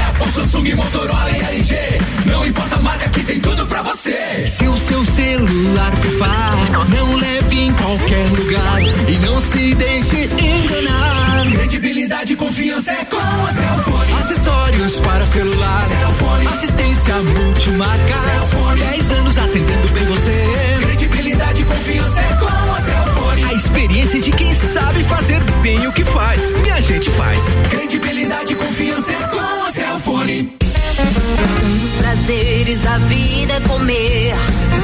Apple, 0.08 0.32
Samsung, 0.32 0.74
Motorola 0.74 1.30
e 1.32 1.56
LG. 1.56 1.76
Não 2.24 2.46
importa 2.46 2.76
a 2.76 2.80
marca 2.80 3.10
que 3.10 3.22
tem 3.22 3.38
tudo 3.38 3.66
pra 3.66 3.82
você. 3.82 4.46
Se 4.46 4.66
o 4.66 4.76
seu 4.78 5.04
celular 5.04 5.92
pifar, 6.00 6.52
não 6.88 7.14
leve 7.16 7.45
em 7.58 7.72
qualquer 7.72 8.28
lugar 8.30 8.82
e 9.08 9.18
não 9.24 9.40
se 9.40 9.74
deixe 9.74 10.28
enganar. 10.42 11.46
Credibilidade 11.52 12.32
e 12.32 12.36
confiança 12.36 12.92
é 12.92 13.04
com 13.04 13.16
a 13.16 13.52
Cellfone. 13.52 14.12
Acessórios 14.20 14.96
para 15.00 15.26
celular, 15.26 15.82
Cellfone. 15.88 16.46
assistência 16.46 17.14
multimarca. 17.14 18.14
Cellfone. 18.24 18.80
10 18.80 19.10
anos 19.12 19.38
atendendo 19.38 19.88
bem 19.92 20.04
você. 20.04 20.78
Credibilidade 20.86 21.62
e 21.62 21.64
confiança 21.64 22.20
é 22.20 22.34
com 22.34 22.46
a 22.46 22.80
Cellfone. 22.80 23.44
A 23.44 23.54
experiência 23.54 24.20
de 24.20 24.32
quem 24.32 24.52
sabe 24.52 25.04
fazer 25.04 25.40
bem 25.62 25.86
o 25.86 25.92
que 25.92 26.04
faz. 26.04 26.52
E 26.64 26.70
a 26.70 26.80
gente 26.80 27.10
faz. 27.10 27.40
Credibilidade 27.70 28.52
e 28.52 28.56
confiança 28.56 29.12
é 29.12 29.28
com 29.28 29.40
a 29.40 29.72
Cellfone. 29.72 30.65
Um 30.98 31.78
dos 31.78 31.92
prazeres 31.98 32.80
da 32.80 32.98
vida 32.98 33.54
é 33.54 33.60
comer. 33.60 34.34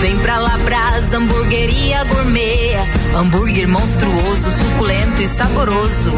Vem 0.01 0.18
pra 0.18 0.38
Labrasa, 0.38 1.16
hamburgueria 1.16 2.05
gourmet. 2.05 2.77
Hambúrguer 3.16 3.68
monstruoso, 3.68 4.51
suculento 4.59 5.22
e 5.22 5.27
saboroso. 5.27 6.12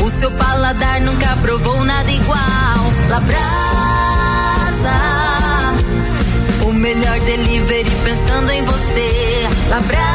O 0.00 0.10
seu 0.18 0.30
paladar 0.32 1.00
nunca 1.00 1.36
provou 1.42 1.84
nada 1.84 2.10
igual. 2.10 2.38
Labrasa, 3.10 3.34
o 6.66 6.72
melhor 6.72 7.20
delivery 7.20 7.90
pensando 8.04 8.50
em 8.50 8.64
você. 8.64 9.48
Labrasa, 9.68 10.14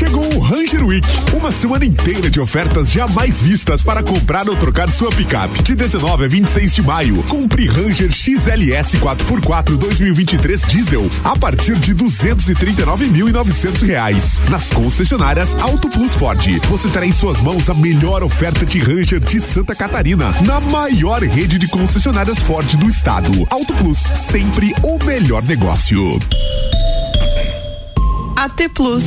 Chegou 0.00 0.34
o 0.34 0.38
Ranger 0.38 0.82
Week, 0.82 1.06
uma 1.36 1.52
semana 1.52 1.84
inteira 1.84 2.30
de 2.30 2.40
ofertas 2.40 2.90
jamais 2.90 3.42
vistas 3.42 3.82
para 3.82 4.02
comprar 4.02 4.48
ou 4.48 4.56
trocar 4.56 4.88
sua 4.88 5.10
picape. 5.10 5.62
De 5.62 5.74
19 5.74 6.24
a 6.24 6.26
26 6.26 6.74
de 6.76 6.82
maio, 6.82 7.22
compre 7.24 7.66
Ranger 7.68 8.10
XLS 8.10 8.96
4x4 8.96 9.76
2023 9.76 10.62
diesel 10.62 11.06
a 11.22 11.36
partir 11.36 11.76
de 11.76 11.94
239.900 11.94 13.82
reais. 13.84 14.40
Nas 14.48 14.70
concessionárias 14.70 15.54
Auto 15.56 15.90
Plus 15.90 16.14
Ford, 16.14 16.40
você 16.70 16.88
terá 16.88 17.04
em 17.04 17.12
suas 17.12 17.38
mãos 17.42 17.68
a 17.68 17.74
melhor 17.74 18.22
oferta 18.22 18.64
de 18.64 18.78
Ranger 18.78 19.20
de 19.20 19.38
Santa 19.38 19.74
Catarina, 19.74 20.32
na 20.46 20.62
maior 20.62 21.22
rede 21.22 21.58
de 21.58 21.68
concessionárias 21.68 22.38
Ford 22.38 22.66
do 22.76 22.88
estado. 22.88 23.46
Auto 23.50 23.74
Plus, 23.74 23.98
sempre 23.98 24.74
o 24.82 24.98
melhor 25.04 25.42
negócio. 25.42 26.18
AT 28.34 28.66
Plus. 28.74 29.04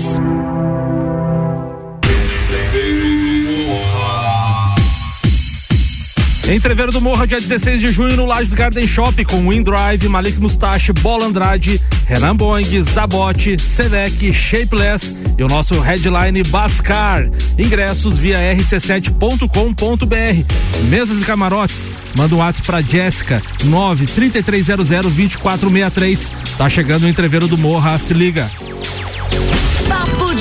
Entreveiro 6.53 6.91
do 6.91 7.01
Morra, 7.01 7.25
dia 7.25 7.39
16 7.39 7.81
de 7.81 7.87
junho, 7.87 8.15
no 8.15 8.27
Lages 8.27 8.53
Garden 8.53 8.85
Shop, 8.85 9.25
com 9.25 9.47
Windrive, 9.47 10.07
Malik 10.07 10.37
Mustache, 10.37 10.93
Bola 10.93 11.25
Andrade, 11.25 11.81
Renan 12.05 12.35
Boing, 12.35 12.83
Zabote, 12.83 13.59
Selec, 13.59 14.31
Shapeless 14.31 15.15
e 15.35 15.43
o 15.43 15.47
nosso 15.47 15.79
headline 15.79 16.43
Bascar. 16.43 17.27
Ingressos 17.57 18.17
via 18.17 18.37
rc7.com.br. 18.55 20.87
Mesas 20.89 21.21
e 21.21 21.25
camarotes. 21.25 21.89
Manda 22.15 22.35
um 22.35 22.39
WhatsApp 22.39 22.67
pra 22.67 22.81
Jéssica, 22.81 23.41
933002463. 23.65 26.29
Tá 26.55 26.69
chegando 26.69 27.03
o 27.03 27.09
Entreveiro 27.09 27.47
do 27.47 27.57
Morra, 27.57 27.97
se 27.97 28.13
liga. 28.13 28.47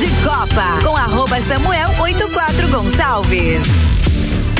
De 0.02 0.08
Copa, 0.24 0.80
com 0.82 0.96
arroba 0.96 1.40
Samuel 1.42 1.88
84 2.00 2.66
Gonçalves. 2.66 3.62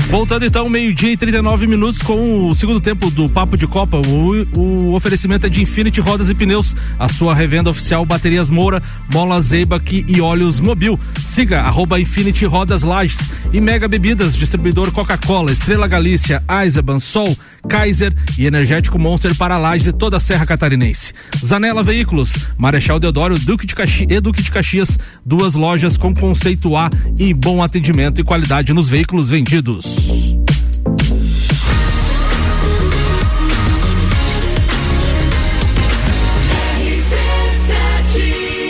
Voltando 0.08 0.44
então, 0.44 0.68
meio-dia 0.68 1.10
e 1.10 1.16
39 1.16 1.66
minutos 1.66 2.00
com 2.00 2.48
o 2.48 2.54
segundo 2.54 2.80
tempo 2.80 3.10
do 3.10 3.28
Papo 3.28 3.56
de 3.56 3.66
Copa. 3.66 3.96
O, 3.96 4.56
o 4.56 4.94
oferecimento 4.94 5.46
é 5.46 5.48
de 5.48 5.60
Infinity 5.60 6.00
Rodas 6.00 6.28
e 6.28 6.34
Pneus, 6.34 6.76
a 6.96 7.08
sua 7.08 7.34
revenda 7.34 7.70
oficial 7.70 8.04
Baterias 8.04 8.48
Moura, 8.48 8.80
Mola 9.12 9.40
Zeibach 9.40 10.04
e 10.06 10.20
Óleos 10.20 10.60
Mobil. 10.60 11.00
Siga 11.18 11.62
arroba 11.62 11.98
Infinity 11.98 12.44
Rodas 12.44 12.84
Lages 12.84 13.30
e 13.52 13.60
Mega 13.60 13.88
Bebidas, 13.88 14.36
distribuidor 14.36 14.92
Coca-Cola, 14.92 15.50
Estrela 15.50 15.88
Galícia, 15.88 16.40
Eisenbahn, 16.48 17.00
Sol, 17.00 17.36
Kaiser 17.68 18.12
e 18.38 18.46
Energético 18.46 18.98
Monster 18.98 19.34
para 19.36 19.58
Lages 19.58 19.88
e 19.88 19.92
toda 19.92 20.16
a 20.16 20.20
Serra 20.20 20.46
Catarinense. 20.46 21.12
Zanela 21.44 21.82
Veículos, 21.82 22.48
Marechal 22.60 22.98
Deodoro, 22.98 23.38
Duque 23.38 23.66
de 23.66 23.74
Caxi 23.74 24.06
e 24.08 24.20
Duque 24.20 24.42
de 24.42 24.50
Caxias, 24.50 24.98
duas 25.24 25.54
lojas 25.54 25.96
com 25.96 26.12
conceito 26.14 26.76
A 26.76 26.90
e 27.18 27.32
bom 27.32 27.62
atendimento 27.62 28.20
e 28.20 28.24
qualidade 28.24 28.72
nos 28.72 28.88
veículos 28.88 29.28
vendidos. 29.28 29.84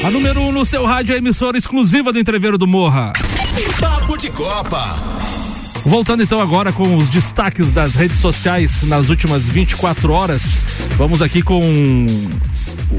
A 0.05 0.11
número 0.11 0.41
1 0.41 0.49
um 0.49 0.53
no 0.53 0.67
seu 0.67 0.85
rádio 0.85 1.15
é 1.15 1.19
emissora 1.19 1.57
exclusiva 1.57 2.13
do 2.13 2.19
Entreveiro 2.19 2.59
do 2.59 2.67
Morra. 2.67 3.13
Papo 3.79 4.17
de 4.17 4.31
Copa. 4.31 4.97
Voltando 5.85 6.23
então 6.23 6.41
agora 6.41 6.73
com 6.73 6.97
os 6.97 7.09
destaques 7.09 7.73
das 7.73 7.95
redes 7.95 8.19
sociais 8.19 8.83
nas 8.85 9.09
últimas 9.09 9.47
24 9.47 10.13
horas. 10.13 10.43
Vamos 10.97 11.21
aqui 11.21 11.43
com 11.43 12.07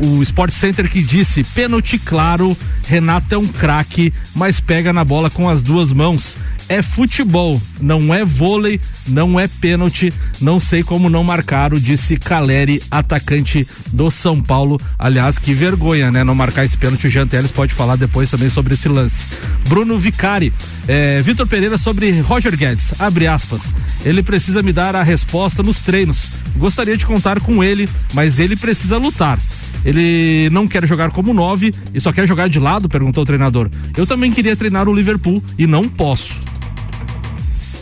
o 0.03 0.21
Sport 0.21 0.51
Center 0.51 0.89
que 0.89 1.01
disse: 1.01 1.43
pênalti 1.43 1.97
claro, 1.97 2.57
Renato 2.87 3.35
é 3.35 3.37
um 3.37 3.47
craque, 3.47 4.13
mas 4.35 4.59
pega 4.59 4.91
na 4.91 5.03
bola 5.03 5.29
com 5.29 5.49
as 5.49 5.61
duas 5.61 5.91
mãos 5.91 6.37
é 6.69 6.81
futebol, 6.81 7.61
não 7.79 8.13
é 8.13 8.23
vôlei, 8.23 8.79
não 9.07 9.39
é 9.39 9.47
pênalti, 9.47 10.13
não 10.39 10.59
sei 10.59 10.83
como 10.83 11.09
não 11.09 11.23
marcaram, 11.23 11.77
disse 11.77 12.17
Caleri, 12.17 12.81
atacante 12.89 13.67
do 13.91 14.09
São 14.09 14.41
Paulo. 14.41 14.79
Aliás, 14.97 15.37
que 15.37 15.53
vergonha, 15.53 16.11
né? 16.11 16.23
Não 16.23 16.33
marcar 16.33 16.65
esse 16.65 16.77
pênalti. 16.77 17.07
O 17.07 17.09
Jean 17.09 17.27
Teles 17.27 17.51
pode 17.51 17.73
falar 17.73 17.95
depois 17.95 18.29
também 18.29 18.49
sobre 18.49 18.73
esse 18.73 18.87
lance. 18.87 19.25
Bruno 19.67 19.97
Vicari, 19.97 20.53
é, 20.87 21.21
Vitor 21.21 21.47
Pereira 21.47 21.77
sobre 21.77 22.19
Roger 22.21 22.55
Guedes, 22.55 22.93
abre 22.99 23.27
aspas. 23.27 23.73
Ele 24.03 24.23
precisa 24.23 24.63
me 24.63 24.73
dar 24.73 24.95
a 24.95 25.03
resposta 25.03 25.61
nos 25.61 25.79
treinos. 25.79 26.29
Gostaria 26.55 26.97
de 26.97 27.05
contar 27.05 27.39
com 27.39 27.63
ele, 27.63 27.89
mas 28.13 28.39
ele 28.39 28.55
precisa 28.55 28.97
lutar. 28.97 29.37
Ele 29.85 30.49
não 30.51 30.67
quer 30.67 30.87
jogar 30.87 31.11
como 31.11 31.33
nove 31.33 31.73
e 31.93 31.99
só 31.99 32.11
quer 32.11 32.27
jogar 32.27 32.47
de 32.47 32.59
lado? 32.59 32.72
Perguntou 32.81 33.23
o 33.23 33.25
treinador. 33.25 33.69
Eu 33.95 34.05
também 34.05 34.31
queria 34.31 34.55
treinar 34.55 34.87
o 34.87 34.93
Liverpool 34.93 35.43
e 35.57 35.65
não 35.67 35.87
posso. 35.87 36.39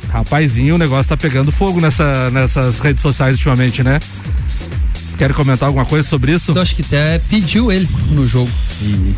Rapazinho, 0.09 0.75
o 0.75 0.77
negócio 0.77 1.09
tá 1.09 1.17
pegando 1.17 1.51
fogo 1.51 1.79
nessa, 1.79 2.29
nessas 2.31 2.79
redes 2.79 3.01
sociais 3.01 3.35
ultimamente, 3.35 3.81
né? 3.81 3.99
Quer 5.17 5.33
comentar 5.33 5.67
alguma 5.67 5.85
coisa 5.85 6.07
sobre 6.07 6.33
isso? 6.33 6.51
Eu 6.51 6.61
acho 6.61 6.75
que 6.75 6.81
até 6.81 7.19
pediu 7.19 7.71
ele 7.71 7.87
no 8.09 8.27
jogo. 8.27 8.51
E, 8.81 9.15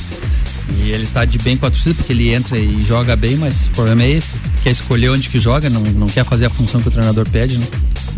e 0.69 0.91
ele 0.91 1.07
tá 1.07 1.25
de 1.25 1.37
bem 1.39 1.57
com 1.57 1.65
a 1.65 1.71
torcida, 1.71 1.95
porque 1.95 2.11
ele 2.11 2.33
entra 2.33 2.59
e 2.59 2.81
joga 2.81 3.15
bem, 3.15 3.37
mas 3.37 3.67
o 3.67 3.71
problema 3.71 4.03
é 4.03 4.11
esse. 4.11 4.35
Quer 4.61 4.71
escolher 4.71 5.09
onde 5.09 5.29
que 5.29 5.39
joga, 5.39 5.69
não, 5.69 5.81
não 5.81 6.07
quer 6.07 6.25
fazer 6.25 6.45
a 6.45 6.49
função 6.49 6.81
que 6.81 6.89
o 6.89 6.91
treinador 6.91 7.27
pede, 7.27 7.57
né? 7.57 7.65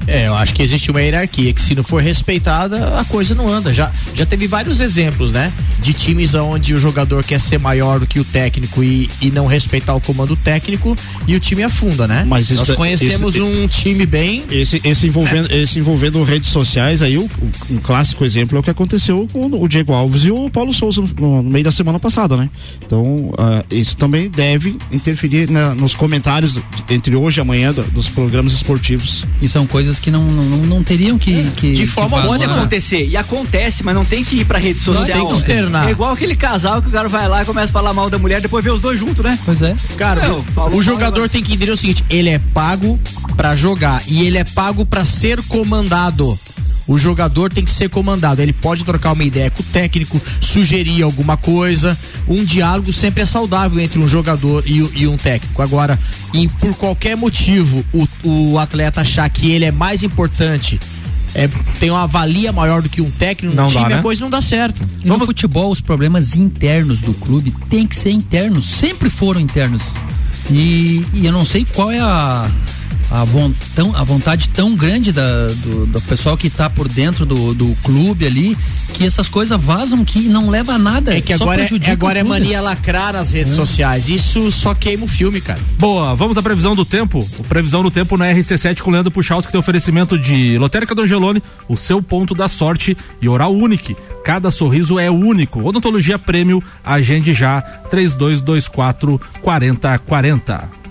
É, 0.08 0.28
eu 0.28 0.36
acho 0.36 0.54
que 0.54 0.62
existe 0.62 0.92
uma 0.92 1.02
hierarquia 1.02 1.52
que 1.54 1.62
se 1.62 1.74
não 1.76 1.84
for 1.84 2.02
respeitada, 2.02 3.00
a 3.00 3.06
coisa 3.06 3.34
não 3.34 3.48
anda. 3.48 3.74
Já, 3.74 3.92
já 4.14 4.26
teve 4.26 4.48
vários 4.48 4.80
exemplos, 4.80 5.32
né? 5.32 5.52
De 5.80 5.94
times 5.94 6.34
onde 6.34 6.74
o 6.74 6.80
jogador 6.80 7.24
quer 7.24 7.40
ser 7.40 7.58
maior 7.60 8.00
do 8.00 8.08
que 8.08 8.20
o 8.20 8.24
técnico 8.24 8.84
e, 8.84 9.10
e 9.22 9.32
não 9.32 9.46
respeitar 9.46 9.94
o 9.96 10.02
comando 10.02 10.36
técnico 10.36 10.96
e 11.28 11.36
o 11.36 11.40
time 11.40 11.64
afunda, 11.64 12.08
né? 12.08 12.24
Mas 12.28 12.50
Nós 12.52 12.62
isso- 12.68 12.76
conhecemos 12.76 13.36
esse- 13.36 13.44
um 13.44 13.68
time 13.68 14.06
bem. 14.06 14.44
Esse, 14.50 14.82
esse, 14.84 15.08
envolvendo, 15.08 15.52
esse 15.52 15.80
envolvendo 15.80 16.24
redes 16.24 16.50
sociais, 16.50 17.02
aí 17.02 17.18
o, 17.18 17.30
um 17.70 17.78
clássico 17.78 18.24
exemplo 18.26 18.58
é 18.58 18.60
o 18.60 18.64
que 18.64 18.70
aconteceu 18.70 19.28
com 19.32 19.46
o 19.48 19.68
Diego 19.68 19.94
Alves 19.94 20.24
e 20.24 20.32
o 20.32 20.50
Paulo 20.50 20.74
Souza 20.74 21.02
no, 21.02 21.42
no 21.42 21.44
meio 21.44 21.64
da 21.66 21.72
semana 21.72 22.00
passada, 22.00 22.36
né? 22.38 22.50
Então, 22.86 23.34
ah, 23.38 23.64
isso 23.72 23.98
também 23.98 24.30
deve 24.30 24.78
interferir 24.92 25.50
né, 25.50 25.74
nos 25.76 25.96
comentários 25.96 26.60
entre 26.90 27.16
hoje 27.16 27.40
e 27.40 27.42
amanhã 27.42 27.72
do- 27.74 27.84
dos 27.92 28.08
programas 28.08 28.54
esportivos. 28.54 29.24
E 29.42 29.48
são 29.48 29.66
coisas 29.66 29.85
que 30.00 30.10
não, 30.12 30.24
não, 30.24 30.58
não 30.66 30.84
teriam 30.84 31.18
que. 31.18 31.44
que 31.52 31.74
De 31.74 31.82
que 31.82 31.88
forma 31.88 32.18
vazar. 32.18 32.28
pode 32.28 32.44
acontecer. 32.44 33.08
E 33.08 33.16
acontece, 33.18 33.84
mas 33.84 33.94
não 33.96 34.04
tem 34.06 34.24
que 34.24 34.38
ir 34.40 34.46
pra 34.46 34.58
rede 34.60 34.80
Não 34.86 34.96
social. 34.96 35.20
tem 35.20 35.28
que 35.28 35.34
externar. 35.36 35.88
É 35.88 35.92
igual 35.92 36.12
aquele 36.14 36.36
casal 36.36 36.82
que 36.82 36.88
o 36.90 36.92
cara 36.92 37.08
vai 37.08 37.28
lá 37.28 37.42
e 37.42 37.46
começa 37.46 37.70
a 37.70 37.74
falar 37.74 37.94
mal 37.94 38.10
da 38.10 38.18
mulher, 38.18 38.42
depois 38.42 38.64
vê 38.64 38.72
os 38.72 38.82
dois 38.82 39.00
juntos, 39.00 39.24
né? 39.24 39.38
Pois 39.46 39.62
é. 39.62 39.76
Cara, 39.98 40.28
Não, 40.28 40.40
o- 40.40 40.44
falou 40.44 40.70
o 40.72 40.74
mal, 40.74 40.82
jogador 40.82 41.30
tem 41.30 41.42
que 41.44 41.54
entender 41.54 41.72
o 41.72 41.78
seguinte: 41.78 42.04
ele 42.10 42.30
é 42.30 42.40
pago 42.40 43.00
pra 43.38 43.56
jogar 43.56 44.02
e 44.08 44.26
ele 44.26 44.38
é 44.38 44.44
pago 44.44 44.86
pra 44.86 45.06
ser 45.06 45.42
comandado. 45.44 46.38
O 46.88 46.98
jogador 47.00 47.52
tem 47.52 47.66
que 47.66 47.72
ser 47.72 47.90
comandado. 47.90 48.42
Ele 48.42 48.54
pode 48.54 48.84
trocar 48.84 49.14
uma 49.14 49.24
ideia 49.24 49.50
com 49.50 49.62
o 49.64 49.66
técnico, 49.66 50.22
sugerir 50.40 51.02
alguma 51.02 51.36
coisa. 51.36 51.98
Um 52.28 52.44
diálogo 52.44 52.94
sempre 52.94 53.24
é 53.24 53.26
saudável 53.26 53.80
entre 53.80 53.98
um 54.00 54.08
jogador 54.08 54.64
e, 54.68 54.78
e 55.02 55.08
um 55.08 55.18
técnico. 55.18 55.62
Agora, 55.62 55.98
em- 56.34 56.48
por 56.48 56.76
qualquer 56.76 57.18
motivo, 57.18 57.84
o, 57.92 58.08
o 58.24 58.60
atleta 58.60 59.02
achar 59.02 59.28
que 59.30 59.50
ele 59.52 59.66
é 59.66 59.72
mais 59.72 60.04
importante, 60.04 60.80
é, 61.34 61.50
tem 61.80 61.90
uma 61.90 62.06
valia 62.08 62.52
maior 62.52 62.82
do 62.84 62.88
que 62.90 63.02
um 63.02 63.10
técnico 63.10 63.56
Não 63.56 63.66
no 63.66 63.74
dá, 63.74 63.80
time, 63.80 63.94
né? 63.94 64.00
a 64.00 64.02
coisa 64.04 64.22
não 64.22 64.30
dá 64.30 64.42
certo. 64.42 64.82
No 65.04 65.20
futebol, 65.26 65.72
os 65.72 65.82
problemas 65.82 66.36
internos 66.36 67.00
do 67.00 67.14
clube 67.16 67.54
tem 67.70 67.88
que 67.88 67.96
ser 67.96 68.12
internos, 68.12 68.64
sempre 68.66 69.10
foram 69.10 69.40
internos. 69.42 69.82
E, 70.52 71.04
e 71.14 71.26
eu 71.26 71.32
não 71.34 71.44
sei 71.44 71.66
qual 71.74 71.92
é 71.92 72.00
a, 72.00 72.50
a, 73.22 73.24
vontão, 73.24 73.96
a 73.96 74.04
vontade 74.04 74.50
tão 74.50 74.76
grande 74.76 75.12
da, 75.12 75.48
do, 75.48 75.86
do 75.86 76.02
pessoal 76.02 76.38
que 76.38 76.50
tá 76.50 76.70
por 76.70 76.88
dentro 76.88 77.26
do, 77.26 77.54
do 77.54 77.76
clube 77.84 78.26
ali, 78.26 78.58
que 78.94 79.06
essas 79.06 79.30
coisas 79.30 79.60
vazam 79.62 80.04
que 80.04 80.20
não 80.22 80.50
leva 80.50 80.74
a 80.74 80.78
nada. 80.78 81.16
É 81.16 81.22
que 81.22 81.36
só 81.38 81.44
agora, 81.44 81.62
é, 81.64 81.92
agora 81.92 82.18
o 82.18 82.22
é 82.22 82.24
mania 82.24 82.62
lacrar 82.62 83.14
nas 83.14 83.32
redes 83.32 83.54
É. 83.54 83.56
sociais. 83.56 84.10
Isso 84.10 84.52
só 84.52 84.74
queima 84.74 85.06
o 85.06 85.08
filme, 85.08 85.40
cara. 85.40 85.60
Boa, 85.80 86.14
vamos 86.16 86.38
à 86.38 86.42
previsão 86.44 86.76
do 86.76 86.84
tempo. 86.84 87.28
O 87.40 87.44
previsão 87.44 87.82
do 87.82 87.90
tempo 87.90 88.18
na 88.18 88.26
RC7 88.26 88.82
com 88.82 88.92
Leandro 88.92 89.12
Puchalski, 89.12 89.48
que 89.48 89.52
tem 89.54 89.60
oferecimento 89.60 90.20
de 90.20 90.58
Lotérica 90.58 90.94
do 90.94 91.02
Angelone, 91.04 91.42
o 91.70 91.78
seu 91.78 92.02
ponto 92.02 92.36
da 92.36 92.48
sorte 92.48 92.98
e 93.22 93.30
Oral 93.30 93.54
Unique. 93.54 93.96
Cada 94.24 94.52
sorriso 94.52 95.00
é 95.00 95.10
único. 95.10 95.64
Odontologia 95.64 96.18
Prêmio, 96.18 96.62
agende 96.84 97.34
já 97.34 97.62
3224 97.90 99.22
4040. 99.42 100.85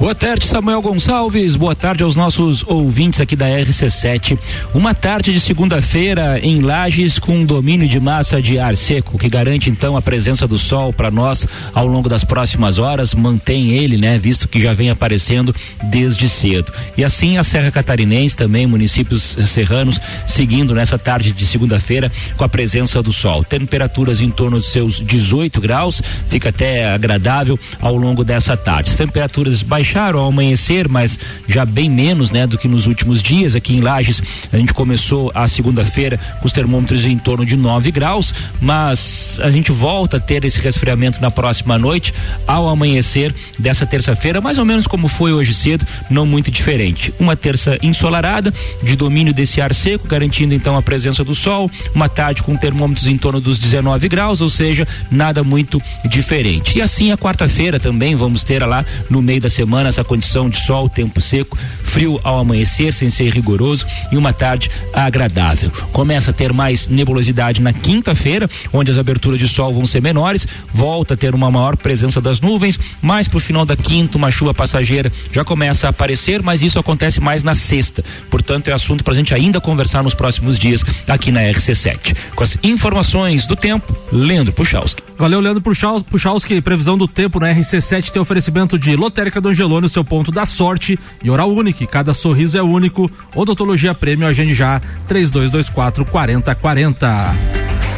Boa 0.00 0.14
tarde, 0.14 0.46
Samuel 0.46 0.80
Gonçalves. 0.80 1.56
Boa 1.56 1.76
tarde 1.76 2.02
aos 2.02 2.16
nossos 2.16 2.64
ouvintes 2.66 3.20
aqui 3.20 3.36
da 3.36 3.46
RC7. 3.46 4.38
Uma 4.72 4.94
tarde 4.94 5.30
de 5.30 5.38
segunda-feira 5.38 6.40
em 6.42 6.60
Lages 6.60 7.18
com 7.18 7.44
domínio 7.44 7.86
de 7.86 8.00
massa 8.00 8.40
de 8.40 8.58
ar 8.58 8.74
seco, 8.78 9.18
que 9.18 9.28
garante 9.28 9.68
então 9.68 9.98
a 9.98 10.00
presença 10.00 10.48
do 10.48 10.56
sol 10.56 10.90
para 10.90 11.10
nós 11.10 11.46
ao 11.74 11.86
longo 11.86 12.08
das 12.08 12.24
próximas 12.24 12.78
horas, 12.78 13.12
mantém 13.14 13.72
ele, 13.72 13.98
né, 13.98 14.18
visto 14.18 14.48
que 14.48 14.58
já 14.58 14.72
vem 14.72 14.88
aparecendo 14.88 15.54
desde 15.90 16.30
cedo. 16.30 16.72
E 16.96 17.04
assim 17.04 17.36
a 17.36 17.44
Serra 17.44 17.70
Catarinense 17.70 18.34
também, 18.34 18.66
municípios 18.66 19.36
serranos, 19.48 20.00
seguindo 20.26 20.74
nessa 20.74 20.98
tarde 20.98 21.30
de 21.30 21.44
segunda-feira 21.44 22.10
com 22.38 22.44
a 22.44 22.48
presença 22.48 23.02
do 23.02 23.12
sol. 23.12 23.44
Temperaturas 23.44 24.22
em 24.22 24.30
torno 24.30 24.56
dos 24.56 24.72
seus 24.72 24.94
18 24.94 25.60
graus, 25.60 26.00
fica 26.26 26.48
até 26.48 26.90
agradável 26.90 27.60
ao 27.82 27.94
longo 27.96 28.24
dessa 28.24 28.56
tarde. 28.56 28.88
As 28.88 28.96
temperaturas 28.96 29.62
baixaram 29.90 30.20
ao 30.20 30.28
amanhecer, 30.28 30.88
mas 30.88 31.18
já 31.48 31.64
bem 31.64 31.90
menos, 31.90 32.30
né, 32.30 32.46
do 32.46 32.56
que 32.56 32.68
nos 32.68 32.86
últimos 32.86 33.20
dias 33.20 33.56
aqui 33.56 33.74
em 33.74 33.80
Lages. 33.80 34.22
A 34.52 34.56
gente 34.56 34.72
começou 34.72 35.32
a 35.34 35.48
segunda-feira 35.48 36.16
com 36.38 36.46
os 36.46 36.52
termômetros 36.52 37.04
em 37.04 37.18
torno 37.18 37.44
de 37.44 37.56
9 37.56 37.90
graus, 37.90 38.32
mas 38.60 39.40
a 39.42 39.50
gente 39.50 39.72
volta 39.72 40.18
a 40.18 40.20
ter 40.20 40.44
esse 40.44 40.60
resfriamento 40.60 41.20
na 41.20 41.28
próxima 41.28 41.76
noite 41.76 42.14
ao 42.46 42.68
amanhecer 42.68 43.34
dessa 43.58 43.84
terça-feira, 43.84 44.40
mais 44.40 44.58
ou 44.58 44.64
menos 44.64 44.86
como 44.86 45.08
foi 45.08 45.32
hoje 45.32 45.52
cedo, 45.52 45.84
não 46.08 46.24
muito 46.24 46.52
diferente. 46.52 47.12
Uma 47.18 47.34
terça 47.34 47.76
ensolarada, 47.82 48.54
de 48.84 48.94
domínio 48.94 49.34
desse 49.34 49.60
ar 49.60 49.74
seco, 49.74 50.06
garantindo 50.06 50.54
então 50.54 50.76
a 50.76 50.82
presença 50.82 51.24
do 51.24 51.34
sol, 51.34 51.68
uma 51.92 52.08
tarde 52.08 52.44
com 52.44 52.56
termômetros 52.56 53.08
em 53.08 53.18
torno 53.18 53.40
dos 53.40 53.58
19 53.58 54.08
graus, 54.08 54.40
ou 54.40 54.50
seja, 54.50 54.86
nada 55.10 55.42
muito 55.42 55.82
diferente. 56.04 56.78
E 56.78 56.82
assim 56.82 57.10
a 57.10 57.18
quarta-feira 57.18 57.80
também 57.80 58.14
vamos 58.14 58.44
ter 58.44 58.64
lá 58.64 58.84
no 59.08 59.20
meio 59.20 59.40
da 59.40 59.50
semana 59.50 59.79
essa 59.88 60.04
condição 60.04 60.48
de 60.48 60.58
sol, 60.60 60.88
tempo 60.88 61.20
seco, 61.20 61.56
frio 61.82 62.20
ao 62.22 62.38
amanhecer, 62.38 62.92
sem 62.92 63.10
ser 63.10 63.30
rigoroso, 63.30 63.86
e 64.12 64.16
uma 64.16 64.32
tarde 64.32 64.70
agradável. 64.92 65.70
Começa 65.92 66.30
a 66.30 66.34
ter 66.34 66.52
mais 66.52 66.86
nebulosidade 66.88 67.60
na 67.60 67.72
quinta-feira, 67.72 68.48
onde 68.72 68.90
as 68.90 68.98
aberturas 68.98 69.38
de 69.38 69.48
sol 69.48 69.72
vão 69.72 69.86
ser 69.86 70.00
menores, 70.00 70.46
volta 70.72 71.14
a 71.14 71.16
ter 71.16 71.34
uma 71.34 71.50
maior 71.50 71.76
presença 71.76 72.20
das 72.20 72.40
nuvens, 72.40 72.78
mais 73.00 73.28
pro 73.28 73.40
final 73.40 73.64
da 73.64 73.76
quinta, 73.76 74.18
uma 74.18 74.30
chuva 74.30 74.54
passageira 74.54 75.12
já 75.32 75.44
começa 75.44 75.86
a 75.86 75.90
aparecer, 75.90 76.42
mas 76.42 76.62
isso 76.62 76.78
acontece 76.78 77.20
mais 77.20 77.42
na 77.42 77.54
sexta. 77.54 78.04
Portanto, 78.30 78.68
é 78.68 78.72
assunto 78.72 79.04
pra 79.04 79.14
gente 79.14 79.34
ainda 79.34 79.60
conversar 79.60 80.02
nos 80.02 80.14
próximos 80.14 80.58
dias 80.58 80.84
aqui 81.06 81.30
na 81.30 81.40
RC7. 81.42 82.16
Com 82.34 82.44
as 82.44 82.56
informações 82.62 83.46
do 83.46 83.56
tempo, 83.56 83.94
Leandro 84.12 84.52
Puchalski. 84.52 85.09
Valeu, 85.20 85.38
Leandro 85.38 85.60
Puchal- 85.60 86.02
Puchalski. 86.02 86.62
Previsão 86.62 86.96
do 86.96 87.06
tempo 87.06 87.38
na 87.38 87.52
RC7 87.54 88.10
tem 88.10 88.22
oferecimento 88.22 88.78
de 88.78 88.96
Lotérica 88.96 89.38
do 89.38 89.50
Angelone, 89.50 89.86
seu 89.86 90.02
ponto 90.02 90.32
da 90.32 90.46
sorte. 90.46 90.98
E 91.22 91.28
Oral 91.30 91.52
Unique, 91.52 91.86
cada 91.86 92.14
sorriso 92.14 92.56
é 92.56 92.62
único. 92.62 93.10
Odontologia 93.34 93.92
Prêmio, 93.92 94.26
agende 94.26 94.54
já. 94.54 94.80
3224 95.06 96.06
4040. 96.06 97.34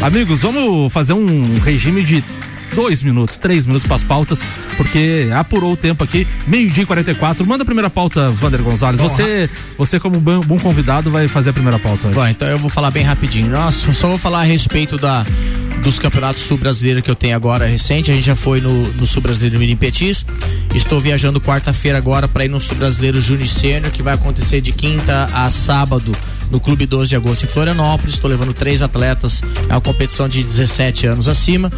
Amigos, 0.01 0.43
vamos 0.43 0.93
fazer 0.93 1.13
um 1.13 1.61
regime 1.61 2.03
de 2.03 2.25
dois 2.75 3.03
minutos, 3.03 3.39
três 3.39 3.67
minutos 3.67 3.87
para 3.87 3.97
as 3.97 4.03
pautas, 4.03 4.43
porque 4.77 5.29
apurou 5.35 5.73
o 5.73 5.77
tempo 5.77 6.03
aqui, 6.05 6.27
meio-dia 6.47 6.83
e 6.83 6.87
44. 6.87 7.47
Manda 7.47 7.63
a 7.63 7.65
primeira 7.65 7.91
pauta, 7.91 8.31
Vander 8.31 8.63
Gonzalez. 8.63 9.01
Bom, 9.01 9.09
Você, 9.09 9.51
você, 9.77 10.01
como 10.01 10.21
bom 10.21 10.41
bom 10.41 10.59
convidado, 10.59 11.11
vai 11.11 11.29
fazer 11.29 11.51
a 11.51 11.53
primeira 11.53 11.79
pauta. 11.79 12.09
Bom, 12.09 12.27
então 12.27 12.49
eu 12.49 12.59
vou 12.59 12.71
falar 12.71 12.91
bem 12.91 13.05
rapidinho. 13.05 13.51
Nossa, 13.51 13.93
só 13.93 14.09
vou 14.09 14.19
falar 14.19 14.41
a 14.41 14.45
respeito 14.45 14.97
da, 14.97 15.25
dos 15.83 15.99
campeonatos 15.99 16.43
sul-brasileiros 16.43 17.03
que 17.03 17.11
eu 17.11 17.15
tenho 17.15 17.37
agora 17.37 17.67
recente. 17.67 18.11
A 18.11 18.15
gente 18.15 18.25
já 18.25 18.37
foi 18.37 18.61
no, 18.61 18.89
no 18.95 19.07
sul-brasileiro 19.07 19.59
Mirim 19.59 19.77
Petis. 19.77 20.25
Estou 20.75 21.01
viajando 21.01 21.41
quarta-feira 21.41 21.99
agora 21.99 22.27
para 22.29 22.45
ir 22.45 22.49
no 22.49 22.61
sul-brasileiro 22.61 23.21
Júnior 23.21 23.49
Sênior, 23.49 23.91
que 23.93 24.03
vai 24.03 24.15
acontecer 24.15 24.61
de 24.61 24.73
quinta 24.73 25.29
a 25.33 25.51
sábado 25.51 26.13
no 26.53 26.61
Clube 26.61 26.87
12 26.87 27.09
de 27.09 27.17
Agosto 27.17 27.45
em 27.45 27.49
Florianópolis. 27.49 28.15
Estou 28.15 28.31
levando 28.31 28.53
três 28.53 28.83
atletas, 28.83 29.43
é 29.69 29.73
uma 29.73 29.81
competição 29.81 30.29
de 30.29 30.45
17 30.45 31.07
anos 31.07 31.27
acima. 31.27 31.73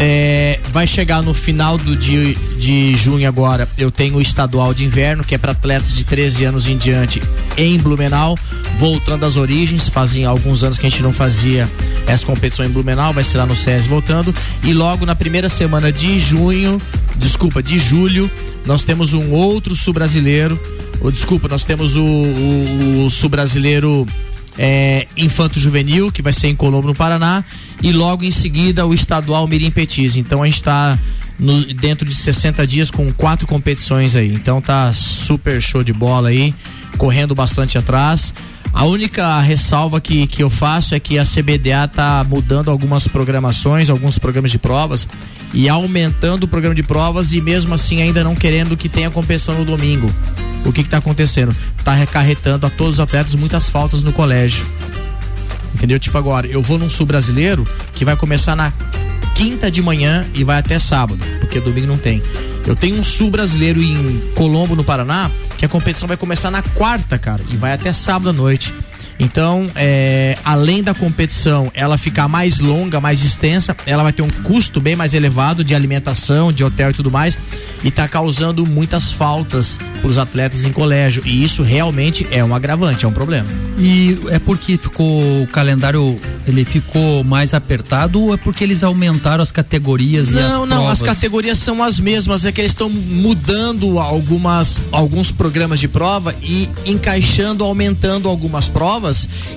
É, 0.00 0.60
vai 0.72 0.86
chegar 0.86 1.22
no 1.22 1.32
final 1.32 1.78
do 1.78 1.96
de, 1.96 2.34
de 2.34 2.94
junho 2.96 3.26
agora. 3.26 3.68
Eu 3.78 3.90
tenho 3.90 4.16
o 4.16 4.20
estadual 4.20 4.74
de 4.74 4.84
inverno, 4.84 5.24
que 5.24 5.34
é 5.34 5.38
para 5.38 5.52
atletas 5.52 5.92
de 5.92 6.04
13 6.04 6.44
anos 6.44 6.68
em 6.68 6.76
diante 6.76 7.22
em 7.56 7.78
Blumenau, 7.78 8.36
voltando 8.76 9.24
às 9.24 9.36
origens. 9.36 9.88
Fazia 9.88 10.28
alguns 10.28 10.62
anos 10.62 10.78
que 10.78 10.86
a 10.86 10.90
gente 10.90 11.02
não 11.02 11.12
fazia 11.12 11.68
essa 12.06 12.26
competição 12.26 12.66
em 12.66 12.68
Blumenau, 12.68 13.12
vai 13.12 13.24
ser 13.24 13.38
lá 13.38 13.46
no 13.46 13.56
SES 13.56 13.86
voltando. 13.86 14.34
E 14.64 14.72
logo 14.72 15.06
na 15.06 15.14
primeira 15.14 15.48
semana 15.48 15.92
de 15.92 16.18
junho, 16.18 16.80
desculpa, 17.16 17.62
de 17.62 17.78
julho, 17.78 18.28
nós 18.66 18.82
temos 18.82 19.14
um 19.14 19.30
outro 19.30 19.76
sul-brasileiro. 19.76 20.60
Ou, 21.00 21.10
Desculpa, 21.10 21.48
nós 21.48 21.64
temos 21.64 21.96
o, 21.96 22.02
o, 22.02 23.06
o 23.06 23.10
sul-brasileiro 23.10 24.06
é, 24.58 25.06
Infanto 25.16 25.60
Juvenil, 25.60 26.10
que 26.10 26.20
vai 26.20 26.32
ser 26.32 26.48
em 26.48 26.56
Colombo, 26.56 26.88
no 26.88 26.94
Paraná, 26.94 27.44
e 27.82 27.92
logo 27.92 28.24
em 28.24 28.30
seguida 28.30 28.86
o 28.86 28.92
estadual 28.92 29.46
Mirim 29.46 29.70
Petis. 29.70 30.16
Então 30.16 30.42
a 30.42 30.46
gente 30.46 30.56
está 30.56 30.98
dentro 31.76 32.08
de 32.08 32.14
60 32.14 32.66
dias 32.66 32.90
com 32.90 33.12
quatro 33.12 33.46
competições 33.46 34.16
aí. 34.16 34.32
Então 34.34 34.60
tá 34.60 34.92
super 34.92 35.62
show 35.62 35.84
de 35.84 35.92
bola 35.92 36.30
aí, 36.30 36.52
correndo 36.96 37.34
bastante 37.34 37.78
atrás. 37.78 38.34
A 38.78 38.84
única 38.84 39.40
ressalva 39.40 40.00
que, 40.00 40.24
que 40.28 40.40
eu 40.40 40.48
faço 40.48 40.94
é 40.94 41.00
que 41.00 41.18
a 41.18 41.24
CBDA 41.24 41.88
tá 41.88 42.22
mudando 42.22 42.70
algumas 42.70 43.08
programações, 43.08 43.90
alguns 43.90 44.20
programas 44.20 44.52
de 44.52 44.58
provas 44.60 45.04
e 45.52 45.68
aumentando 45.68 46.44
o 46.44 46.48
programa 46.48 46.76
de 46.76 46.84
provas 46.84 47.32
e 47.32 47.40
mesmo 47.40 47.74
assim 47.74 48.00
ainda 48.00 48.22
não 48.22 48.36
querendo 48.36 48.76
que 48.76 48.88
tenha 48.88 49.10
competição 49.10 49.58
no 49.58 49.64
domingo. 49.64 50.08
O 50.64 50.72
que 50.72 50.84
que 50.84 50.88
tá 50.88 50.98
acontecendo? 50.98 51.52
Tá 51.82 51.92
recarretando 51.92 52.66
a 52.66 52.70
todos 52.70 52.94
os 52.94 53.00
atletas 53.00 53.34
muitas 53.34 53.68
faltas 53.68 54.04
no 54.04 54.12
colégio. 54.12 54.64
Entendeu? 55.74 55.98
Tipo 55.98 56.16
agora, 56.16 56.46
eu 56.46 56.62
vou 56.62 56.78
num 56.78 56.88
sul 56.88 57.04
brasileiro 57.04 57.64
que 57.94 58.04
vai 58.04 58.14
começar 58.14 58.54
na 58.54 58.72
quinta 59.38 59.70
de 59.70 59.80
manhã 59.80 60.26
e 60.34 60.42
vai 60.42 60.58
até 60.58 60.80
sábado, 60.80 61.24
porque 61.38 61.60
domingo 61.60 61.86
não 61.86 61.96
tem. 61.96 62.20
Eu 62.66 62.74
tenho 62.74 62.98
um 62.98 63.04
sul 63.04 63.30
brasileiro 63.30 63.80
em 63.80 64.32
Colombo, 64.34 64.74
no 64.74 64.82
Paraná, 64.82 65.30
que 65.56 65.64
a 65.64 65.68
competição 65.68 66.08
vai 66.08 66.16
começar 66.16 66.50
na 66.50 66.60
quarta, 66.60 67.16
cara, 67.16 67.40
e 67.48 67.56
vai 67.56 67.72
até 67.72 67.92
sábado 67.92 68.30
à 68.30 68.32
noite. 68.32 68.74
Então, 69.18 69.66
é, 69.74 70.36
além 70.44 70.82
da 70.82 70.94
competição 70.94 71.70
ela 71.74 71.98
ficar 71.98 72.28
mais 72.28 72.60
longa, 72.60 73.00
mais 73.00 73.24
extensa, 73.24 73.76
ela 73.84 74.02
vai 74.02 74.12
ter 74.12 74.22
um 74.22 74.30
custo 74.30 74.80
bem 74.80 74.94
mais 74.94 75.14
elevado 75.14 75.64
de 75.64 75.74
alimentação, 75.74 76.52
de 76.52 76.62
hotel 76.62 76.90
e 76.90 76.92
tudo 76.92 77.10
mais, 77.10 77.36
e 77.82 77.90
tá 77.90 78.06
causando 78.06 78.64
muitas 78.64 79.12
faltas 79.12 79.78
para 80.00 80.10
os 80.10 80.18
atletas 80.18 80.64
em 80.64 80.72
colégio. 80.72 81.22
E 81.26 81.42
isso 81.42 81.62
realmente 81.62 82.26
é 82.30 82.44
um 82.44 82.54
agravante, 82.54 83.04
é 83.04 83.08
um 83.08 83.12
problema. 83.12 83.46
E 83.78 84.18
é 84.30 84.38
porque 84.38 84.76
ficou 84.76 85.42
o 85.42 85.46
calendário, 85.48 86.18
ele 86.46 86.64
ficou 86.64 87.24
mais 87.24 87.54
apertado 87.54 88.20
ou 88.20 88.34
é 88.34 88.36
porque 88.36 88.62
eles 88.64 88.82
aumentaram 88.82 89.42
as 89.42 89.52
categorias 89.52 90.32
e 90.32 90.38
as 90.38 90.50
Não, 90.52 90.66
não, 90.66 90.88
as 90.88 90.98
provas? 90.98 91.16
categorias 91.16 91.58
são 91.58 91.82
as 91.82 91.98
mesmas, 92.00 92.44
é 92.44 92.52
que 92.52 92.60
eles 92.60 92.72
estão 92.72 92.88
mudando 92.88 93.98
algumas 93.98 94.78
alguns 94.90 95.30
programas 95.30 95.80
de 95.80 95.88
prova 95.88 96.34
e 96.42 96.68
encaixando, 96.84 97.64
aumentando 97.64 98.28
algumas 98.28 98.68
provas 98.68 99.07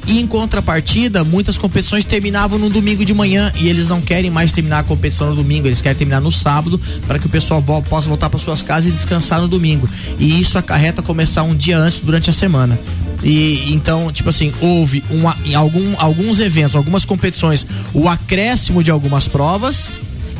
e 0.07 0.19
em 0.19 0.27
contrapartida, 0.27 1.23
muitas 1.23 1.57
competições 1.57 2.05
terminavam 2.05 2.57
no 2.57 2.69
domingo 2.69 3.03
de 3.03 3.13
manhã 3.13 3.51
e 3.59 3.67
eles 3.67 3.87
não 3.87 4.01
querem 4.01 4.29
mais 4.29 4.51
terminar 4.51 4.79
a 4.79 4.83
competição 4.83 5.29
no 5.29 5.35
domingo, 5.35 5.67
eles 5.67 5.81
querem 5.81 5.97
terminar 5.97 6.21
no 6.21 6.31
sábado 6.31 6.79
para 7.07 7.19
que 7.19 7.25
o 7.25 7.29
pessoal 7.29 7.61
possa 7.87 8.07
voltar 8.07 8.29
para 8.29 8.39
suas 8.39 8.63
casas 8.63 8.89
e 8.89 8.93
descansar 8.93 9.41
no 9.41 9.47
domingo. 9.47 9.89
E 10.17 10.39
isso 10.39 10.57
acarreta 10.57 11.01
começar 11.01 11.43
um 11.43 11.55
dia 11.55 11.77
antes 11.77 11.99
durante 11.99 12.29
a 12.29 12.33
semana. 12.33 12.79
E 13.23 13.71
então, 13.71 14.11
tipo 14.11 14.29
assim, 14.29 14.51
houve 14.59 15.03
uma, 15.09 15.37
em 15.45 15.53
algum, 15.53 15.93
alguns 15.97 16.39
eventos, 16.39 16.75
algumas 16.75 17.05
competições, 17.05 17.67
o 17.93 18.09
acréscimo 18.09 18.83
de 18.83 18.89
algumas 18.89 19.27
provas 19.27 19.91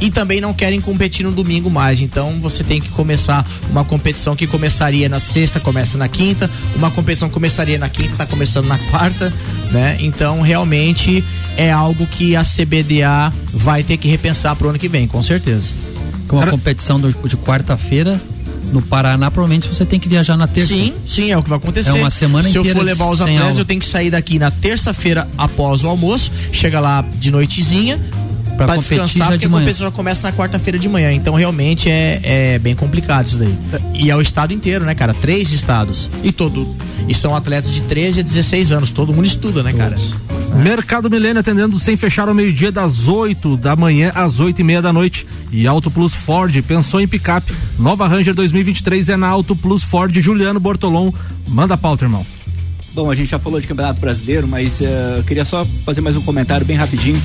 e 0.02 0.10
também 0.10 0.42
não 0.42 0.54
querem 0.54 0.82
competir 0.82 1.24
no 1.24 1.32
domingo 1.32 1.70
mais. 1.70 2.02
Então 2.02 2.40
você 2.42 2.64
tem 2.64 2.82
que 2.82 2.90
começar 2.90 3.48
uma 3.70 3.86
competição 3.86 4.36
que 4.36 4.48
começaria 4.48 5.08
na 5.08 5.20
sexta, 5.20 5.60
começa 5.60 5.98
na 5.98 6.08
quinta, 6.08 6.50
uma 6.76 6.90
competição 6.92 7.28
que 7.30 7.34
começaria 7.34 7.78
na 7.78 7.88
quinta, 7.88 8.16
tá 8.18 8.26
começando 8.26 8.66
na 8.66 8.78
quarta, 8.80 9.32
né? 9.72 9.98
Então 10.00 10.42
realmente 10.42 11.24
é 11.56 11.72
algo 11.72 12.06
que 12.08 12.36
a 12.36 12.44
CBDA 12.44 13.32
vai 13.54 13.84
ter 13.84 13.98
que 13.98 14.08
repensar 14.08 14.56
pro 14.56 14.70
ano 14.70 14.80
que 14.80 14.90
vem, 14.90 15.08
com 15.08 15.22
certeza. 15.22 15.74
Com 16.28 16.42
a 16.42 16.48
competição 16.48 17.00
do- 17.00 17.12
de 17.28 17.38
quarta-feira 17.38 18.20
no 18.72 18.82
Paraná, 18.82 19.30
provavelmente 19.30 19.68
você 19.68 19.86
tem 19.86 20.00
que 20.00 20.08
viajar 20.08 20.38
na 20.38 20.48
terça. 20.48 20.74
Sim, 20.74 20.94
sim, 21.06 21.30
é 21.30 21.38
o 21.38 21.44
que 21.44 21.50
vai 21.50 21.58
acontecer. 21.58 21.90
É 21.90 21.94
uma 21.94 22.10
semana 22.10 22.48
Se 22.50 22.56
eu 22.58 22.62
inteira 22.62 22.80
for 22.80 22.86
levar 22.86 23.10
os 23.10 23.20
atletas, 23.22 23.48
aula. 23.50 23.60
eu 23.60 23.66
tenho 23.66 23.82
que 23.82 23.86
sair 23.86 24.10
daqui 24.10 24.40
na 24.40 24.50
terça-feira 24.50 25.28
após 25.38 25.84
o 25.84 25.88
almoço, 25.90 26.32
chega 26.54 26.80
lá 26.80 27.04
de 27.20 27.30
noitezinha. 27.32 28.00
Pra 28.58 28.66
Pra, 28.66 28.76
competir 28.76 29.02
descansar, 29.02 29.18
já 29.18 29.26
porque 29.34 29.48
de 29.48 29.54
a 29.54 29.58
competição 29.58 29.88
já 29.88 29.92
começa 29.92 30.30
na 30.30 30.36
quarta-feira 30.36 30.78
de 30.78 30.88
manhã. 30.88 31.12
Então, 31.12 31.36
realmente 31.36 31.90
é, 31.90 32.20
é 32.24 32.60
bem 32.60 32.76
complicado 32.76 33.28
isso 33.28 33.38
daí. 33.38 33.56
E 33.94 34.10
é 34.10 34.16
o 34.16 34.22
estado 34.22 34.54
inteiro, 34.54 34.86
né, 34.86 34.96
cara? 34.96 35.14
Três 35.14 35.52
estados. 35.52 36.10
E 36.24 36.32
todo. 36.32 36.76
E 37.08 37.14
são 37.14 37.36
atletas 37.36 37.72
de 37.72 37.82
13 37.82 38.20
a 38.20 38.24
16 38.24 38.72
anos. 38.72 38.92
Todo 38.92 39.14
mundo 39.14 39.26
estuda, 39.26 39.64
né, 39.64 39.74
cara? 39.74 39.96
Mercado 40.56 41.10
Milênio 41.10 41.40
atendendo 41.40 41.80
sem 41.80 41.96
fechar 41.96 42.28
ao 42.28 42.34
meio-dia, 42.34 42.72
das 42.72 43.08
8 43.08 43.58
da 43.58 43.76
manhã 43.76 44.12
às 44.14 44.40
8 44.40 44.60
e 44.60 44.64
meia 44.64 44.82
da 44.82 44.92
noite. 44.92 45.26
E 45.52 45.66
Auto 45.66 45.90
Plus 45.90 46.14
Ford, 46.14 46.62
pensou 46.64 47.02
em 47.02 47.08
picape. 47.08 47.54
Nova 47.80 48.08
Ranger 48.08 48.34
2023 48.34 49.10
é 49.10 49.18
na 49.18 49.28
Auto 49.28 49.56
Plus 49.56 49.82
Ford. 49.82 50.14
Juliano 50.20 50.60
Bortolom, 50.60 51.12
manda 51.48 51.74
a 51.74 51.78
pauta, 51.78 52.06
irmão. 52.06 52.26
Bom, 52.94 53.10
a 53.10 53.16
gente 53.16 53.30
já 53.30 53.40
falou 53.40 53.60
de 53.62 53.68
Campeonato 53.68 54.02
Brasileiro, 54.02 54.48
mas 54.48 54.82
eh, 54.82 55.16
eu 55.18 55.24
queria 55.24 55.46
só 55.46 55.66
fazer 55.86 56.02
mais 56.02 56.18
um 56.18 56.22
comentário 56.22 56.66
bem 56.66 56.76
rapidinho 56.76 57.22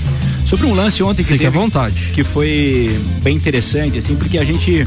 sobre 0.46 0.66
um 0.66 0.74
lance 0.74 1.02
ontem 1.02 1.22
que 1.22 1.32
Fique 1.32 1.46
à 1.46 1.50
teve, 1.50 1.58
vontade. 1.62 2.10
que 2.14 2.22
foi 2.22 2.98
bem 3.22 3.36
interessante, 3.36 3.98
assim, 3.98 4.14
porque 4.16 4.38
a 4.38 4.44
gente 4.44 4.86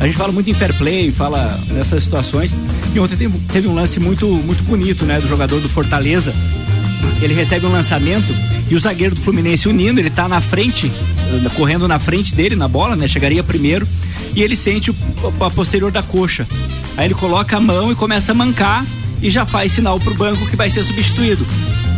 a 0.00 0.06
gente 0.06 0.16
fala 0.16 0.32
muito 0.32 0.48
em 0.48 0.54
fair 0.54 0.72
play, 0.74 1.10
fala 1.10 1.58
nessas 1.70 2.04
situações. 2.04 2.52
E 2.94 3.00
ontem 3.00 3.16
teve, 3.16 3.38
teve 3.52 3.68
um 3.68 3.74
lance 3.74 3.98
muito 3.98 4.26
muito 4.28 4.62
bonito, 4.64 5.04
né, 5.04 5.20
do 5.20 5.26
jogador 5.26 5.60
do 5.60 5.68
Fortaleza. 5.68 6.34
Ele 7.22 7.34
recebe 7.34 7.66
um 7.66 7.72
lançamento 7.72 8.32
e 8.70 8.74
o 8.74 8.78
zagueiro 8.78 9.14
do 9.14 9.20
Fluminense, 9.20 9.68
o 9.68 9.72
Nino, 9.72 9.98
ele 9.98 10.10
tá 10.10 10.28
na 10.28 10.40
frente, 10.40 10.92
correndo 11.54 11.88
na 11.88 11.98
frente 11.98 12.34
dele 12.34 12.54
na 12.54 12.68
bola, 12.68 12.94
né? 12.94 13.08
Chegaria 13.08 13.42
primeiro 13.42 13.88
e 14.34 14.42
ele 14.42 14.54
sente 14.54 14.90
o, 14.90 14.96
a 15.40 15.50
posterior 15.50 15.90
da 15.90 16.02
coxa. 16.02 16.46
Aí 16.96 17.06
ele 17.06 17.14
coloca 17.14 17.56
a 17.56 17.60
mão 17.60 17.90
e 17.90 17.94
começa 17.94 18.32
a 18.32 18.34
mancar 18.34 18.84
e 19.22 19.30
já 19.30 19.46
faz 19.46 19.72
sinal 19.72 19.98
pro 19.98 20.14
banco 20.14 20.46
que 20.46 20.56
vai 20.56 20.70
ser 20.70 20.84
substituído. 20.84 21.46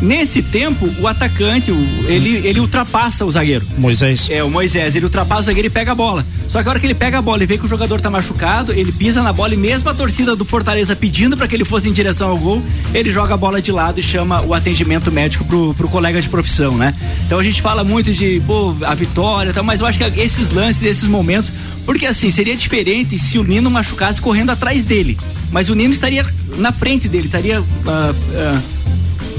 Nesse 0.00 0.40
tempo, 0.42 0.88
o 0.98 1.06
atacante, 1.06 1.70
o- 1.70 2.04
ele, 2.08 2.36
ele 2.46 2.58
ultrapassa 2.60 3.24
o 3.24 3.30
zagueiro. 3.32 3.66
Moisés. 3.76 4.28
É, 4.30 4.42
o 4.42 4.50
Moisés, 4.50 4.94
ele 4.96 5.04
ultrapassa 5.04 5.42
o 5.42 5.44
zagueiro 5.44 5.66
e 5.66 5.70
pega 5.70 5.92
a 5.92 5.94
bola. 5.94 6.24
Só 6.48 6.62
que 6.62 6.68
a 6.68 6.70
hora 6.70 6.80
que 6.80 6.86
ele 6.86 6.94
pega 6.94 7.18
a 7.18 7.22
bola 7.22 7.42
e 7.42 7.46
vê 7.46 7.56
que 7.58 7.64
o 7.64 7.68
jogador 7.68 8.00
tá 8.00 8.10
machucado, 8.10 8.72
ele 8.72 8.90
pisa 8.92 9.22
na 9.22 9.32
bola 9.32 9.54
e 9.54 9.56
mesmo 9.56 9.88
a 9.88 9.94
torcida 9.94 10.34
do 10.34 10.44
Fortaleza 10.44 10.96
pedindo 10.96 11.36
para 11.36 11.46
que 11.46 11.54
ele 11.54 11.64
fosse 11.64 11.88
em 11.88 11.92
direção 11.92 12.30
ao 12.30 12.38
gol, 12.38 12.62
ele 12.94 13.12
joga 13.12 13.34
a 13.34 13.36
bola 13.36 13.60
de 13.62 13.70
lado 13.70 14.00
e 14.00 14.02
chama 14.02 14.40
o 14.42 14.52
atendimento 14.54 15.12
médico 15.12 15.44
pro, 15.44 15.74
pro 15.74 15.88
colega 15.88 16.20
de 16.20 16.28
profissão, 16.28 16.76
né? 16.76 16.94
Então 17.26 17.38
a 17.38 17.44
gente 17.44 17.60
fala 17.62 17.84
muito 17.84 18.12
de, 18.12 18.42
pô, 18.46 18.74
a 18.82 18.94
vitória 18.94 19.50
e 19.50 19.52
tal, 19.52 19.62
mas 19.62 19.80
eu 19.80 19.86
acho 19.86 19.98
que 19.98 20.20
esses 20.20 20.50
lances, 20.50 20.82
esses 20.82 21.04
momentos, 21.04 21.52
porque 21.86 22.06
assim, 22.06 22.30
seria 22.30 22.56
diferente 22.56 23.16
se 23.18 23.38
o 23.38 23.44
Nino 23.44 23.70
machucasse 23.70 24.20
correndo 24.20 24.50
atrás 24.50 24.84
dele. 24.84 25.16
Mas 25.52 25.68
o 25.68 25.74
Nino 25.74 25.92
estaria 25.92 26.24
na 26.56 26.72
frente 26.72 27.08
dele, 27.08 27.26
estaria 27.26 27.62
ah, 27.86 28.14
ah, 28.34 28.60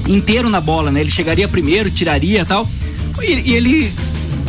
inteiro 0.07 0.49
na 0.49 0.59
bola, 0.61 0.91
né? 0.91 1.01
Ele 1.01 1.11
chegaria 1.11 1.47
primeiro, 1.47 1.89
tiraria 1.91 2.41
e 2.41 2.45
tal. 2.45 2.67
E, 3.21 3.51
e 3.51 3.53
ele 3.53 3.93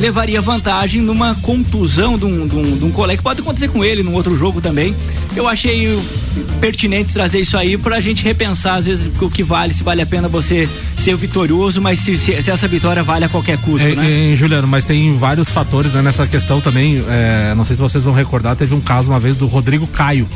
levaria 0.01 0.41
vantagem 0.41 1.01
numa 1.01 1.35
contusão 1.37 2.19
de 2.19 2.25
um, 2.25 2.47
de 2.47 2.57
um, 2.57 2.77
de 2.79 2.85
um 2.85 2.91
colega 2.91 3.19
que 3.19 3.23
pode 3.23 3.41
acontecer 3.41 3.69
com 3.69 3.85
ele 3.85 4.03
num 4.03 4.15
outro 4.15 4.37
jogo 4.37 4.61
também. 4.61 4.95
eu 5.37 5.47
achei 5.47 5.97
pertinente 6.61 7.13
trazer 7.13 7.41
isso 7.41 7.57
aí 7.57 7.77
pra 7.77 8.01
gente 8.01 8.25
repensar, 8.25 8.77
às 8.77 8.85
vezes, 8.87 9.11
o 9.21 9.31
que 9.31 9.43
vale, 9.43 9.75
se 9.75 9.83
vale 9.83 10.01
a 10.03 10.07
pena 10.07 10.27
você 10.29 10.69
ser 10.97 11.15
vitorioso, 11.17 11.81
mas 11.81 12.01
se, 12.01 12.17
se, 12.17 12.43
se 12.43 12.51
essa 12.51 12.67
vitória 12.67 13.03
vale 13.05 13.25
a 13.27 13.29
qualquer 13.29 13.59
custo, 13.59 13.87
É, 13.87 13.95
né? 13.95 14.33
é, 14.33 14.37
Juliano, 14.37 14.67
mas 14.67 14.85
tem 14.85 15.13
vários 15.15 15.51
fatores 15.51 15.93
né, 15.93 16.01
nessa 16.03 16.27
questão 16.27 16.61
também. 16.61 17.05
é, 17.09 17.55
não 17.55 17.65
sei 17.65 17.77
se 17.77 17.83
vocês 17.83 18.03
vão 18.03 18.15
recordar, 18.15 18.57
teve 18.57 18.75
um 18.75 18.81
caso 18.81 19.11
uma 19.11 19.21
vez 19.21 19.37
do 19.37 19.47
Rodrigo 19.47 19.87
Caio 19.87 20.27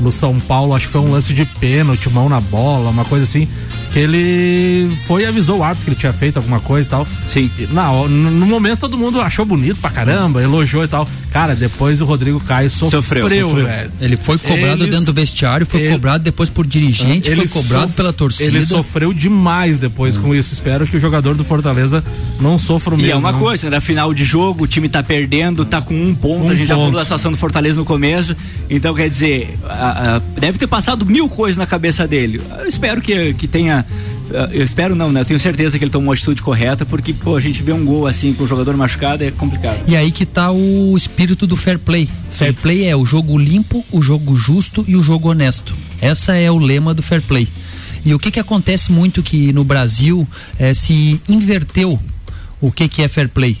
no 0.00 0.12
São 0.12 0.38
Paulo, 0.38 0.74
acho 0.74 0.86
que 0.86 0.92
foi 0.92 1.00
um 1.00 1.10
lance 1.10 1.32
de 1.32 1.44
pênalti, 1.44 2.08
mão 2.10 2.28
na 2.28 2.40
bola, 2.40 2.90
uma 2.90 3.04
coisa 3.04 3.24
assim. 3.24 3.48
Que 3.92 3.98
ele 3.98 4.96
foi 5.06 5.22
e 5.22 5.26
avisou 5.26 5.58
o 5.58 5.64
árbitro 5.64 5.84
que 5.84 5.90
ele 5.90 5.96
tinha 5.98 6.12
feito 6.12 6.36
alguma 6.36 6.60
coisa 6.60 6.86
e 6.86 6.90
tal. 6.90 7.06
Sim. 7.26 7.50
Na, 7.72 7.90
hora- 7.90 8.08
no, 8.08 8.30
no 8.30 8.46
momento 8.46 8.80
todo 8.80 8.96
mundo 8.96 9.20
achou 9.20 9.44
bonito 9.44 9.80
pra 9.80 9.90
caramba, 9.90 10.40
elogiou 10.42 10.84
e 10.84 10.88
tal. 10.88 11.08
Cara, 11.32 11.54
depois 11.54 12.00
o 12.00 12.04
Rodrigo 12.04 12.40
Caio 12.40 12.68
sofreu, 12.70 13.28
velho. 13.28 13.90
Ele 14.00 14.16
foi 14.16 14.36
cobrado 14.36 14.82
Eles- 14.82 14.90
dentro 14.90 15.06
do 15.06 15.12
vestiário, 15.14 15.64
foi 15.64 15.80
ele- 15.82 15.92
cobrado 15.92 16.24
depois 16.24 16.50
por 16.50 16.66
dirigente, 16.66 17.30
Ele 17.30 17.46
foi 17.46 17.62
cobrado 17.62 17.84
sof- 17.84 17.94
pela 17.96 18.12
torcida. 18.12 18.44
Ele 18.44 18.66
sofreu 18.66 19.12
demais 19.12 19.78
depois 19.78 20.16
com 20.16 20.34
isso. 20.34 20.52
Espero 20.52 20.86
que 20.86 20.96
o 20.96 21.00
jogador 21.00 21.34
do 21.36 21.44
Fortaleza 21.44 22.02
não 22.40 22.58
sofra 22.58 22.94
o 22.94 22.98
E 22.98 23.02
mesmo. 23.02 23.12
é 23.12 23.16
uma 23.16 23.32
não. 23.32 23.38
coisa, 23.38 23.70
né? 23.70 23.80
Final 23.80 24.12
de 24.12 24.24
jogo, 24.24 24.64
o 24.64 24.66
time 24.66 24.88
tá 24.88 25.02
perdendo, 25.02 25.64
tá 25.64 25.80
com 25.80 25.94
um 25.94 26.14
ponto. 26.14 26.46
Um 26.46 26.50
a 26.50 26.54
gente 26.54 26.66
já 26.66 26.74
falou 26.74 26.86
ponto. 26.86 26.96
da 26.96 27.04
situação 27.04 27.30
do 27.30 27.36
Fortaleza 27.36 27.76
no 27.76 27.84
começo. 27.84 28.34
Então, 28.68 28.92
quer 28.94 29.08
dizer, 29.08 29.56
a- 29.68 30.16
a- 30.16 30.18
deve 30.40 30.58
ter 30.58 30.66
passado 30.66 31.06
mil 31.06 31.28
coisas 31.28 31.56
na 31.56 31.66
cabeça 31.66 32.08
dele. 32.08 32.40
Eu 32.58 32.66
espero 32.66 33.00
que, 33.00 33.34
que 33.34 33.46
tenha. 33.46 33.86
Eu 34.52 34.64
espero 34.64 34.94
não, 34.94 35.10
né? 35.12 35.20
Eu 35.20 35.24
tenho 35.24 35.40
certeza 35.40 35.78
que 35.78 35.84
ele 35.84 35.90
tomou 35.90 36.12
a 36.12 36.14
atitude 36.14 36.42
correta, 36.42 36.86
porque, 36.86 37.12
pô, 37.12 37.36
a 37.36 37.40
gente 37.40 37.62
vê 37.62 37.72
um 37.72 37.84
gol 37.84 38.06
assim 38.06 38.32
com 38.32 38.44
o 38.44 38.46
jogador 38.46 38.76
machucado 38.76 39.24
é 39.24 39.30
complicado. 39.30 39.80
E 39.86 39.96
aí 39.96 40.10
que 40.12 40.24
tá 40.24 40.50
o 40.50 40.96
espírito 40.96 41.46
do 41.46 41.56
fair 41.56 41.78
play. 41.78 42.08
Fair 42.30 42.54
play 42.54 42.86
é 42.86 42.96
o 42.96 43.04
jogo 43.04 43.36
limpo, 43.36 43.84
o 43.90 44.00
jogo 44.00 44.36
justo 44.36 44.84
e 44.86 44.96
o 44.96 45.02
jogo 45.02 45.30
honesto. 45.30 45.74
Essa 46.00 46.34
é 46.34 46.50
o 46.50 46.58
lema 46.58 46.94
do 46.94 47.02
fair 47.02 47.22
play. 47.22 47.48
E 48.04 48.14
o 48.14 48.18
que 48.18 48.30
que 48.30 48.40
acontece 48.40 48.90
muito 48.90 49.22
que 49.22 49.52
no 49.52 49.64
Brasil 49.64 50.26
eh, 50.58 50.72
se 50.72 51.20
inverteu 51.28 52.00
o 52.60 52.72
que 52.72 52.88
que 52.88 53.02
é 53.02 53.08
fair 53.08 53.28
play. 53.28 53.58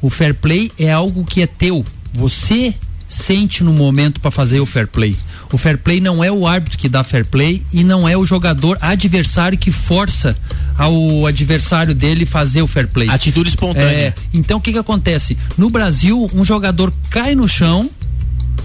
O 0.00 0.08
fair 0.08 0.34
play 0.34 0.70
é 0.78 0.90
algo 0.90 1.24
que 1.24 1.42
é 1.42 1.46
teu. 1.46 1.84
Você 2.14 2.74
sente 3.12 3.62
no 3.62 3.72
momento 3.72 4.20
para 4.20 4.30
fazer 4.30 4.58
o 4.60 4.66
fair 4.66 4.86
play. 4.86 5.16
O 5.52 5.58
fair 5.58 5.76
play 5.76 6.00
não 6.00 6.24
é 6.24 6.32
o 6.32 6.46
árbitro 6.46 6.78
que 6.78 6.88
dá 6.88 7.04
fair 7.04 7.26
play 7.26 7.62
e 7.70 7.84
não 7.84 8.08
é 8.08 8.16
o 8.16 8.24
jogador 8.24 8.78
adversário 8.80 9.58
que 9.58 9.70
força 9.70 10.34
ao 10.78 11.26
adversário 11.26 11.94
dele 11.94 12.24
fazer 12.24 12.62
o 12.62 12.66
fair 12.66 12.88
play. 12.88 13.10
Atitude 13.10 13.50
espontânea. 13.50 13.86
É, 13.90 14.14
então 14.32 14.58
o 14.58 14.60
que 14.60 14.72
que 14.72 14.78
acontece? 14.78 15.36
No 15.58 15.68
Brasil, 15.68 16.30
um 16.32 16.42
jogador 16.42 16.90
cai 17.10 17.34
no 17.34 17.46
chão, 17.46 17.90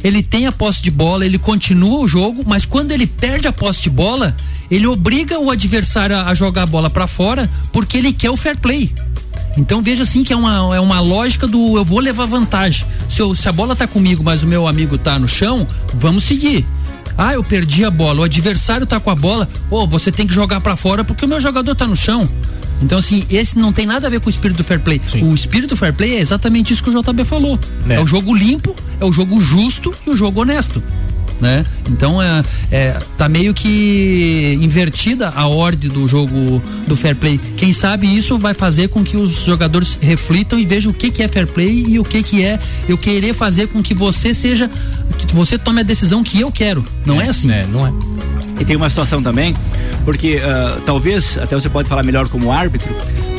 ele 0.01 0.23
tem 0.23 0.47
a 0.47 0.51
posse 0.51 0.81
de 0.81 0.91
bola, 0.91 1.25
ele 1.25 1.37
continua 1.37 1.99
o 1.99 2.07
jogo, 2.07 2.43
mas 2.47 2.63
quando 2.65 2.93
ele 2.93 3.05
perde 3.05 3.49
a 3.49 3.51
posse 3.51 3.81
de 3.83 3.89
bola, 3.89 4.33
ele 4.71 4.87
obriga 4.87 5.37
o 5.39 5.51
adversário 5.51 6.15
a 6.15 6.27
a 6.27 6.35
jogar 6.35 6.63
a 6.63 6.67
bola 6.67 6.89
pra 6.89 7.07
fora 7.07 7.49
porque 7.73 7.97
ele 7.97 8.13
quer 8.13 8.29
o 8.29 8.37
fair 8.37 8.57
play. 8.57 8.93
Então 9.57 9.81
veja 9.81 10.03
assim 10.03 10.23
que 10.23 10.31
é 10.31 10.35
uma, 10.35 10.75
é 10.75 10.79
uma 10.79 10.99
lógica 10.99 11.47
do 11.47 11.75
eu 11.77 11.83
vou 11.83 11.99
levar 11.99 12.25
vantagem. 12.25 12.85
Se, 13.09 13.21
eu- 13.21 13.33
se 13.35 13.49
a 13.49 13.51
bola 13.51 13.75
tá 13.75 13.87
comigo, 13.87 14.23
mas 14.23 14.43
o 14.43 14.47
meu 14.47 14.67
amigo 14.67 14.97
tá 14.97 15.17
no 15.17 15.27
chão, 15.27 15.67
vamos 15.95 16.23
seguir. 16.23 16.65
Ah, 17.17 17.33
eu 17.33 17.43
perdi 17.43 17.83
a 17.83 17.89
bola, 17.89 18.19
o 18.21 18.23
adversário 18.23 18.85
tá 18.85 18.99
com 18.99 19.09
a 19.09 19.15
bola, 19.15 19.49
ô, 19.71 19.87
você 19.87 20.11
tem 20.11 20.27
que 20.27 20.33
jogar 20.35 20.61
pra 20.61 20.75
fora 20.75 21.03
porque 21.03 21.25
o 21.25 21.27
meu 21.27 21.39
jogador 21.39 21.73
tá 21.73 21.87
no 21.87 21.95
chão. 21.95 22.29
Então, 22.79 22.99
assim, 22.99 23.25
esse 23.31 23.57
não 23.57 23.73
tem 23.73 23.87
nada 23.87 24.05
a 24.05 24.09
ver 24.09 24.19
com 24.19 24.27
o 24.27 24.29
espírito 24.29 24.57
do 24.57 24.63
fair 24.63 24.79
play. 24.79 25.01
O 25.23 25.33
espírito 25.33 25.69
do 25.69 25.75
fair 25.75 25.91
play 25.93 26.15
é 26.15 26.19
exatamente 26.19 26.71
isso 26.71 26.83
que 26.83 26.91
o 26.91 27.01
JB 27.03 27.23
falou. 27.23 27.59
É. 27.89 27.99
o 27.99 28.05
jogo 28.05 28.35
limpo, 28.35 28.75
é 28.99 29.05
o 29.05 29.11
jogo 29.11 29.41
justo 29.41 29.91
e 30.05 30.11
o 30.11 30.15
jogo 30.15 30.41
honesto. 30.41 30.83
Né? 31.39 31.63
Então 31.87 32.19
é, 32.19 32.43
é, 32.71 32.97
tá 33.15 33.29
meio 33.29 33.53
que 33.53 34.57
invertida 34.59 35.29
a 35.29 35.45
ordem 35.47 35.87
do 35.89 36.07
jogo 36.07 36.61
do 36.87 36.95
fair 36.95 37.15
play. 37.15 37.39
Quem 37.55 37.71
sabe 37.71 38.07
isso 38.07 38.39
vai 38.39 38.55
fazer 38.55 38.87
com 38.87 39.03
que 39.03 39.15
os 39.15 39.43
jogadores 39.45 39.99
reflitam 40.01 40.57
e 40.57 40.65
vejam 40.65 40.91
o 40.91 40.93
que, 40.95 41.11
que 41.11 41.21
é 41.21 41.27
fair 41.27 41.45
play 41.45 41.85
e 41.87 41.99
o 41.99 42.03
que, 42.03 42.23
que 42.23 42.43
é 42.43 42.59
eu 42.89 42.97
querer 42.97 43.35
fazer 43.35 43.67
com 43.67 43.83
que 43.83 43.93
você 43.93 44.33
seja 44.33 44.67
que 45.17 45.35
você 45.35 45.57
tome 45.59 45.81
a 45.81 45.83
decisão 45.83 46.23
que 46.23 46.39
eu 46.39 46.51
quero. 46.51 46.83
Não 47.05 47.21
é, 47.21 47.29
assim. 47.29 47.49
não 47.71 47.85
é. 47.85 47.93
E 48.59 48.65
tem 48.65 48.75
uma 48.75 48.89
situação 48.89 49.21
também, 49.21 49.53
porque 50.03 50.39
ah, 50.43 50.77
talvez, 50.87 51.37
até 51.37 51.53
você 51.53 51.69
pode 51.69 51.87
falar 51.87 52.01
melhor 52.01 52.27
como 52.27 52.51
árbitro, 52.51 52.89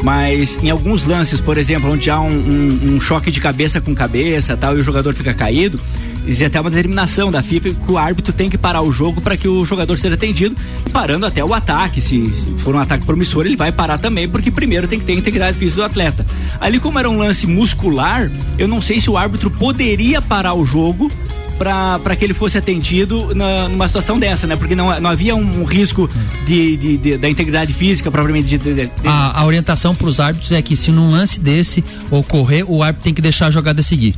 mas 0.03 0.57
em 0.63 0.71
alguns 0.71 1.05
lances, 1.05 1.41
por 1.41 1.59
exemplo, 1.59 1.91
onde 1.91 2.09
há 2.09 2.21
um, 2.21 2.29
um- 2.31 2.95
um 2.95 3.01
choque 3.01 3.31
de 3.33 3.41
cabeça 3.41 3.81
com 3.81 3.93
cabeça 3.95 4.57
tal, 4.57 4.77
e 4.77 4.81
o 4.81 4.83
jogador 4.85 5.13
fica 5.15 5.35
caído, 5.35 5.81
existe 6.29 6.45
até 6.45 6.61
uma 6.61 6.71
determinação 6.71 7.31
da 7.31 7.43
FIFA 7.43 7.71
que 7.75 7.91
o 7.91 7.99
árbitro 7.99 8.33
tem 8.33 8.49
que 8.49 8.57
parar 8.57 8.83
o 8.83 8.93
jogo 8.93 9.21
para 9.21 9.37
que 9.37 9.49
o 9.49 9.65
jogador 9.65 9.97
seja 9.99 10.15
atendido, 10.15 10.55
parando 10.93 11.27
até 11.27 11.45
o 11.45 11.53
ataque. 11.55 12.01
Se, 12.01 12.31
se 12.31 12.55
for 12.59 12.75
um 12.75 12.79
ataque 12.79 13.05
promissor, 13.05 13.47
ele 13.47 13.57
vai 13.57 13.73
parar 13.73 13.99
também, 13.99 14.29
porque 14.29 14.51
primeiro 14.51 14.87
tem 14.87 14.99
que 14.99 15.05
ter 15.05 15.15
integridade 15.15 15.59
física 15.59 15.81
do 15.83 15.87
atleta. 15.87 16.25
Ali, 16.61 16.79
como 16.79 16.99
era 16.99 17.09
um 17.09 17.19
lance 17.19 17.47
muscular, 17.47 18.31
eu 18.59 18.69
não 18.69 18.81
sei 18.81 19.01
se 19.01 19.09
o 19.11 19.17
árbitro 19.17 19.51
poderia 19.51 20.21
parar 20.23 20.55
o 20.55 20.65
jogo 20.65 21.11
para 21.59 22.15
que 22.15 22.25
ele 22.25 22.35
fosse 22.35 22.57
atendido 22.57 23.35
na, 23.35 23.69
numa 23.69 23.89
situação 23.89 24.17
dessa, 24.17 24.47
né? 24.47 24.55
Porque 24.55 24.77
não, 24.77 25.01
não 25.01 25.11
havia 25.11 25.35
um, 25.35 25.65
risco 25.65 26.09
de, 26.47 26.77
de- 26.77 26.97
de- 26.99 27.17
da 27.19 27.29
integridade 27.29 27.73
física 27.75 28.13
propriamente 28.13 28.57
de- 28.57 28.91
A, 29.05 29.41
a 29.41 29.45
orientação 29.45 29.93
para 29.93 30.07
os 30.07 30.21
árbitros 30.21 30.53
é 30.53 30.63
que 30.63 30.77
se 30.77 30.93
num 30.93 31.11
lance 31.11 31.41
desse 31.41 31.83
ocorrer, 32.13 32.65
o 32.71 32.81
árbitro 32.81 33.03
tem 33.03 33.13
que 33.13 33.21
deixar 33.21 33.47
a 33.47 33.51
jogada 33.51 33.83
seguir. 33.83 34.15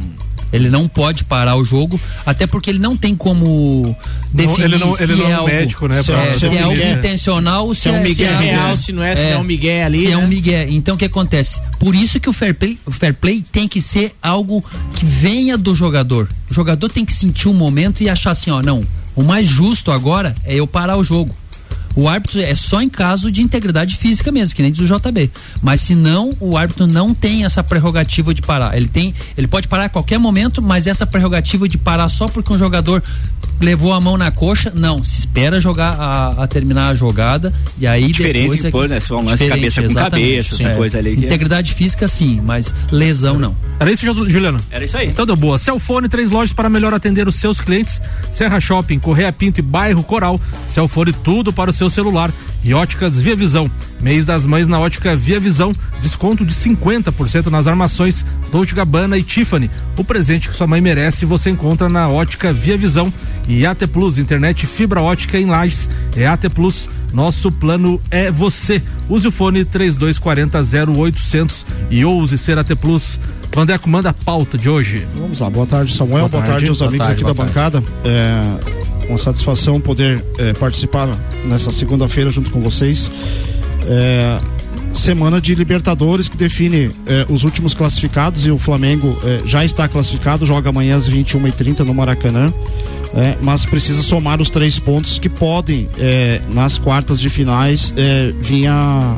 Ele 0.52 0.68
não 0.68 0.88
pode 0.88 1.24
parar 1.24 1.56
o 1.56 1.64
jogo, 1.64 2.00
até 2.26 2.46
porque 2.46 2.70
ele 2.70 2.78
não 2.78 2.96
tem 2.96 3.14
como 3.14 3.96
definir 4.32 4.64
ele 4.64 4.78
não- 4.78 4.92
se 4.94 5.02
ele 5.04 5.14
não 5.16 5.26
é 5.26 5.30
é 5.30 5.34
um 5.34 5.38
algo, 5.38 5.48
médico, 5.50 5.88
né, 5.88 6.02
se, 6.02 6.10
pra- 6.12 6.24
é, 6.26 6.32
se 6.32 6.38
se 6.40 6.46
é 6.46 6.48
um 6.50 6.54
é 6.54 6.62
algo 6.62 6.82
intencional 6.82 7.74
se, 7.74 7.80
Se 7.82 7.88
é 7.88 7.92
um 7.92 8.02
migué 8.02 8.28
algo- 8.28 8.42
real, 8.42 8.76
se 8.76 8.92
não 8.92 9.02
é- 9.02 9.16
se 9.16 9.22
não 9.24 9.30
é 9.30 9.36
um 9.38 9.44
migué 9.44 9.84
ali, 9.84 9.98
Se 10.02 10.06
é 10.08 10.10
né? 10.10 10.16
um 10.16 10.26
migué. 10.28 10.66
Então 10.70 10.94
o 10.94 10.98
que 10.98 11.04
acontece? 11.04 11.60
Por 11.78 11.94
isso 11.94 12.18
que 12.18 12.28
o 12.28 12.32
fair 12.32 12.54
play, 12.54 12.78
o 12.86 12.90
fair 12.90 13.14
play 13.14 13.42
tem 13.52 13.68
que 13.68 13.80
ser 13.80 14.12
algo 14.22 14.64
que 14.94 15.04
venha 15.04 15.56
do 15.56 15.74
jogador. 15.74 16.28
O 16.50 16.54
jogador 16.54 16.88
tem 16.88 17.04
que 17.04 17.12
sentir 17.12 17.48
o 17.48 17.54
momento 17.54 18.02
e 18.02 18.08
achar 18.08 18.30
assim, 18.32 18.50
ó, 18.50 18.60
não, 18.62 18.82
o 19.14 19.22
mais 19.22 19.46
justo 19.46 19.90
agora 19.92 20.34
é 20.44 20.54
eu 20.56 20.66
parar 20.66 20.96
o 20.96 21.04
jogo. 21.04 21.34
O 21.94 22.08
árbitro 22.08 22.40
é 22.40 22.54
só 22.54 22.80
em 22.80 22.88
caso 22.88 23.30
de 23.30 23.42
integridade 23.42 23.96
física 23.96 24.30
mesmo, 24.30 24.54
que 24.54 24.62
nem 24.62 24.70
diz 24.70 24.88
o 24.88 24.98
JB. 24.98 25.30
Mas 25.62 25.80
se 25.80 25.94
não, 25.94 26.32
o 26.40 26.56
árbitro 26.56 26.86
não 26.86 27.12
tem 27.12 27.44
essa 27.44 27.62
prerrogativa 27.64 28.32
de 28.32 28.42
parar. 28.42 28.76
Ele 28.76 28.88
tem, 28.88 29.14
ele 29.36 29.48
pode 29.48 29.66
parar 29.66 29.86
a 29.86 29.88
qualquer 29.88 30.18
momento, 30.18 30.62
mas 30.62 30.86
essa 30.86 31.06
prerrogativa 31.06 31.68
de 31.68 31.76
parar 31.76 32.08
só 32.08 32.28
porque 32.28 32.52
um 32.52 32.58
jogador 32.58 33.02
levou 33.60 33.92
a 33.92 34.00
mão 34.00 34.16
na 34.16 34.30
coxa, 34.30 34.72
não. 34.74 35.04
Se 35.04 35.18
espera 35.20 35.60
jogar 35.60 35.92
a, 35.98 36.42
a 36.42 36.46
terminar 36.46 36.88
a 36.88 36.94
jogada 36.94 37.52
e 37.78 37.86
aí 37.86 38.10
Diferente, 38.10 38.42
depois 38.42 38.64
é 38.64 38.70
pô, 38.70 38.82
que- 38.82 38.88
né? 38.88 39.00
Se 39.00 39.08
for 39.08 39.18
um 39.18 39.24
lance 39.24 39.48
cabeça 39.48 39.82
com 39.82 39.94
cabeça, 39.94 40.54
essa 40.54 40.68
é. 40.68 40.74
coisa 40.74 40.98
ali 40.98 41.10
é- 41.10 41.14
Integridade 41.14 41.74
física 41.74 42.08
sim, 42.08 42.40
mas 42.44 42.74
lesão 42.90 43.38
não. 43.38 43.54
Era 43.78 43.90
isso, 43.90 44.04
Juliano? 44.28 44.60
Era 44.70 44.84
isso 44.84 44.96
aí. 44.96 45.08
Então 45.08 45.24
deu 45.24 45.36
boa. 45.36 45.56
Celfone, 45.58 46.08
três 46.08 46.30
lojas 46.30 46.52
para 46.52 46.68
melhor 46.68 46.92
atender 46.92 47.26
os 47.28 47.36
seus 47.36 47.60
clientes. 47.60 48.00
Serra 48.30 48.60
Shopping, 48.60 48.98
Correia 48.98 49.32
Pinto 49.32 49.60
e 49.60 49.62
Bairro 49.62 50.02
Coral. 50.02 50.38
Celfone, 50.66 51.12
tudo 51.12 51.52
para 51.52 51.70
o 51.70 51.72
seu 51.72 51.88
celular. 51.88 52.30
E 52.62 52.74
óticas 52.74 53.18
Via 53.20 53.34
Visão. 53.34 53.70
Mês 54.00 54.26
das 54.26 54.44
mães 54.44 54.68
na 54.68 54.78
ótica 54.78 55.16
Via 55.16 55.40
Visão. 55.40 55.72
Desconto 56.02 56.44
de 56.44 56.52
50% 56.52 57.46
nas 57.46 57.66
armações 57.66 58.24
Dolce 58.52 58.74
Gabbana 58.74 59.16
e 59.16 59.22
Tiffany. 59.22 59.70
O 59.96 60.04
presente 60.04 60.48
que 60.50 60.54
sua 60.54 60.66
mãe 60.66 60.80
merece 60.80 61.24
você 61.24 61.48
encontra 61.48 61.88
na 61.88 62.06
ótica 62.08 62.52
Via 62.52 62.76
Visão. 62.76 63.10
E 63.50 63.66
AT 63.66 63.84
Plus, 63.88 64.16
internet 64.16 64.64
fibra 64.64 65.02
ótica 65.02 65.36
em 65.36 65.46
Lages. 65.46 65.88
É 66.14 66.24
AT 66.24 66.48
Plus. 66.54 66.88
Nosso 67.12 67.50
plano 67.50 68.00
é 68.08 68.30
você. 68.30 68.80
Use 69.08 69.26
o 69.26 69.32
fone 69.32 69.64
3240 69.64 70.60
0800 70.92 71.66
e 71.90 72.04
ouse 72.04 72.38
ser 72.38 72.56
AT 72.56 72.76
Plus. 72.76 73.18
Vandeco, 73.52 73.90
manda 73.90 74.10
a 74.10 74.12
pauta 74.12 74.56
de 74.56 74.70
hoje. 74.70 75.04
Vamos 75.16 75.40
lá, 75.40 75.50
boa 75.50 75.66
tarde 75.66 75.92
Samuel, 75.92 76.28
boa, 76.28 76.44
tarde, 76.44 76.68
aos 76.68 76.78
Boa 76.78 76.88
amigos 76.88 77.08
tarde, 77.08 77.22
aqui 77.22 77.28
da 77.28 77.34
boa 77.34 77.48
bancada. 77.48 77.82
É 78.04 79.08
uma 79.08 79.18
satisfação 79.18 79.80
poder 79.80 80.24
é, 80.38 80.52
participar 80.52 81.08
nessa 81.44 81.72
segunda-feira 81.72 82.30
junto 82.30 82.52
com 82.52 82.60
vocês. 82.60 83.10
É, 83.88 84.40
semana 84.94 85.40
de 85.40 85.54
Libertadores 85.54 86.28
que 86.28 86.36
define 86.36 86.90
é, 87.06 87.26
os 87.28 87.44
últimos 87.44 87.74
classificados 87.74 88.44
e 88.46 88.50
o 88.50 88.58
Flamengo 88.58 89.16
é, 89.24 89.40
já 89.46 89.64
está 89.64 89.88
classificado, 89.88 90.44
joga 90.44 90.68
amanhã 90.70 90.96
às 90.96 91.08
21h30 91.08 91.80
no 91.80 91.94
Maracanã. 91.94 92.52
é, 93.14 93.36
mas 93.42 93.66
precisa 93.66 94.02
somar 94.02 94.40
os 94.40 94.50
três 94.50 94.78
pontos 94.78 95.18
que 95.18 95.28
podem, 95.28 95.88
é, 95.98 96.40
nas 96.52 96.78
quartas 96.78 97.18
de 97.18 97.28
finais, 97.28 97.92
é, 97.96 98.32
vir 98.40 98.66
a, 98.68 99.16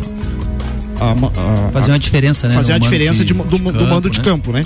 a- 0.99 1.11
a- 1.11 1.73
Fazer 1.73 1.91
uma 1.93 1.99
diferença, 1.99 2.49
né, 2.49 2.55
Fazer 2.55 2.73
a 2.73 2.79
diferença 2.79 3.25
de- 3.25 3.35
de- 3.35 3.39
do, 3.43 3.59
de 3.59 3.59
do 3.79 3.87
mando 3.87 4.09
de 4.09 4.19
né? 4.19 4.25
campo, 4.25 4.51
né? 4.53 4.65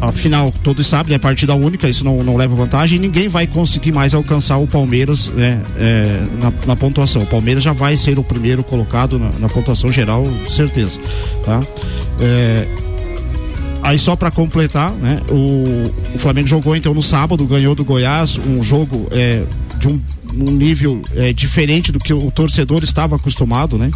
Afinal, 0.00 0.52
todos 0.62 0.86
sabem, 0.86 1.14
é 1.14 1.18
partida 1.18 1.54
única, 1.54 1.88
isso 1.88 2.04
não, 2.04 2.22
não 2.22 2.36
leva 2.36 2.54
vantagem 2.54 2.98
e 2.98 3.00
ninguém 3.00 3.28
vai 3.28 3.46
conseguir 3.46 3.92
mais 3.92 4.12
alcançar 4.14 4.58
o 4.58 4.66
Palmeiras 4.66 5.28
né, 5.30 5.60
é, 5.78 6.22
na, 6.40 6.52
na 6.66 6.76
pontuação. 6.76 7.22
O 7.22 7.26
Palmeiras 7.26 7.62
já 7.62 7.72
vai 7.72 7.96
ser 7.96 8.18
o 8.18 8.22
primeiro 8.22 8.62
colocado 8.62 9.18
na, 9.18 9.30
na 9.38 9.48
pontuação 9.48 9.90
geral, 9.90 10.26
certeza. 10.48 11.00
Tá? 11.44 11.62
É, 12.20 12.66
Aí 13.86 14.00
só 14.00 14.16
para 14.16 14.32
completar, 14.32 14.90
né? 14.90 15.22
O, 15.30 15.92
o 16.12 16.18
Flamengo 16.18 16.48
jogou 16.48 16.74
então 16.74 16.92
no 16.92 17.00
sábado, 17.00 17.46
ganhou 17.46 17.72
do 17.72 17.84
Goiás, 17.84 18.36
um 18.36 18.60
jogo 18.60 19.06
é, 19.12 19.44
de 19.78 19.86
um, 19.86 20.00
um 20.34 20.50
nível 20.50 21.02
é, 21.14 21.32
diferente 21.32 21.90
do 21.92 21.98
que 21.98 22.12
o 22.12 22.30
torcedor 22.30 22.82
estava 22.82 23.16
acostumado, 23.16 23.76
né? 23.78 23.90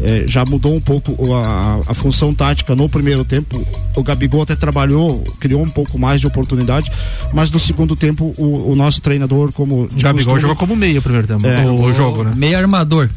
É, 0.00 0.24
já 0.26 0.44
mudou 0.44 0.74
um 0.74 0.80
pouco 0.80 1.34
a, 1.34 1.80
a 1.86 1.94
função 1.94 2.34
tática 2.34 2.74
no 2.74 2.88
primeiro 2.88 3.24
tempo. 3.24 3.64
O 3.96 4.02
Gabigol 4.02 4.42
até 4.42 4.56
trabalhou, 4.56 5.22
criou 5.40 5.62
um 5.62 5.68
pouco 5.70 5.98
mais 5.98 6.20
de 6.20 6.26
oportunidade, 6.26 6.90
mas 7.32 7.50
no 7.50 7.58
segundo 7.58 7.94
tempo 7.94 8.34
o, 8.36 8.72
o 8.72 8.74
nosso 8.76 9.00
treinador, 9.00 9.52
como 9.52 9.82
O 9.84 9.88
Gabigol 10.00 10.38
jogou 10.40 10.56
como 10.56 10.74
meio 10.76 11.00
primeiro 11.02 11.26
tempo, 11.26 11.46
É, 11.46 11.64
o, 11.66 11.80
o- 11.82 11.92
jogo, 11.94 12.24
né? 12.24 12.32
Meio 12.36 12.58
armador. 12.58 13.08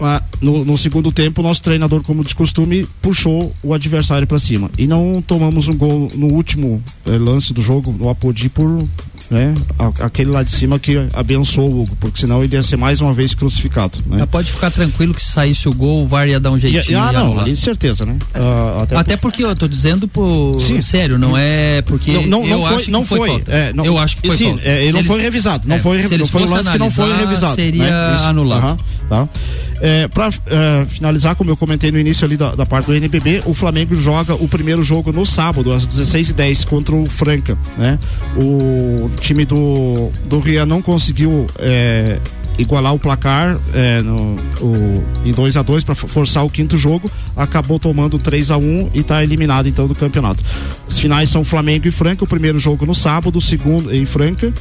Ah, 0.00 0.22
No, 0.40 0.64
no 0.64 0.78
segundo 0.78 1.12
tempo, 1.12 1.40
o 1.42 1.44
nosso 1.44 1.62
treinador, 1.62 2.02
como 2.02 2.24
de 2.24 2.34
costume, 2.34 2.86
puxou 3.02 3.54
o 3.62 3.74
adversário 3.74 4.26
para 4.26 4.38
cima. 4.38 4.70
E 4.78 4.86
não 4.86 5.22
tomamos 5.26 5.68
um 5.68 5.76
gol 5.76 6.10
no 6.14 6.28
último 6.28 6.82
eh, 7.04 7.10
lance 7.18 7.52
do 7.52 7.60
jogo, 7.60 7.92
no 7.98 8.08
Apodi, 8.08 8.48
por 8.48 8.88
né, 9.30 9.54
aquele 10.00 10.30
lá 10.30 10.42
de 10.42 10.50
cima 10.50 10.78
que 10.78 10.96
abençoou 11.12 11.70
o 11.70 11.82
Hugo, 11.82 11.96
porque 12.00 12.20
senão 12.20 12.42
ele 12.42 12.56
ia 12.56 12.62
ser 12.62 12.76
mais 12.76 13.00
uma 13.00 13.12
vez 13.14 13.32
crucificado. 13.32 13.98
Né? 14.06 14.16
Mas 14.20 14.28
pode 14.28 14.50
ficar 14.50 14.70
tranquilo 14.70 15.14
que 15.14 15.22
se 15.22 15.30
saísse 15.32 15.68
o 15.68 15.72
gol, 15.72 16.02
o 16.02 16.08
VAR 16.08 16.28
ia 16.28 16.40
dar 16.40 16.50
um 16.50 16.58
jeitinho. 16.58 16.98
Ah, 16.98 17.12
não, 17.12 17.38
ali 17.38 17.54
certeza, 17.54 18.04
né? 18.04 18.16
Ah, 18.34 18.80
até 18.82 18.96
Até 18.96 19.16
porque 19.16 19.44
eu 19.44 19.54
tô 19.54 19.68
dizendo 19.68 20.08
por 20.08 20.60
Sim. 20.60 20.82
sério, 20.82 21.16
não 21.18 21.36
é 21.36 21.80
porque 21.82 22.12
Não, 22.12 22.26
não, 22.26 22.44
eu 22.44 22.58
não 22.58 22.66
acho 22.66 22.74
foi, 22.74 22.84
que 22.84 22.90
não 22.90 23.06
foi, 23.06 23.18
foi. 23.18 23.42
é, 23.46 23.72
não- 23.72 23.84
eu 23.84 23.98
acho 23.98 24.16
que 24.16 24.26
foi 24.26 24.36
sim, 24.36 24.58
é, 24.64 24.82
ele 24.82 24.92
não 24.92 24.98
eles- 25.00 25.10
foi 25.12 25.20
revisado, 25.22 25.68
não 25.68 25.76
é, 25.76 25.78
foi, 25.78 26.02
não 26.18 26.26
foi 26.26 26.42
um 26.42 26.50
lance 26.50 26.70
que 26.70 26.78
não 26.78 26.90
foi 26.90 27.12
revisado. 27.16 27.54
Seria 27.54 27.82
né? 27.84 28.16
Anulado. 28.24 28.58
Aham, 28.64 28.76
tá. 29.08 29.28
É, 29.80 30.08
para 30.08 30.30
finalizar, 30.88 31.34
como 31.34 31.50
eu 31.50 31.56
comentei 31.56 31.90
no 31.90 31.98
início 31.98 32.24
ali 32.26 32.36
da, 32.36 32.54
da 32.54 32.66
parte 32.66 32.86
do 32.86 32.94
NBB, 32.94 33.42
o 33.46 33.54
Flamengo 33.54 33.94
joga 33.94 34.34
o 34.34 34.46
primeiro 34.46 34.82
jogo 34.82 35.12
no 35.12 35.24
sábado, 35.24 35.72
às 35.72 35.86
16h10, 35.86 36.66
contra 36.66 36.94
o 36.94 37.06
Franca. 37.06 37.56
Né? 37.78 37.98
O 38.36 39.10
time 39.20 39.44
do, 39.44 40.10
do 40.28 40.38
Ria 40.38 40.66
não 40.66 40.82
conseguiu 40.82 41.46
é, 41.58 42.18
igualar 42.60 42.94
o 42.94 42.98
placar 42.98 43.58
é, 43.72 44.02
no, 44.02 44.38
o, 44.60 45.04
em 45.24 45.32
2 45.32 45.56
a 45.56 45.62
2 45.62 45.84
para 45.84 45.94
forçar 45.94 46.44
o 46.44 46.50
quinto 46.50 46.76
jogo, 46.76 47.10
acabou 47.36 47.78
tomando 47.78 48.18
3 48.18 48.50
a 48.50 48.56
1 48.56 48.90
e 48.94 49.00
está 49.00 49.22
eliminado 49.22 49.68
então 49.68 49.86
do 49.86 49.94
campeonato. 49.94 50.42
As 50.86 50.98
finais 50.98 51.30
são 51.30 51.42
Flamengo 51.42 51.88
e 51.88 51.90
Franca, 51.90 52.24
o 52.24 52.26
primeiro 52.26 52.58
jogo 52.58 52.84
no 52.84 52.94
sábado, 52.94 53.38
o 53.38 53.40
segundo 53.40 53.94
em 53.94 54.04
Franca, 54.04 54.52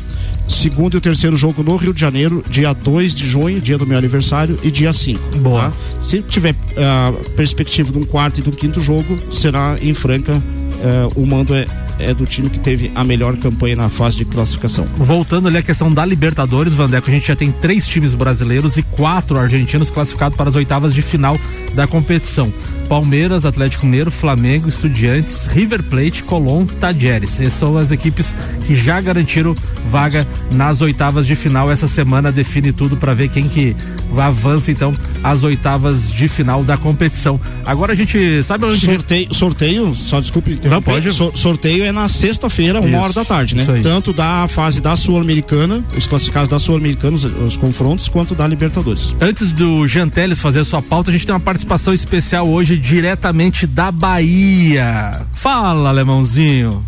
segundo 0.47 0.95
e 0.95 0.97
o 0.97 1.02
terceiro 1.02 1.36
jogo 1.36 1.62
no 1.64 1.76
Rio 1.76 1.93
de 1.93 2.00
Janeiro, 2.00 2.43
dia 2.50 2.74
2 2.74 3.14
de 3.14 3.28
junho, 3.28 3.60
dia 3.60 3.78
do 3.78 3.86
meu 3.86 3.97
aniversário, 3.97 4.58
e 4.64 4.72
dia 4.72 4.93
5. 4.93 5.38
Boa. 5.39 5.74
Se 6.02 6.22
tiver 6.22 6.56
ah, 6.78 7.14
perspectiva 7.36 7.91
de 7.91 7.97
um 7.97 8.04
quarto 8.04 8.39
e 8.39 8.43
de 8.43 8.50
um 8.50 8.54
quinto 8.54 8.82
jogo, 8.82 9.18
será 9.34 9.78
em 9.82 9.93
Franca. 9.93 10.41
Ah, 10.82 11.10
o 11.16 11.26
mando 11.26 11.54
é, 11.54 11.68
é 12.00 12.14
do 12.14 12.26
time 12.26 12.50
que 12.50 12.60
teve 12.60 12.91
a 12.95 13.04
melhor 13.04 13.36
campanha 13.38 13.76
na 13.76 13.89
fase 13.89 14.18
de 14.18 14.26
classificação. 14.26 14.86
Voltando 14.95 15.47
ali 15.47 15.58
à 15.58 15.62
questão 15.62 15.91
da 15.93 16.06
Libertadores, 16.06 16.74
Vandeco, 16.74 17.10
a 17.10 17.14
gente 17.14 17.28
já 17.28 17.36
tem 17.36 17.52
três 17.52 17.88
times 17.88 18.14
brasileiros 18.14 18.78
e 18.78 18.84
quatro 18.84 19.38
argentinos 19.38 19.89
classificados 19.89 20.38
para 20.38 20.50
as 20.50 20.56
oitavas 20.56 20.93
de 20.93 21.02
final 21.02 21.38
da 21.74 21.86
competição. 21.88 22.52
Palmeiras, 22.88 23.45
Atlético 23.45 23.86
Mineiro, 23.86 24.10
Flamengo, 24.10 24.68
Estudiantes, 24.68 25.45
River 25.45 25.84
Plate, 25.84 26.24
Colón, 26.24 26.66
Tajeres. 26.66 27.39
Essas 27.39 27.54
são 27.54 27.78
as 27.78 27.91
equipes 27.91 28.36
que 28.66 28.74
já 28.74 29.00
garantiram 29.00 29.56
vaga 29.91 30.26
nas 30.52 30.82
oitavas 30.82 31.28
de 31.28 31.36
final. 31.36 31.72
Essa 31.72 31.88
semana 31.88 32.32
define 32.32 32.72
tudo 32.72 32.97
para 32.97 33.14
ver 33.14 33.30
quem 33.30 33.47
que 33.47 33.76
avança 34.18 34.72
então 34.72 34.93
às 35.24 35.43
oitavas 35.43 36.10
de 36.10 36.28
final 36.28 36.64
da 36.64 36.78
competição. 36.78 37.39
Agora 37.66 37.93
a 37.93 37.95
gente 37.95 38.43
sabe 38.43 38.66
onde 38.66 38.80
sorteio, 38.86 39.34
sorteio, 39.34 39.95
só 39.95 40.20
desculpe. 40.20 40.60
Não, 40.64 40.82
pode. 40.82 41.12
So- 41.14 41.32
sorteio 41.36 41.84
é 41.84 41.88
na 41.91 42.07
sexta-feira, 42.07 42.79
uma 42.79 42.99
hora 42.99 43.13
da 43.13 43.25
tarde, 43.25 43.55
né? 43.55 43.65
Tanto 43.81 44.13
da 44.13 44.47
fase 44.47 44.81
da 44.81 44.95
Sul-Americana, 44.95 45.83
os 45.95 46.07
classificados 46.07 46.49
da 46.49 46.59
Sul-Americana, 46.59 47.15
os, 47.15 47.23
os 47.23 47.57
confrontos, 47.57 48.07
quanto 48.07 48.35
da 48.35 48.47
Libertadores. 48.47 49.15
Antes 49.19 49.51
do 49.51 49.87
Janteles 49.87 50.39
fazer 50.39 50.59
a 50.59 50.65
sua 50.65 50.81
pauta, 50.81 51.09
a 51.09 51.13
gente 51.13 51.25
tem 51.25 51.33
uma 51.33 51.39
participação 51.39 51.93
especial 51.93 52.47
hoje 52.47 52.77
diretamente 52.77 53.65
da 53.67 53.91
Bahia. 53.91 55.21
Fala, 55.33 55.89
alemãozinho. 55.89 56.83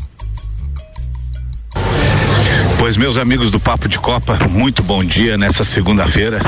Pois, 2.82 2.98
meus 2.98 3.16
amigos 3.20 3.52
do 3.52 3.60
Papo 3.60 3.88
de 3.88 4.00
Copa, 4.00 4.40
muito 4.50 4.82
bom 4.82 5.04
dia 5.04 5.38
nessa 5.38 5.64
segunda-feira. 5.64 6.40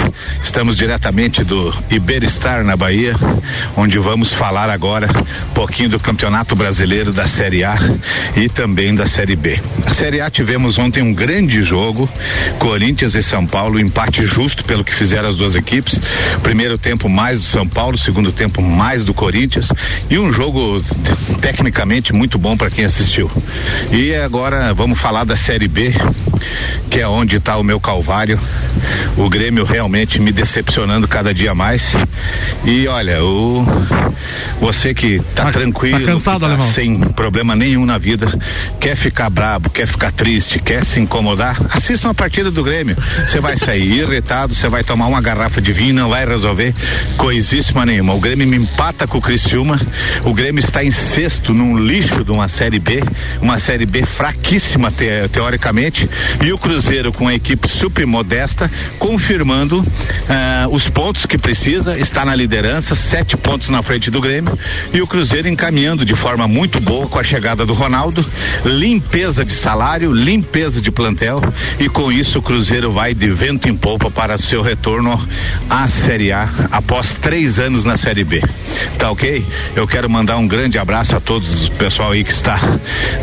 Estamos 0.44 0.76
diretamente 0.76 1.44
do 1.44 1.72
Iberestar, 1.92 2.64
na 2.64 2.76
Bahia, 2.76 3.14
onde 3.78 4.00
vamos 4.00 4.34
falar 4.34 4.68
agora 4.68 5.08
um 5.52 5.54
pouquinho 5.54 5.90
do 5.90 6.00
Campeonato 6.00 6.56
Brasileiro 6.56 7.14
da 7.14 7.28
Série 7.28 7.64
A 7.64 7.76
e 8.36 8.50
também 8.50 8.96
da 8.96 9.06
Série 9.06 9.36
B. 9.36 9.60
A 9.86 9.92
Série 9.92 10.22
A 10.22 10.30
tivemos 10.32 10.80
ontem 10.80 11.04
um 11.04 11.14
grande 11.14 11.62
jogo, 11.62 12.10
Corinthians 12.58 13.14
e 13.14 13.22
São 13.22 13.46
Paulo, 13.46 13.80
empate 13.80 14.26
justo 14.26 14.66
pelo 14.66 14.84
que 14.84 14.96
fizeram 14.96 15.30
as 15.30 15.36
duas 15.36 15.54
equipes. 15.54 16.02
Primeiro 16.42 16.80
tempo 16.80 17.08
mais 17.08 17.42
do 17.42 17.46
São 17.46 17.68
Paulo, 17.68 17.96
segundo 17.96 18.32
tempo 18.32 18.60
mais 18.60 19.06
do 19.06 19.14
Corinthians 19.14 19.70
e 20.10 20.18
um 20.18 20.34
jogo 20.34 20.84
tecnicamente 21.42 22.12
muito 22.12 22.40
bom 22.40 22.58
para 22.58 22.72
quem 22.72 22.86
assistiu. 22.86 23.30
E 23.92 24.16
agora 24.16 24.74
vamos 24.74 25.00
falar 25.00 25.26
da 25.26 25.36
Série 25.36 25.68
B, 25.68 25.94
que 26.90 27.00
é 27.00 27.08
onde 27.08 27.38
está 27.38 27.58
o 27.58 27.64
meu 27.64 27.80
calvário. 27.80 28.40
O 29.18 29.30
Grêmio 29.30 29.64
realmente 29.64 30.20
me 30.20 30.32
decepcionando 30.32 31.08
cada 31.08 31.34
dia 31.34 31.54
mais. 31.56 31.94
E 32.66 32.88
olha, 32.88 33.24
o 33.24 33.66
você 34.60 34.94
que 34.94 35.20
tá, 35.36 35.52
tranquilo, 35.52 36.00
tá 36.00 36.06
cansado, 36.06 36.40
tá 36.42 36.46
alemão? 36.48 36.72
sem 36.72 37.00
problema 37.00 37.56
nenhum 37.56 37.86
na 37.86 37.98
vida, 37.98 38.28
quer 38.80 38.96
ficar 38.96 39.30
brabo, 39.30 39.70
quer 39.70 39.86
ficar 39.88 40.12
triste, 40.12 40.60
quer 40.60 40.86
se 40.86 41.00
incomodar, 41.00 41.58
assista 41.72 42.08
uma 42.08 42.14
partida 42.14 42.50
do 42.50 42.64
Grêmio. 42.64 42.96
Você 43.28 43.40
vai 43.40 43.58
sair 43.58 44.00
irritado, 44.00 44.56
você 44.56 44.70
vai 44.70 44.84
tomar 44.84 45.08
uma 45.08 45.22
garrafa 45.22 45.62
de 45.62 45.74
vinho, 45.74 45.94
não 45.96 46.10
vai 46.10 46.26
resolver 46.26 46.74
coisíssima 47.18 47.86
nenhuma. 47.86 48.14
O 48.14 48.20
Grêmio 48.20 48.48
me 48.48 48.58
empata 48.58 49.08
com 49.08 49.18
o 49.18 49.22
Criciúma. 49.22 49.80
O 50.24 50.34
Grêmio 50.34 50.60
está 50.64 50.84
em 50.84 50.92
sexto 50.92 51.54
num 51.54 51.78
lixo 51.78 52.24
de 52.24 52.32
uma 52.32 52.48
série 52.48 52.80
B, 52.80 53.04
uma 53.42 53.58
série 53.60 53.86
B 53.86 54.06
fraquíssima 54.06 54.92
te- 54.92 55.28
teoricamente, 55.32 56.10
e 56.44 56.52
o 56.52 56.58
Cruzeiro 56.58 57.12
com 57.12 57.28
a 57.28 57.34
equipe 57.34 57.68
super 57.68 58.06
modesta, 58.06 58.70
confirmando 59.00 59.86
ah, 60.30 60.68
os 60.72 60.90
pontos 60.90 61.26
que 61.26 61.38
precisa, 61.38 61.98
está 61.98 62.26
na 62.26 62.36
liderança, 62.36 62.96
sete 62.96 63.36
pontos 63.38 63.70
na 63.70 63.82
frente 63.82 64.10
do 64.10 64.22
Grêmio, 64.22 64.58
e 64.94 65.02
o 65.02 65.08
Cruzeiro 65.08 65.48
encaminhando 65.48 66.06
de 66.06 66.16
forma 66.16 66.48
muito 66.48 66.80
boa 66.80 67.08
com 67.08 67.20
a 67.20 67.24
chegada 67.24 67.66
do 67.66 67.74
Ronaldo, 67.74 68.26
limpeza 68.66 69.44
de 69.46 69.54
salário, 69.54 70.12
limpeza 70.12 70.82
de 70.82 70.92
plantel, 70.92 71.42
e 71.80 71.90
com 71.90 72.12
isso 72.12 72.40
o 72.40 72.42
Cruzeiro 72.42 72.92
vai 72.92 73.14
de 73.14 73.30
vento 73.30 73.68
em 73.68 73.76
polpa 73.76 74.10
para 74.12 74.38
seu 74.38 74.62
retorno 74.62 75.20
à 75.70 75.88
Série 75.88 76.32
A 76.32 76.50
após 76.72 77.16
três 77.16 77.60
anos 77.60 77.86
na 77.86 77.98
Série 77.98 78.24
B. 78.24 78.42
Tá 78.98 79.12
ok? 79.12 79.44
Eu 79.76 79.88
quero 79.88 80.10
mandar 80.10 80.38
um 80.38 80.48
grande 80.48 80.78
abraço 80.78 81.16
a 81.16 81.20
todos 81.20 81.68
o 81.68 81.72
pessoal 81.72 82.12
aí 82.12 82.24
que 82.24 82.32
está 82.32 82.60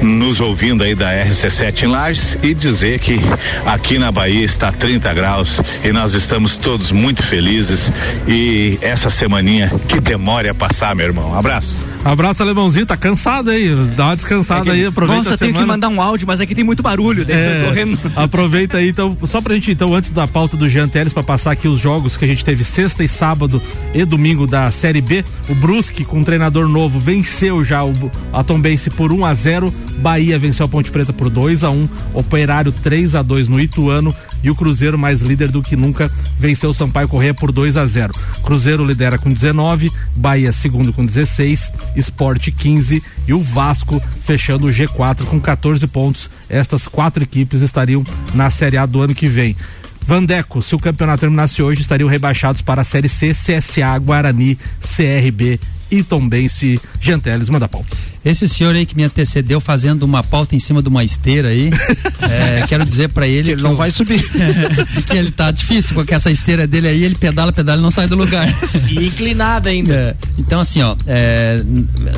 nos 0.03 0.41
ouvindo 0.41 0.83
aí 0.83 0.95
da 0.95 1.11
RC7 1.27 1.83
em 1.83 1.87
Lages 1.87 2.39
e 2.43 2.55
dizer 2.55 2.80
que 2.81 3.21
aqui 3.67 3.99
na 3.99 4.11
Bahia 4.11 4.45
está 4.45 4.73
30 4.73 5.13
graus 5.13 5.61
e 5.85 5.93
nós 5.93 6.15
estamos 6.15 6.57
todos 6.57 6.91
muito 6.91 7.23
felizes 7.23 7.93
e 8.27 8.79
essa 8.81 9.11
semaninha 9.11 9.71
que 9.87 10.01
demore 10.01 10.49
a 10.49 10.55
passar, 10.55 10.95
meu 10.95 11.07
irmão. 11.07 11.39
Abraço. 11.39 11.85
Abraço, 12.03 12.43
alemãozinho. 12.43 12.87
Tá 12.87 12.97
cansado 12.97 13.51
aí. 13.51 13.75
Dá 13.95 14.07
uma 14.07 14.17
descansada 14.17 14.73
aí. 14.73 14.87
Aproveita 14.87 15.25
Nossa, 15.25 15.35
a 15.35 15.39
tenho 15.39 15.53
que 15.53 15.65
mandar 15.65 15.89
um 15.89 16.01
áudio, 16.01 16.27
mas 16.27 16.41
aqui 16.41 16.55
tem 16.55 16.65
muito 16.65 16.83
barulho. 16.83 17.27
tô 17.27 17.33
correndo. 17.69 17.99
aproveita 18.17 18.79
aí, 18.79 18.89
então, 18.89 19.17
só 19.25 19.41
pra 19.41 19.55
gente, 19.55 19.71
então, 19.73 19.95
antes 19.95 20.11
da 20.11 20.27
pauta 20.27 20.57
do 20.57 20.69
Jean 20.69 20.89
Teles, 20.89 21.13
pra 21.13 21.23
passar 21.23 21.53
aqui 21.53 21.69
os 21.69 21.79
jogos 21.79 22.17
que 22.17 22.25
a 22.25 22.29
gente 22.29 22.45
teve 22.45 22.65
sexta 22.65 23.05
e 23.05 23.09
sábado 23.09 23.61
e 23.93 24.05
domingo 24.05 24.47
da 24.47 24.71
Série 24.71 25.03
B. 25.03 25.23
O 25.49 25.55
Brusque, 25.55 26.05
com 26.05 26.21
um 26.21 26.25
treinador 26.25 26.67
novo, 26.69 26.99
venceu 26.99 27.63
já 27.63 27.85
o 27.85 28.11
a 28.33 28.43
Tombense 28.43 28.89
por 28.91 29.13
1 29.13 29.25
a 29.25 29.35
0 29.35 29.75
Bahia 29.99 30.39
venceu 30.39 30.65
a 30.65 30.69
Ponte 30.69 30.91
Preta 30.91 31.13
por 31.13 31.29
2 31.29 31.65
a 31.65 31.71
1 31.71 31.89
Operário 32.15 32.70
3 32.73 33.15
a 33.15 33.23
2 33.23 33.49
no 33.49 33.61
Ituano. 33.61 34.15
E 34.43 34.51
o 34.51 34.55
Cruzeiro, 34.55 34.99
mais 34.99 35.21
líder 35.21 35.49
do 35.49 35.63
que 35.63 35.77
nunca, 35.77 36.11
venceu 36.39 36.71
o 36.71 36.75
Sampaio 36.75 37.09
Correia 37.09 37.35
por 37.35 37.53
2 37.53 37.77
a 37.77 37.85
0 37.85 38.15
Cruzeiro 38.43 38.85
lidera 38.87 39.19
com 39.19 39.31
19, 39.31 39.93
Bahia 40.17 40.51
segundo 40.51 40.95
com 40.95 41.05
16, 41.05 41.71
Esporte 41.95 42.51
15 42.51 43.03
e 43.29 43.35
o 43.35 43.43
Vasco 43.43 44.03
fechando 44.23 44.67
o 44.67 44.71
G4 44.71 45.25
com 45.25 45.39
14 45.39 45.87
pontos. 45.87 46.31
Estas 46.49 46.89
quatro 46.89 47.23
equipes 47.23 47.61
estariam 47.61 48.03
na 48.33 48.49
Série 48.49 48.79
A 48.79 48.87
do 48.87 49.03
ano 49.03 49.15
que 49.15 49.29
vem. 49.29 49.55
Vandeco, 50.03 50.63
se 50.63 50.75
o 50.75 50.79
campeonato 50.79 51.21
terminasse 51.21 51.63
hoje, 51.63 51.83
estariam 51.83 52.09
rebaixados 52.09 52.63
para 52.63 52.81
a 52.81 52.85
Série 52.85 53.09
C, 53.09 53.31
CSA, 53.31 53.99
Guarani, 53.99 54.59
CRB 54.81 55.61
e 55.91 56.03
Tombense. 56.03 56.81
Janteles, 57.01 57.49
manda 57.49 57.67
a 57.67 57.69
pauta. 57.69 57.97
Esse 58.25 58.47
senhor 58.49 58.75
aí 58.75 58.85
que 58.85 58.95
me 58.97 59.03
antecedeu 59.05 59.61
fazendo 59.61 60.03
uma 60.03 60.23
pauta 60.23 60.55
em 60.55 60.59
cima 60.59 60.83
de 60.83 60.89
uma 60.89 61.03
esteira 61.03 61.49
aí, 61.49 61.71
é, 62.29 62.65
quero 62.69 62.85
dizer 62.85 63.09
para 63.09 63.27
ele 63.27 63.45
que 63.45 63.51
ele 63.53 63.63
não 63.63 63.73
o- 63.73 63.77
vai 63.77 63.91
subir. 63.91 64.23
que 65.07 65.17
ele 65.17 65.31
tá 65.31 65.51
difícil, 65.51 65.95
porque 65.95 66.15
essa 66.15 66.31
esteira 66.31 66.67
dele 66.67 66.89
aí, 66.89 67.03
ele 67.05 67.15
pedala, 67.15 67.53
pedala 67.53 67.79
e 67.81 67.83
não 67.83 67.91
sai 67.91 68.07
do 68.07 68.17
lugar. 68.17 68.47
E 68.91 69.07
inclinada 69.07 69.71
ainda. 69.71 69.95
É, 69.95 70.15
então, 70.39 70.61
assim, 70.61 70.83
ó, 70.83 70.95
é, 71.07 71.63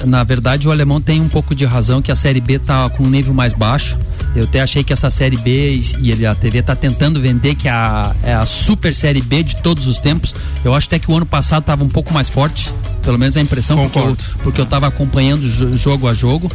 na 0.05 0.25
verdade, 0.25 0.67
o 0.67 0.71
alemão 0.73 1.01
tem 1.01 1.21
um 1.21 1.29
pouco 1.29 1.55
de 1.55 1.65
razão 1.65 2.03
que 2.03 2.11
a 2.11 2.17
Série 2.17 2.41
B 2.41 2.59
tá 2.59 2.89
com 2.91 3.05
um 3.05 3.11
nível 3.11 3.33
mais 3.33 3.53
baixo. 3.55 3.97
Eu 4.35 4.45
até 4.45 4.61
achei 4.61 4.83
que 4.83 4.93
essa 4.93 5.11
Série 5.11 5.37
B 5.37 5.81
e- 6.01 6.11
ele- 6.11 6.27
a 6.27 6.35
TV 6.35 6.63
tá 6.63 6.75
tentando 6.75 7.21
vender 7.21 7.55
que 7.55 7.69
é 7.69 7.71
a, 7.71 8.15
é 8.25 8.35
a 8.35 8.45
super 8.47 8.95
Série 8.95 9.21
B 9.23 9.43
de 9.43 9.57
todos 9.57 9.87
os 9.87 9.99
tempos. 9.99 10.35
Eu 10.65 10.75
acho 10.75 10.87
até 10.89 10.99
que 10.99 11.11
o 11.11 11.17
ano 11.17 11.27
passado 11.27 11.63
tava 11.63 11.85
um 11.85 11.89
pouco 11.89 12.13
mais 12.15 12.29
forte, 12.29 12.73
pelo 13.03 13.19
menos 13.19 13.37
a 13.37 13.41
impressão, 13.41 13.77
porque 13.77 13.99
eu, 13.99 14.17
porque 14.43 14.61
eu 14.61 14.67
tava 14.67 14.87
acompanhando 14.87 15.49
jogo 15.79 15.92
a 16.07 16.15
jogo. 16.15 16.51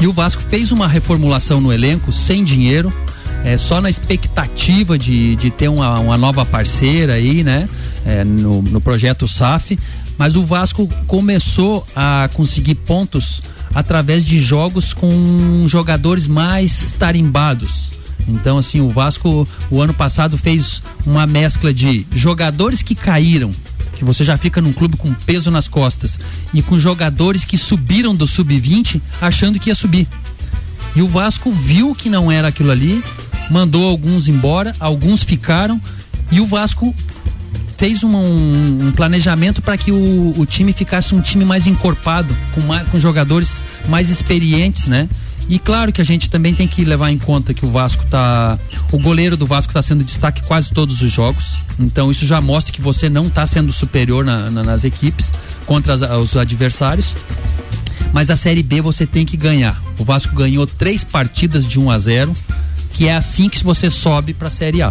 E 0.00 0.06
o 0.06 0.12
Vasco 0.12 0.42
fez 0.48 0.72
uma 0.72 0.86
reformulação 0.86 1.60
no 1.60 1.72
elenco 1.72 2.12
sem 2.12 2.44
dinheiro, 2.44 2.92
é, 3.44 3.56
só 3.56 3.80
na 3.80 3.88
expectativa 3.88 4.98
de, 4.98 5.36
de 5.36 5.50
ter 5.50 5.68
uma, 5.68 5.98
uma 5.98 6.18
nova 6.18 6.44
parceira 6.44 7.14
aí, 7.14 7.42
né? 7.42 7.66
é, 8.06 8.24
no, 8.24 8.62
no 8.62 8.80
projeto 8.80 9.26
SAF. 9.26 9.78
Mas 10.16 10.36
o 10.36 10.44
Vasco 10.44 10.88
começou 11.06 11.86
a 11.94 12.30
conseguir 12.32 12.76
pontos 12.76 13.42
através 13.74 14.24
de 14.24 14.40
jogos 14.40 14.94
com 14.94 15.66
jogadores 15.66 16.26
mais 16.26 16.92
tarimbados. 16.92 17.90
Então, 18.26 18.56
assim, 18.56 18.80
o 18.80 18.88
Vasco, 18.88 19.46
o 19.70 19.80
ano 19.80 19.92
passado, 19.92 20.38
fez 20.38 20.82
uma 21.04 21.26
mescla 21.26 21.74
de 21.74 22.06
jogadores 22.12 22.80
que 22.80 22.94
caíram, 22.94 23.52
que 23.96 24.04
você 24.04 24.24
já 24.24 24.36
fica 24.36 24.60
num 24.60 24.72
clube 24.72 24.96
com 24.96 25.12
peso 25.12 25.50
nas 25.50 25.66
costas, 25.66 26.20
e 26.54 26.62
com 26.62 26.78
jogadores 26.78 27.44
que 27.44 27.58
subiram 27.58 28.14
do 28.14 28.26
sub-20 28.26 29.00
achando 29.20 29.58
que 29.58 29.70
ia 29.70 29.74
subir. 29.74 30.06
E 30.94 31.02
o 31.02 31.08
Vasco 31.08 31.50
viu 31.50 31.94
que 31.94 32.08
não 32.08 32.30
era 32.30 32.48
aquilo 32.48 32.70
ali, 32.70 33.02
mandou 33.50 33.84
alguns 33.88 34.28
embora, 34.28 34.74
alguns 34.78 35.22
ficaram, 35.22 35.80
e 36.30 36.40
o 36.40 36.46
Vasco 36.46 36.94
fez 37.76 38.02
um, 38.02 38.16
um 38.16 38.92
planejamento 38.92 39.60
para 39.60 39.76
que 39.76 39.92
o, 39.92 40.34
o 40.38 40.46
time 40.46 40.72
ficasse 40.72 41.14
um 41.14 41.20
time 41.20 41.44
mais 41.44 41.66
encorpado, 41.66 42.34
com, 42.54 42.60
mais, 42.62 42.88
com 42.88 42.98
jogadores 42.98 43.64
mais 43.88 44.08
experientes, 44.10 44.86
né? 44.86 45.08
E 45.48 45.58
claro 45.60 45.92
que 45.92 46.00
a 46.00 46.04
gente 46.04 46.28
também 46.28 46.52
tem 46.54 46.66
que 46.66 46.84
levar 46.84 47.10
em 47.10 47.18
conta 47.18 47.54
que 47.54 47.64
o 47.64 47.70
Vasco 47.70 48.04
tá. 48.10 48.58
O 48.90 48.98
goleiro 48.98 49.36
do 49.36 49.46
Vasco 49.46 49.70
está 49.70 49.80
sendo 49.80 50.02
destaque 50.02 50.42
quase 50.42 50.72
todos 50.72 51.00
os 51.02 51.12
jogos. 51.12 51.56
Então 51.78 52.10
isso 52.10 52.26
já 52.26 52.40
mostra 52.40 52.72
que 52.72 52.80
você 52.80 53.08
não 53.08 53.26
está 53.28 53.46
sendo 53.46 53.72
superior 53.72 54.24
na- 54.24 54.50
na- 54.50 54.64
nas 54.64 54.82
equipes 54.82 55.32
contra 55.64 55.94
as- 55.94 56.02
os 56.02 56.36
adversários. 56.36 57.14
Mas 58.12 58.30
a 58.30 58.36
Série 58.36 58.62
B 58.62 58.80
você 58.80 59.06
tem 59.06 59.24
que 59.24 59.36
ganhar. 59.36 59.80
O 59.98 60.04
Vasco 60.04 60.34
ganhou 60.34 60.66
três 60.66 61.04
partidas 61.04 61.66
de 61.66 61.78
1 61.78 61.90
a 61.90 61.98
0 61.98 62.34
que 62.96 63.06
é 63.08 63.14
assim 63.14 63.50
que 63.50 63.62
você 63.62 63.90
sobe 63.90 64.32
para 64.32 64.48
a 64.48 64.50
Série 64.50 64.80
A. 64.80 64.90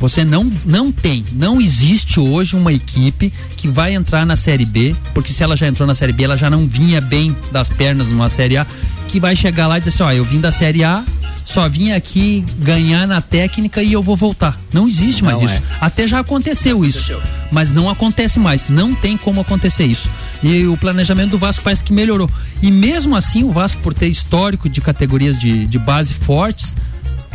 Você 0.00 0.24
não, 0.24 0.50
não 0.64 0.90
tem, 0.90 1.22
não 1.34 1.60
existe 1.60 2.18
hoje 2.18 2.56
uma 2.56 2.72
equipe 2.72 3.30
que 3.58 3.68
vai 3.68 3.94
entrar 3.94 4.24
na 4.24 4.36
Série 4.36 4.64
B, 4.64 4.96
porque 5.12 5.34
se 5.34 5.42
ela 5.42 5.54
já 5.54 5.68
entrou 5.68 5.86
na 5.86 5.94
Série 5.94 6.14
B, 6.14 6.24
ela 6.24 6.38
já 6.38 6.48
não 6.48 6.66
vinha 6.66 6.98
bem 6.98 7.36
das 7.52 7.68
pernas 7.68 8.08
numa 8.08 8.30
Série 8.30 8.56
A, 8.56 8.66
que 9.06 9.20
vai 9.20 9.36
chegar 9.36 9.66
lá 9.66 9.76
e 9.76 9.80
dizer 9.82 9.90
assim: 9.90 10.02
ó, 10.02 10.12
eu 10.12 10.24
vim 10.24 10.40
da 10.40 10.50
Série 10.50 10.82
A, 10.82 11.04
só 11.44 11.68
vim 11.68 11.92
aqui 11.92 12.42
ganhar 12.58 13.06
na 13.06 13.20
técnica 13.20 13.82
e 13.82 13.92
eu 13.92 14.02
vou 14.02 14.16
voltar. 14.16 14.58
Não 14.72 14.88
existe 14.88 15.22
mais 15.22 15.38
Não 15.38 15.46
isso. 15.46 15.56
é. 15.56 15.62
Até 15.78 16.08
já 16.08 16.20
aconteceu 16.20 16.82
isso, 16.82 17.20
mas 17.50 17.70
não 17.70 17.90
acontece 17.90 18.38
mais. 18.40 18.70
Não 18.70 18.94
tem 18.94 19.18
como 19.18 19.42
acontecer 19.42 19.84
isso. 19.84 20.10
E 20.42 20.64
o 20.66 20.76
planejamento 20.78 21.32
do 21.32 21.38
Vasco 21.38 21.62
parece 21.62 21.84
que 21.84 21.92
melhorou. 21.92 22.30
E 22.62 22.70
mesmo 22.70 23.14
assim, 23.14 23.44
o 23.44 23.52
Vasco, 23.52 23.82
por 23.82 23.92
ter 23.92 24.08
histórico 24.08 24.70
de 24.70 24.80
categorias 24.80 25.38
de, 25.38 25.66
de 25.66 25.78
base 25.78 26.14
fortes, 26.14 26.74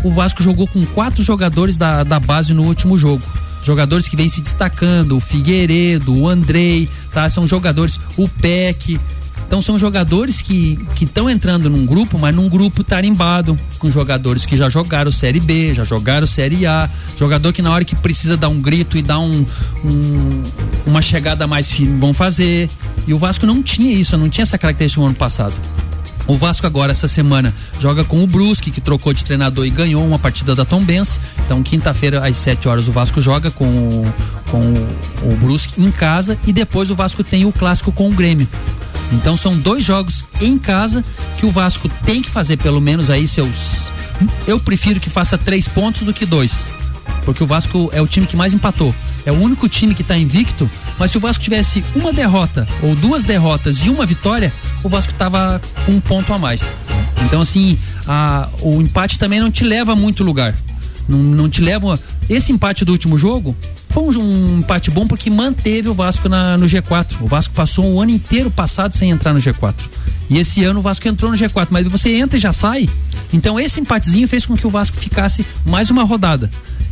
o 0.04 0.12
Vasco 0.12 0.42
jogou 0.44 0.68
com 0.68 0.86
quatro 0.88 1.24
jogadores 1.24 1.78
da, 1.78 2.04
da 2.04 2.20
base 2.20 2.54
no 2.54 2.64
último 2.64 2.98
jogo. 2.98 3.24
Jogadores 3.64 4.08
que 4.08 4.16
vêm 4.16 4.30
se 4.30 4.42
destacando, 4.42 5.18
o 5.18 5.20
Figueiredo, 5.20 6.16
o 6.16 6.30
Andrei, 6.30 6.88
tá? 7.12 7.30
São 7.30 7.46
jogadores, 7.48 8.00
o 8.16 8.28
Peck. 8.28 9.00
Então 9.46 9.62
são 9.62 9.80
jogadores 9.80 10.42
que 10.42 10.78
estão 11.02 11.30
entrando 11.30 11.70
num 11.70 11.86
grupo, 11.86 12.20
mas 12.20 12.36
num 12.36 12.50
grupo 12.50 12.84
tarimbado, 12.84 13.58
com 13.80 13.90
jogadores 13.90 14.46
que 14.46 14.58
já 14.58 14.70
jogaram 14.70 15.10
Série 15.10 15.40
B, 15.40 15.74
já 15.74 15.86
jogaram 15.86 16.28
Série 16.28 16.66
A, 16.66 16.90
jogador 17.18 17.54
que 17.54 17.62
na 17.62 17.72
hora 17.72 17.86
que 17.86 17.96
precisa 17.96 18.36
dar 18.36 18.50
um 18.50 18.60
grito 18.62 18.98
e 18.98 19.02
dar 19.02 19.20
um, 19.20 19.46
um- 19.86 20.44
uma 20.86 21.02
chegada 21.02 21.48
mais 21.48 21.72
firme 21.72 21.98
vão 21.98 22.14
fazer. 22.14 22.70
E 23.08 23.14
o 23.14 23.18
Vasco 23.18 23.46
não 23.46 23.64
tinha 23.64 23.92
isso, 23.94 24.18
não 24.18 24.30
tinha 24.30 24.44
essa 24.44 24.58
característica 24.58 25.00
no 25.02 25.08
ano 25.08 25.16
passado. 25.16 25.54
O 26.28 26.36
Vasco 26.36 26.68
agora, 26.68 26.92
essa 26.92 27.08
semana, 27.08 27.54
joga 27.80 28.04
com 28.04 28.22
o 28.22 28.28
Brusque, 28.28 28.70
que 28.70 28.82
trocou 28.82 29.14
de 29.14 29.24
treinador 29.24 29.66
e 29.66 29.70
ganhou 29.70 30.06
uma 30.06 30.20
partida 30.20 30.54
da 30.54 30.66
Tombense. 30.66 31.20
Então, 31.46 31.64
quinta-feira, 31.64 32.28
às 32.28 32.36
7 32.38 32.68
horas, 32.68 32.88
o 32.88 32.92
Vasco 32.92 33.22
joga 33.22 33.50
com, 33.50 33.66
o- 33.66 34.14
com 34.52 34.60
o, 34.60 35.34
o 35.34 35.36
Brusque 35.38 35.82
em 35.82 35.90
casa 35.90 36.38
e 36.46 36.52
depois 36.52 36.92
o 36.92 36.96
Vasco 36.96 37.24
tem 37.24 37.46
o 37.46 37.52
clássico 37.54 37.92
com 37.94 38.10
o 38.10 38.14
Grêmio. 38.14 38.48
Então, 39.14 39.38
são 39.38 39.58
dois 39.58 39.86
jogos 39.86 40.26
em 40.42 40.58
casa 40.58 41.02
que 41.40 41.46
o 41.46 41.50
Vasco 41.52 41.88
tem 42.06 42.22
que 42.22 42.30
fazer 42.30 42.58
pelo 42.58 42.82
menos 42.82 43.10
aí 43.10 43.26
seus. 43.26 43.86
Eu 44.46 44.60
prefiro 44.60 45.00
que 45.00 45.10
faça 45.10 45.38
três 45.38 45.66
pontos 45.68 46.02
do 46.02 46.14
que 46.14 46.26
dois. 46.26 46.68
Porque 47.28 47.44
o 47.44 47.48
Vasco 47.48 47.90
é 47.92 48.02
o 48.02 48.08
time 48.08 48.26
que 48.26 48.38
mais 48.38 48.54
empatou. 48.54 48.96
É 49.26 49.34
o 49.34 49.36
único 49.36 49.68
time 49.68 49.94
que 49.94 50.02
está 50.02 50.18
invicto, 50.18 50.70
mas 50.98 51.12
se 51.12 51.18
o 51.18 51.20
Vasco 51.20 51.44
tivesse 51.44 51.84
uma 51.94 52.14
derrota 52.14 52.66
ou 52.82 52.96
duas 52.96 53.26
derrotas 53.26 53.80
e 53.86 53.90
uma 53.90 54.06
vitória, 54.06 54.52
o 54.82 54.88
Vasco 54.88 55.14
tava 55.16 55.62
com 55.86 55.92
um 55.92 56.00
ponto 56.00 56.34
a 56.34 56.38
mais. 56.38 56.74
Então, 57.26 57.42
assim, 57.42 57.78
a- 58.08 58.48
o 58.62 58.82
empate 58.82 59.20
também 59.20 59.42
não 59.42 59.52
te 59.52 59.66
leva 59.66 59.92
a 59.92 59.96
muito 59.96 60.24
lugar. 60.24 60.56
Não, 61.06 61.18
não 61.20 61.50
te 61.50 61.60
leva. 61.62 62.00
Esse 62.30 62.54
empate 62.54 62.86
do 62.86 62.94
último 62.94 63.18
jogo 63.18 63.54
foi 63.90 64.16
um, 64.16 64.22
um 64.56 64.60
empate 64.60 64.90
bom 64.90 65.06
porque 65.06 65.30
manteve 65.30 65.90
o 65.90 65.94
Vasco 65.94 66.30
na- 66.30 66.58
no 66.58 66.66
G4. 66.66 67.18
O 67.20 67.28
Vasco 67.28 67.54
passou 67.54 67.86
um 67.94 68.00
ano 68.02 68.12
inteiro 68.12 68.50
passado 68.50 68.96
sem 68.96 69.10
entrar 69.10 69.34
no 69.34 69.42
G4. 69.42 69.74
E 70.30 70.38
esse 70.40 70.64
ano 70.64 70.80
o 70.80 70.84
Vasco 70.84 71.08
entrou 71.08 71.32
no 71.32 71.38
G4, 71.38 71.68
mas 71.70 71.88
você 71.88 72.14
entra 72.16 72.38
e 72.38 72.40
já 72.42 72.52
sai. 72.52 72.90
Então 73.34 73.60
esse 73.60 73.80
empatezinho 73.80 74.28
fez 74.28 74.46
com 74.46 74.56
que 74.58 74.68
o 74.68 74.70
Vasco 74.70 74.98
ficasse 74.98 75.46
mais 75.66 75.90
uma 75.90 76.04
rodada. 76.04 76.50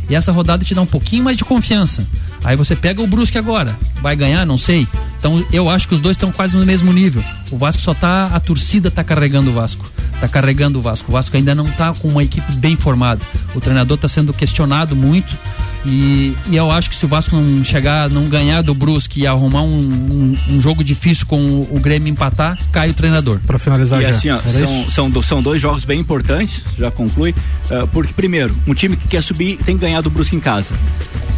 E 0.08 0.14
essa 0.14 0.30
rodada 0.30 0.64
te 0.64 0.72
dá 0.74 0.80
um 0.82 0.86
pouquinho 0.86 1.24
mais 1.24 1.36
de 1.36 1.44
confiança. 1.44 2.06
Aí 2.44 2.54
você 2.56 2.76
pega 2.76 3.02
o 3.02 3.06
Brusque 3.08 3.36
agora. 3.38 3.76
Vai 4.00 4.14
ganhar? 4.14 4.46
Não 4.46 4.56
sei. 4.56 4.86
Então 5.18 5.44
eu 5.52 5.68
acho 5.68 5.88
que 5.88 5.94
os 5.96 6.00
dois 6.00 6.14
estão 6.16 6.30
quase 6.30 6.56
no 6.56 6.64
mesmo 6.64 6.92
nível. 6.92 7.22
O 7.50 7.58
Vasco 7.58 7.82
só 7.82 7.92
tá. 7.92 8.30
A 8.32 8.38
torcida 8.38 8.88
tá 8.88 9.02
carregando 9.02 9.50
o 9.50 9.52
Vasco. 9.52 9.84
Tá 10.20 10.28
carregando 10.28 10.78
o 10.78 10.82
Vasco. 10.82 11.10
O 11.10 11.12
Vasco 11.12 11.36
ainda 11.36 11.56
não 11.56 11.66
tá 11.72 11.92
com 11.92 12.06
uma 12.06 12.22
equipe 12.22 12.52
bem 12.52 12.76
formada. 12.76 13.20
O 13.52 13.60
treinador 13.60 13.98
tá 13.98 14.06
sendo 14.06 14.32
questionado 14.32 14.94
muito. 14.94 15.36
E, 15.84 16.36
e 16.48 16.54
eu 16.56 16.70
acho 16.70 16.88
que 16.88 16.94
se 16.94 17.04
o 17.04 17.08
Vasco 17.08 17.34
não 17.34 17.64
chegar, 17.64 18.08
não 18.08 18.26
ganhar 18.26 18.62
do 18.62 18.74
Brusque 18.74 19.20
e 19.22 19.26
arrumar 19.26 19.62
um, 19.62 19.76
um- 19.76 20.36
um 20.50 20.60
jogo 20.62 20.84
difícil 20.84 21.26
com 21.26 21.36
o, 21.40 21.76
o 21.76 21.80
Grêmio 21.80 22.08
empatar, 22.12 22.56
cai 22.70 22.90
o 22.90 22.94
treinador. 22.94 23.25
Para 23.46 23.58
finalizar 23.58 24.00
E 24.00 24.04
já. 24.04 24.10
assim, 24.10 24.30
ó, 24.30 24.40
são, 24.40 24.90
são, 24.90 25.10
do- 25.10 25.22
são 25.22 25.42
dois 25.42 25.60
jogos 25.60 25.84
bem 25.84 26.00
importantes, 26.00 26.62
já 26.78 26.90
conclui, 26.90 27.34
ah, 27.70 27.86
porque 27.92 28.12
primeiro, 28.12 28.54
um 28.66 28.74
time 28.74 28.96
que 28.96 29.08
quer 29.08 29.22
subir 29.22 29.56
tem 29.64 29.76
que 29.76 29.80
ganhar 29.82 30.00
do 30.00 30.10
Brusque 30.10 30.36
em 30.36 30.40
casa. 30.40 30.74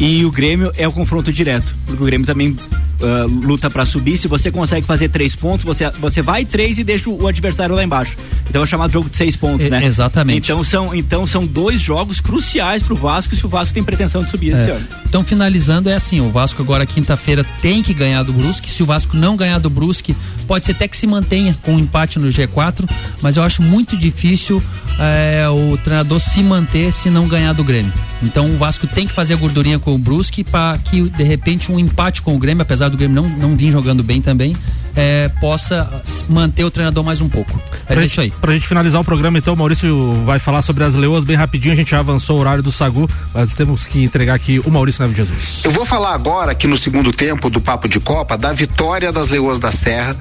E 0.00 0.24
o 0.24 0.30
Grêmio 0.30 0.72
é 0.76 0.86
o 0.86 0.92
confronto 0.92 1.32
direto, 1.32 1.74
porque 1.84 2.00
o 2.02 2.06
Grêmio 2.06 2.26
também 2.26 2.56
ah, 3.02 3.26
luta 3.28 3.68
pra 3.70 3.84
subir. 3.86 4.16
Se 4.18 4.28
você 4.28 4.50
consegue 4.50 4.86
fazer 4.86 5.08
três 5.08 5.34
pontos, 5.34 5.64
você, 5.64 5.90
você 5.98 6.22
vai 6.22 6.44
três 6.44 6.78
e 6.78 6.84
deixa 6.84 7.08
o, 7.10 7.22
o 7.22 7.26
adversário 7.26 7.74
lá 7.74 7.82
embaixo. 7.82 8.14
Então 8.48 8.62
é 8.62 8.64
o 8.64 8.66
chamado 8.66 8.92
jogo 8.92 9.10
de 9.10 9.16
seis 9.16 9.36
pontos, 9.36 9.66
E- 9.66 9.70
né? 9.70 9.84
exatamente. 9.84 10.38
Então 10.38 10.62
são, 10.64 10.94
então 10.94 11.26
são 11.26 11.44
dois 11.44 11.80
jogos 11.80 12.20
cruciais 12.20 12.82
pro 12.82 12.94
Vasco 12.96 13.34
se 13.36 13.44
o 13.44 13.48
Vasco 13.48 13.74
tem 13.74 13.82
pretensão 13.82 14.22
de 14.22 14.30
subir 14.30 14.54
esse 14.54 14.70
É. 14.70 14.74
ano. 14.74 14.86
Então, 15.06 15.22
finalizando, 15.24 15.88
é 15.90 15.94
assim: 15.94 16.20
o 16.20 16.30
Vasco 16.30 16.62
agora, 16.62 16.86
quinta-feira, 16.86 17.44
tem 17.60 17.82
que 17.82 17.92
ganhar 17.92 18.22
do 18.22 18.32
Brusque. 18.32 18.70
Se 18.70 18.82
o 18.82 18.86
Vasco 18.86 19.16
não 19.16 19.36
ganhar 19.36 19.58
do 19.58 19.68
Brusque, 19.68 20.14
pode 20.46 20.64
ser 20.64 20.72
até 20.72 20.86
que 20.88 20.96
se 20.96 21.06
mantenha 21.06 21.56
com 21.62 21.77
um 21.78 21.82
empate 21.82 22.18
no 22.18 22.28
G4, 22.28 22.88
mas 23.22 23.36
eu 23.36 23.42
acho 23.42 23.62
muito 23.62 23.96
difícil 23.96 24.62
é, 24.98 25.48
o 25.48 25.76
treinador 25.78 26.20
se 26.20 26.42
manter 26.42 26.92
se 26.92 27.08
não 27.08 27.26
ganhar 27.26 27.52
do 27.52 27.64
Grêmio. 27.64 27.92
Então, 28.22 28.50
o 28.50 28.56
Vasco 28.56 28.86
tem 28.86 29.06
que 29.06 29.12
fazer 29.12 29.34
a 29.34 29.36
gordurinha 29.36 29.78
com 29.78 29.94
o 29.94 29.98
Brusque 29.98 30.42
para 30.42 30.76
que, 30.78 31.02
de 31.08 31.22
repente, 31.22 31.70
um 31.70 31.78
empate 31.78 32.22
com 32.22 32.34
o 32.34 32.38
Grêmio, 32.38 32.62
apesar 32.62 32.88
do 32.88 32.96
Grêmio 32.96 33.22
não, 33.22 33.28
não 33.28 33.56
vir 33.56 33.72
jogando 33.72 34.02
bem 34.02 34.20
também, 34.20 34.56
é, 34.96 35.28
possa 35.40 36.02
manter 36.28 36.64
o 36.64 36.70
treinador 36.70 37.04
mais 37.04 37.20
um 37.20 37.28
pouco. 37.28 37.52
Mas 37.54 37.80
Pra 37.86 37.96
é 37.96 38.00
gente, 38.00 38.10
isso 38.10 38.20
aí. 38.20 38.30
Pra 38.32 38.52
gente 38.52 38.66
finalizar 38.66 39.00
o 39.00 39.04
programa, 39.04 39.38
então, 39.38 39.54
o 39.54 39.56
Maurício 39.56 40.12
vai 40.24 40.40
falar 40.40 40.62
sobre 40.62 40.82
as 40.82 40.94
leoas 40.96 41.22
bem 41.22 41.36
rapidinho. 41.36 41.72
A 41.72 41.76
gente 41.76 41.92
já 41.92 42.00
avançou 42.00 42.36
o 42.36 42.40
horário 42.40 42.62
do 42.62 42.72
Sagu, 42.72 43.08
mas 43.32 43.54
temos 43.54 43.86
que 43.86 44.02
entregar 44.02 44.34
aqui 44.34 44.58
o 44.58 44.70
Maurício 44.70 45.02
Neves 45.02 45.16
Jesus. 45.16 45.60
Eu 45.64 45.70
vou 45.70 45.86
falar 45.86 46.14
agora, 46.14 46.50
aqui 46.52 46.66
no 46.66 46.76
segundo 46.76 47.12
tempo 47.12 47.48
do 47.48 47.60
Papo 47.60 47.88
de 47.88 48.00
Copa, 48.00 48.36
da 48.36 48.52
vitória 48.52 49.12
das 49.12 49.28
Leoas 49.28 49.60
da 49.60 49.70
Serra, 49.70 50.16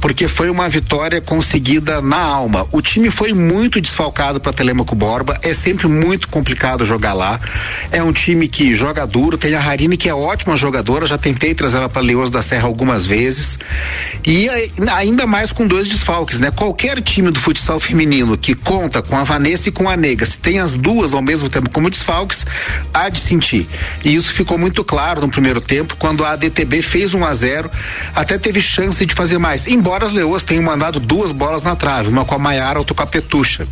porque 0.00 0.28
foi 0.28 0.48
uma 0.48 0.68
vitória 0.68 1.20
conseguida 1.20 2.00
na 2.00 2.20
alma. 2.20 2.66
O 2.70 2.80
time 2.80 3.10
foi 3.10 3.32
muito 3.32 3.80
desfalcado 3.80 4.40
para 4.40 4.52
Telemaco 4.52 4.94
Borba, 4.94 5.38
é 5.42 5.52
sempre 5.52 5.88
muito 5.88 6.28
complicado 6.28 6.84
jogar 6.84 7.14
lá. 7.14 7.39
É 7.90 8.02
um 8.02 8.12
time 8.12 8.48
que 8.48 8.74
joga 8.74 9.06
duro, 9.06 9.36
tem 9.36 9.54
a 9.54 9.60
Harine, 9.60 9.96
que 9.96 10.08
é 10.08 10.14
ótima 10.14 10.56
jogadora, 10.56 11.06
já 11.06 11.18
tentei 11.18 11.54
trazer 11.54 11.78
ela 11.78 11.88
para 11.88 12.02
Leoas 12.02 12.30
da 12.30 12.42
Serra 12.42 12.66
algumas 12.66 13.06
vezes. 13.06 13.58
E 14.24 14.48
ainda 14.92 15.26
mais 15.26 15.52
com 15.52 15.66
dois 15.66 15.88
desfalques, 15.88 16.38
né? 16.38 16.50
Qualquer 16.50 17.00
time 17.02 17.30
do 17.30 17.38
futsal 17.38 17.80
feminino 17.80 18.36
que 18.36 18.54
conta 18.54 19.02
com 19.02 19.16
a 19.16 19.24
Vanessa 19.24 19.68
e 19.68 19.72
com 19.72 19.88
a 19.88 19.96
Nega, 19.96 20.26
se 20.26 20.38
tem 20.38 20.58
as 20.58 20.76
duas 20.76 21.14
ao 21.14 21.22
mesmo 21.22 21.48
tempo 21.48 21.70
como 21.70 21.90
desfalques, 21.90 22.46
há 22.92 23.08
de 23.08 23.18
sentir. 23.18 23.66
E 24.04 24.14
isso 24.14 24.32
ficou 24.32 24.58
muito 24.58 24.84
claro 24.84 25.20
no 25.20 25.28
primeiro 25.28 25.60
tempo, 25.60 25.96
quando 25.96 26.24
a 26.24 26.32
ADTB 26.32 26.82
fez 26.82 27.14
1 27.14 27.24
a 27.24 27.32
0 27.32 27.70
até 28.14 28.38
teve 28.38 28.60
chance 28.60 29.04
de 29.04 29.14
fazer 29.14 29.38
mais. 29.38 29.66
Embora 29.66 30.04
as 30.04 30.12
Leoas 30.12 30.44
tenham 30.44 30.62
mandado 30.62 30.98
duas 30.98 31.32
bolas 31.32 31.62
na 31.62 31.76
trave, 31.76 32.08
uma 32.08 32.24
com 32.24 32.34
a 32.34 32.38
Maiara, 32.38 32.78
outra 32.78 32.94
com 32.94 33.02
a 33.02 33.06
Petucha. 33.06 33.66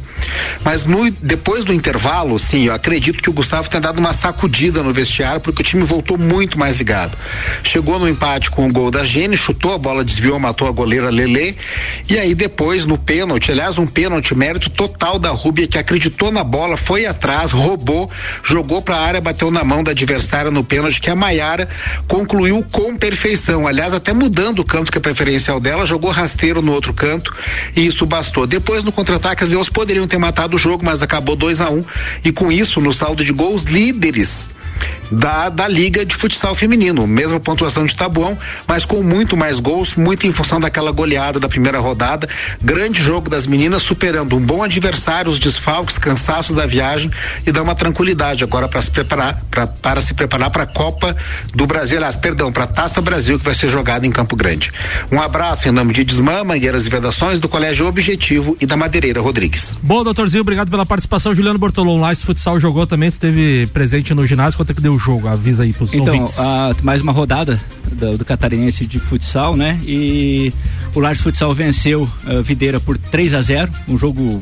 Mas 0.64 0.85
no, 0.85 1.11
depois 1.11 1.64
do 1.64 1.73
intervalo, 1.73 2.39
sim, 2.39 2.66
eu 2.66 2.75
acredito 2.75 3.23
que 3.23 3.31
o 3.31 3.33
Gustavo 3.33 3.58
tenha 3.67 3.81
dado 3.81 3.99
uma 3.99 4.13
sacudida 4.13 4.83
no 4.83 4.93
vestiário, 4.93 5.41
porque 5.41 5.63
o 5.63 5.65
time 5.65 5.83
voltou 5.83 6.17
muito 6.17 6.59
mais 6.59 6.77
ligado. 6.77 7.17
Chegou 7.63 7.99
no 7.99 8.09
empate 8.09 8.51
com 8.51 8.69
o 8.69 8.73
gol 8.73 8.91
da 8.91 9.05
Gene, 9.05 9.37
chutou 9.37 9.73
a 9.73 9.79
bola, 9.79 10.05
desviou, 10.05 10.39
matou 10.39 10.69
a 10.69 10.71
goleira 10.71 11.11
Lele. 11.11 11.57
E 12.09 12.19
aí 12.19 12.35
depois, 12.35 12.87
no 12.87 12.97
pênalti, 12.97 13.51
aliás, 13.51 13.79
um 13.79 13.87
pênalti, 13.87 14.35
mérito 14.35 14.71
total 14.71 15.19
da 15.19 15.31
Rúbia, 15.31 15.67
que 15.67 15.79
acreditou 15.79 16.31
na 16.31 16.45
bola, 16.45 16.77
foi 16.77 17.07
atrás, 17.07 17.51
roubou, 17.51 18.11
jogou 18.45 18.81
pra 18.81 18.99
área, 18.99 19.21
bateu 19.21 19.51
na 19.51 19.65
mão 19.65 19.83
da 19.83 19.91
adversária 19.91 20.51
no 20.51 20.63
pênalti, 20.63 21.01
que 21.01 21.11
a 21.11 21.17
Maiara 21.17 21.69
concluiu 22.07 22.65
com 22.71 22.97
perfeição. 22.97 23.67
Aliás, 23.67 23.95
até 23.95 24.13
mudando 24.13 24.61
o 24.61 24.65
canto 24.65 24.93
que 24.93 24.99
é 24.99 25.01
preferencial 25.01 25.59
dela, 25.59 25.87
jogou 25.87 26.11
rasteiro 26.11 26.63
no 26.63 26.73
outro 26.73 26.93
canto 26.93 27.35
e 27.75 27.87
isso 27.87 28.07
bastou. 28.07 28.47
Depois, 28.47 28.85
no 28.85 28.93
contra-ataque, 28.93 29.45
Deus 29.47 29.69
poderiam 29.69 30.07
ter 30.07 30.19
matado 30.19 30.57
o 30.57 30.59
jogo, 30.59 30.85
mas 30.85 31.03
acabou 31.03 31.35
2 31.35 31.61
a 31.61 31.71
1 31.71 31.77
um, 31.77 31.85
e 32.25 32.33
com 32.33 32.53
isso, 32.53 32.81
no 32.81 32.93
saldo 32.93 33.25
de 33.25 33.33
gols, 33.49 33.64
líderes 33.64 34.51
da, 35.11 35.49
da 35.49 35.66
Liga 35.66 36.05
de 36.05 36.14
Futsal 36.14 36.55
Feminino. 36.55 37.07
Mesma 37.07 37.41
pontuação 37.41 37.85
de 37.85 37.97
Tabuão, 37.97 38.39
mas 38.66 38.85
com 38.85 39.03
muito 39.03 39.37
mais 39.37 39.61
gols, 39.61 39.95
muito 39.95 40.26
em 40.26 40.33
função 40.33 40.61
daquela 40.61 40.91
goleada 40.91 41.41
da 41.41 41.49
primeira 41.49 41.79
rodada. 41.79 42.29
Grande 42.62 43.03
jogo 43.03 43.29
das 43.29 43.47
meninas, 43.47 43.83
superando 43.83 44.37
um 44.37 44.41
bom 44.41 44.62
adversário, 44.62 45.31
os 45.31 45.39
desfalques, 45.39 45.99
cansaço 45.99 46.55
da 46.55 46.66
viagem 46.66 47.11
e 47.47 47.53
dá 47.53 47.62
uma 47.62 47.74
tranquilidade 47.74 48.45
agora 48.45 48.68
para 48.68 48.81
se 48.81 48.91
preparar 48.91 49.43
pra, 49.51 49.66
para 49.66 50.01
se 50.01 50.14
preparar 50.14 50.51
para 50.51 50.64
a 50.64 50.66
Copa 50.66 51.16
do 51.55 51.66
Brasil, 51.66 51.99
aliás, 51.99 52.16
perdão, 52.16 52.53
para 52.53 52.64
a 52.64 52.66
Taça 52.66 53.01
Brasil 53.01 53.39
que 53.39 53.45
vai 53.45 53.55
ser 53.55 53.68
jogada 53.68 54.07
em 54.07 54.11
Campo 54.11 54.37
Grande. 54.37 54.72
Um 55.11 55.20
abraço 55.20 55.68
em 55.68 55.72
nome 55.72 55.93
de 55.93 56.05
Desmã, 56.05 56.45
Mangueiras 56.45 56.87
e 56.87 56.91
Vedações 56.91 57.41
do 57.41 57.49
Colégio 57.49 57.87
Objetivo 57.87 58.57
e 58.61 58.66
da 58.66 58.76
Madeireira 58.76 59.20
Rodrigues. 59.20 59.76
Bom, 59.83 60.05
doutorzinho, 60.05 60.43
obrigado 60.43 60.70
pela 60.70 60.87
participação. 60.87 61.35
Juliano 61.35 61.59
Bortolom, 61.59 62.01
lá 62.01 62.12
esse 62.12 62.24
futsal 62.24 62.61
jogou 62.61 62.87
também, 62.87 63.11
tu 63.11 63.18
teve 63.18 63.66
presente 63.72 64.14
no 64.14 64.26
ginásio, 64.26 64.59
quanto 64.69 64.75
que 64.77 64.83
deu 64.83 64.95
o 64.95 64.99
jogo? 64.99 65.29
Avisa 65.29 65.62
aí 65.62 65.73
pros 65.73 65.93
Então, 65.95 66.12
ouvintes. 66.14 66.39
ah, 66.39 66.75
mais 66.83 67.01
uma 67.01 67.12
rodada 67.12 67.59
do, 67.93 68.19
do 68.19 68.25
catarinense 68.25 68.85
de 68.87 68.99
futsal, 68.99 69.57
né? 69.57 69.81
E 69.85 70.53
o 70.95 71.01
Lages 71.01 71.23
Futsal 71.23 71.55
venceu 71.55 72.09
a 72.27 72.41
Videira 72.43 72.79
por 72.79 72.99
3 72.99 73.35
a 73.35 73.41
0 73.41 73.71
um 73.89 73.97
jogo 73.97 74.41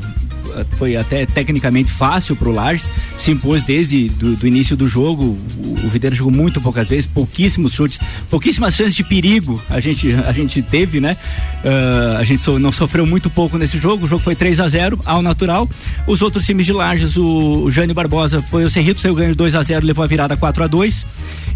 foi 0.77 0.95
até 0.95 1.25
tecnicamente 1.25 1.91
fácil 1.91 2.35
pro 2.35 2.51
Lages, 2.51 2.89
se 3.17 3.31
impôs 3.31 3.63
desde 3.63 4.09
do, 4.09 4.35
do 4.35 4.47
início 4.47 4.75
do 4.75 4.87
jogo. 4.87 5.37
O, 5.57 5.85
o 5.85 5.89
Videira 5.89 6.15
jogou 6.15 6.31
muito 6.31 6.59
poucas 6.61 6.87
vezes, 6.87 7.05
pouquíssimos 7.05 7.73
chutes, 7.73 7.99
pouquíssimas 8.29 8.75
chances 8.75 8.95
de 8.95 9.03
perigo 9.03 9.61
a 9.69 9.79
gente 9.79 10.11
a 10.25 10.31
gente 10.31 10.61
teve, 10.61 10.99
né? 10.99 11.17
Ah, 11.63 12.17
a 12.19 12.23
gente 12.23 12.43
so- 12.43 12.59
não 12.59 12.71
sofreu 12.71 13.05
muito 13.05 13.29
pouco 13.29 13.57
nesse 13.57 13.77
jogo. 13.77 14.05
O 14.05 14.07
jogo 14.07 14.23
foi 14.23 14.35
3 14.35 14.59
a 14.59 14.67
0 14.67 14.99
ao 15.05 15.21
natural. 15.21 15.69
Os 16.05 16.21
outros 16.21 16.45
times 16.45 16.65
de 16.65 16.73
Lages, 16.73 17.17
o, 17.17 17.63
o 17.63 17.71
Jânio 17.71 17.93
Barbosa 17.95 18.41
foi 18.41 18.65
o 18.65 18.69
Cerrito, 18.69 18.99
saiu 18.99 19.15
ganho 19.15 19.31
de 19.31 19.37
2 19.37 19.55
a 19.55 19.63
0 19.63 19.85
levou 19.85 20.03
a 20.03 20.07
virada 20.07 20.35
4 20.37 20.63
a 20.63 20.67
2 20.67 21.05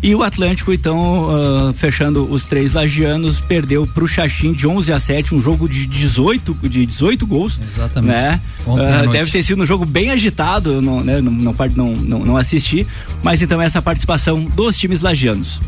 e 0.03 0.15
o 0.15 0.23
Atlântico, 0.23 0.73
então, 0.73 1.29
ah, 1.29 1.73
fechando 1.75 2.23
os 2.31 2.45
três 2.45 2.73
lagianos, 2.73 3.39
perdeu 3.39 3.85
pro 3.85 4.07
Xaxim 4.07 4.51
de 4.51 4.65
11 4.67 4.91
a 4.91 4.99
7, 4.99 5.35
um 5.35 5.41
jogo 5.41 5.69
de 5.69 5.85
18, 5.85 6.57
de 6.67 6.85
18 6.87 7.27
gols. 7.27 7.59
Exatamente. 7.71 8.11
Né? 8.11 8.41
Ontem 8.65 8.90
Ah, 8.91 9.03
noite. 9.03 9.11
deve 9.11 9.31
ter 9.31 9.43
sido 9.43 9.61
um 9.61 9.65
jogo 9.65 9.85
bem 9.85 10.11
agitado, 10.11 10.73
eu 10.73 10.81
não, 10.81 11.01
né, 11.01 11.21
não, 11.21 11.31
não, 11.31 11.93
não, 11.95 12.19
não 12.19 12.37
assisti, 12.37 12.85
mas 13.23 13.41
então 13.41 13.61
essa 13.61 13.81
participação 13.81 14.43
dos 14.43 14.77
times 14.77 15.01
lagianos. 15.01 15.59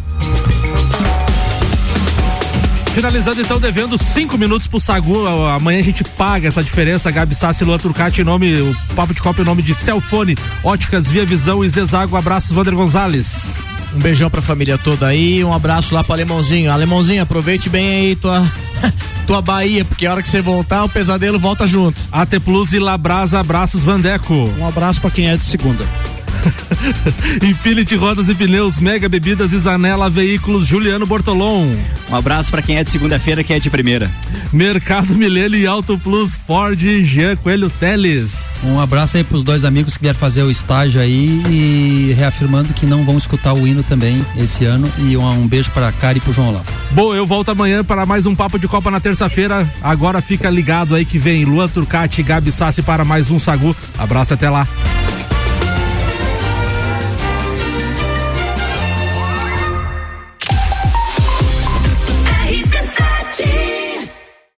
Finalizando 2.94 3.42
então, 3.42 3.60
devendo 3.60 3.98
cinco 3.98 4.38
minutos 4.38 4.68
pro 4.68 4.80
Sagu. 4.80 5.26
Amanhã 5.26 5.80
a 5.80 5.84
gente 5.84 6.04
paga 6.04 6.48
essa 6.48 6.62
diferença. 6.62 7.10
Gabi 7.10 7.34
Sassi, 7.34 7.64
Luan 7.64 7.80
Turcati, 7.80 8.22
em 8.22 8.24
nome, 8.24 8.62
o 8.62 8.76
Papo 8.96 9.16
de 9.16 9.22
Copa 9.22 9.42
em 9.42 9.46
nome 9.46 9.64
de 9.64 9.74
Celfone, 9.74 10.38
Óticas 10.64 11.10
Via 11.10 11.26
Visão 11.26 11.66
e 11.66 11.70
Zezago. 11.70 12.16
Abraços, 12.16 12.52
Vander 12.52 12.76
Gonzalez. 12.76 13.73
Um 13.96 14.00
beijão 14.00 14.30
pra 14.30 14.42
família 14.42 14.78
toda 14.78 15.08
aí, 15.08 15.44
um 15.44 15.54
abraço 15.54 15.94
lá 15.94 16.04
pro 16.04 16.14
Alemãozinho. 16.14 16.72
Alemãozinho, 16.72 17.22
aproveite 17.22 17.70
bem 17.70 17.90
aí 17.90 18.16
tua, 18.16 18.46
tua 19.28 19.42
Bahia, 19.42 19.86
porque 19.86 20.06
a 20.06 20.12
hora 20.12 20.24
que 20.24 20.30
você 20.30 20.42
voltar, 20.42 20.84
o 20.84 20.90
pesadelo 20.90 21.40
volta 21.40 21.68
junto. 21.68 22.00
AT 22.12 22.40
Plus 22.44 22.74
e 22.74 22.80
Labrasa, 22.80 23.40
abraços, 23.40 23.84
Vandeco. 23.84 24.34
Um 24.58 24.68
abraço 24.68 25.00
pra 25.00 25.12
quem 25.12 25.30
é 25.30 25.38
de 25.38 25.46
segunda. 25.46 25.86
Infinity 27.44 27.96
Rodas 27.96 28.30
e 28.30 28.36
Pneus, 28.36 28.80
Mega 28.80 29.08
Bebidas 29.08 29.54
e 29.54 29.60
Zanela 29.60 30.10
Veículos, 30.10 30.66
Juliano 30.66 31.06
Bortolom. 31.06 31.68
Um 32.10 32.16
abraço 32.16 32.52
para 32.52 32.62
quem 32.62 32.78
é 32.78 32.84
de 32.84 32.92
segunda-feira, 32.92 33.44
que 33.44 33.54
é 33.54 33.60
de 33.60 33.70
primeira. 33.70 34.10
Mercado 34.52 35.16
Milênio 35.16 35.58
e 35.58 35.66
Auto 35.66 35.98
Plus, 35.98 36.34
Ford 36.34 36.82
e 36.82 37.04
Jean 37.04 37.36
Coelho 37.36 37.70
Teles. 37.70 38.62
Um 38.66 38.80
abraço 38.80 39.18
aí 39.18 39.24
pros 39.24 39.42
dois 39.44 39.66
amigos 39.66 39.96
que 39.96 40.04
vieram 40.04 40.20
fazer 40.20 40.44
o 40.44 40.52
estágio 40.52 41.02
aí 41.02 41.42
e 41.50 42.14
reafirmando 42.14 42.74
que 42.74 42.86
não 42.86 43.04
vão 43.04 43.18
escutar 43.18 43.54
o 43.54 43.68
hino 43.68 43.84
também 43.84 44.24
esse 44.38 44.66
ano. 44.66 44.92
E 45.00 45.18
um, 45.18 45.28
um 45.28 45.48
beijo 45.48 45.72
pra 45.72 45.92
Cari 45.92 46.20
e 46.20 46.22
pro 46.22 46.34
João 46.34 46.50
Olavo. 46.50 46.66
Bom, 46.92 47.14
eu 47.16 47.26
volto 47.26 47.50
amanhã 47.50 47.84
para 47.84 48.06
mais 48.06 48.26
um 48.26 48.36
Papo 48.36 48.60
de 48.60 48.68
Copa 48.68 48.92
na 48.92 49.00
terça-feira. 49.00 49.68
Agora 49.82 50.22
fica 50.22 50.50
ligado 50.50 50.94
aí 50.94 51.06
que 51.06 51.18
vem 51.18 51.46
Luan 51.46 51.68
Turcati 51.68 52.22
e 52.22 52.24
Gabi 52.24 52.52
Sassi 52.52 52.82
para 52.82 53.04
mais 53.04 53.32
um 53.32 53.40
Sagu. 53.40 53.76
Abraço 53.98 54.34
até 54.34 54.50
lá. 54.50 54.68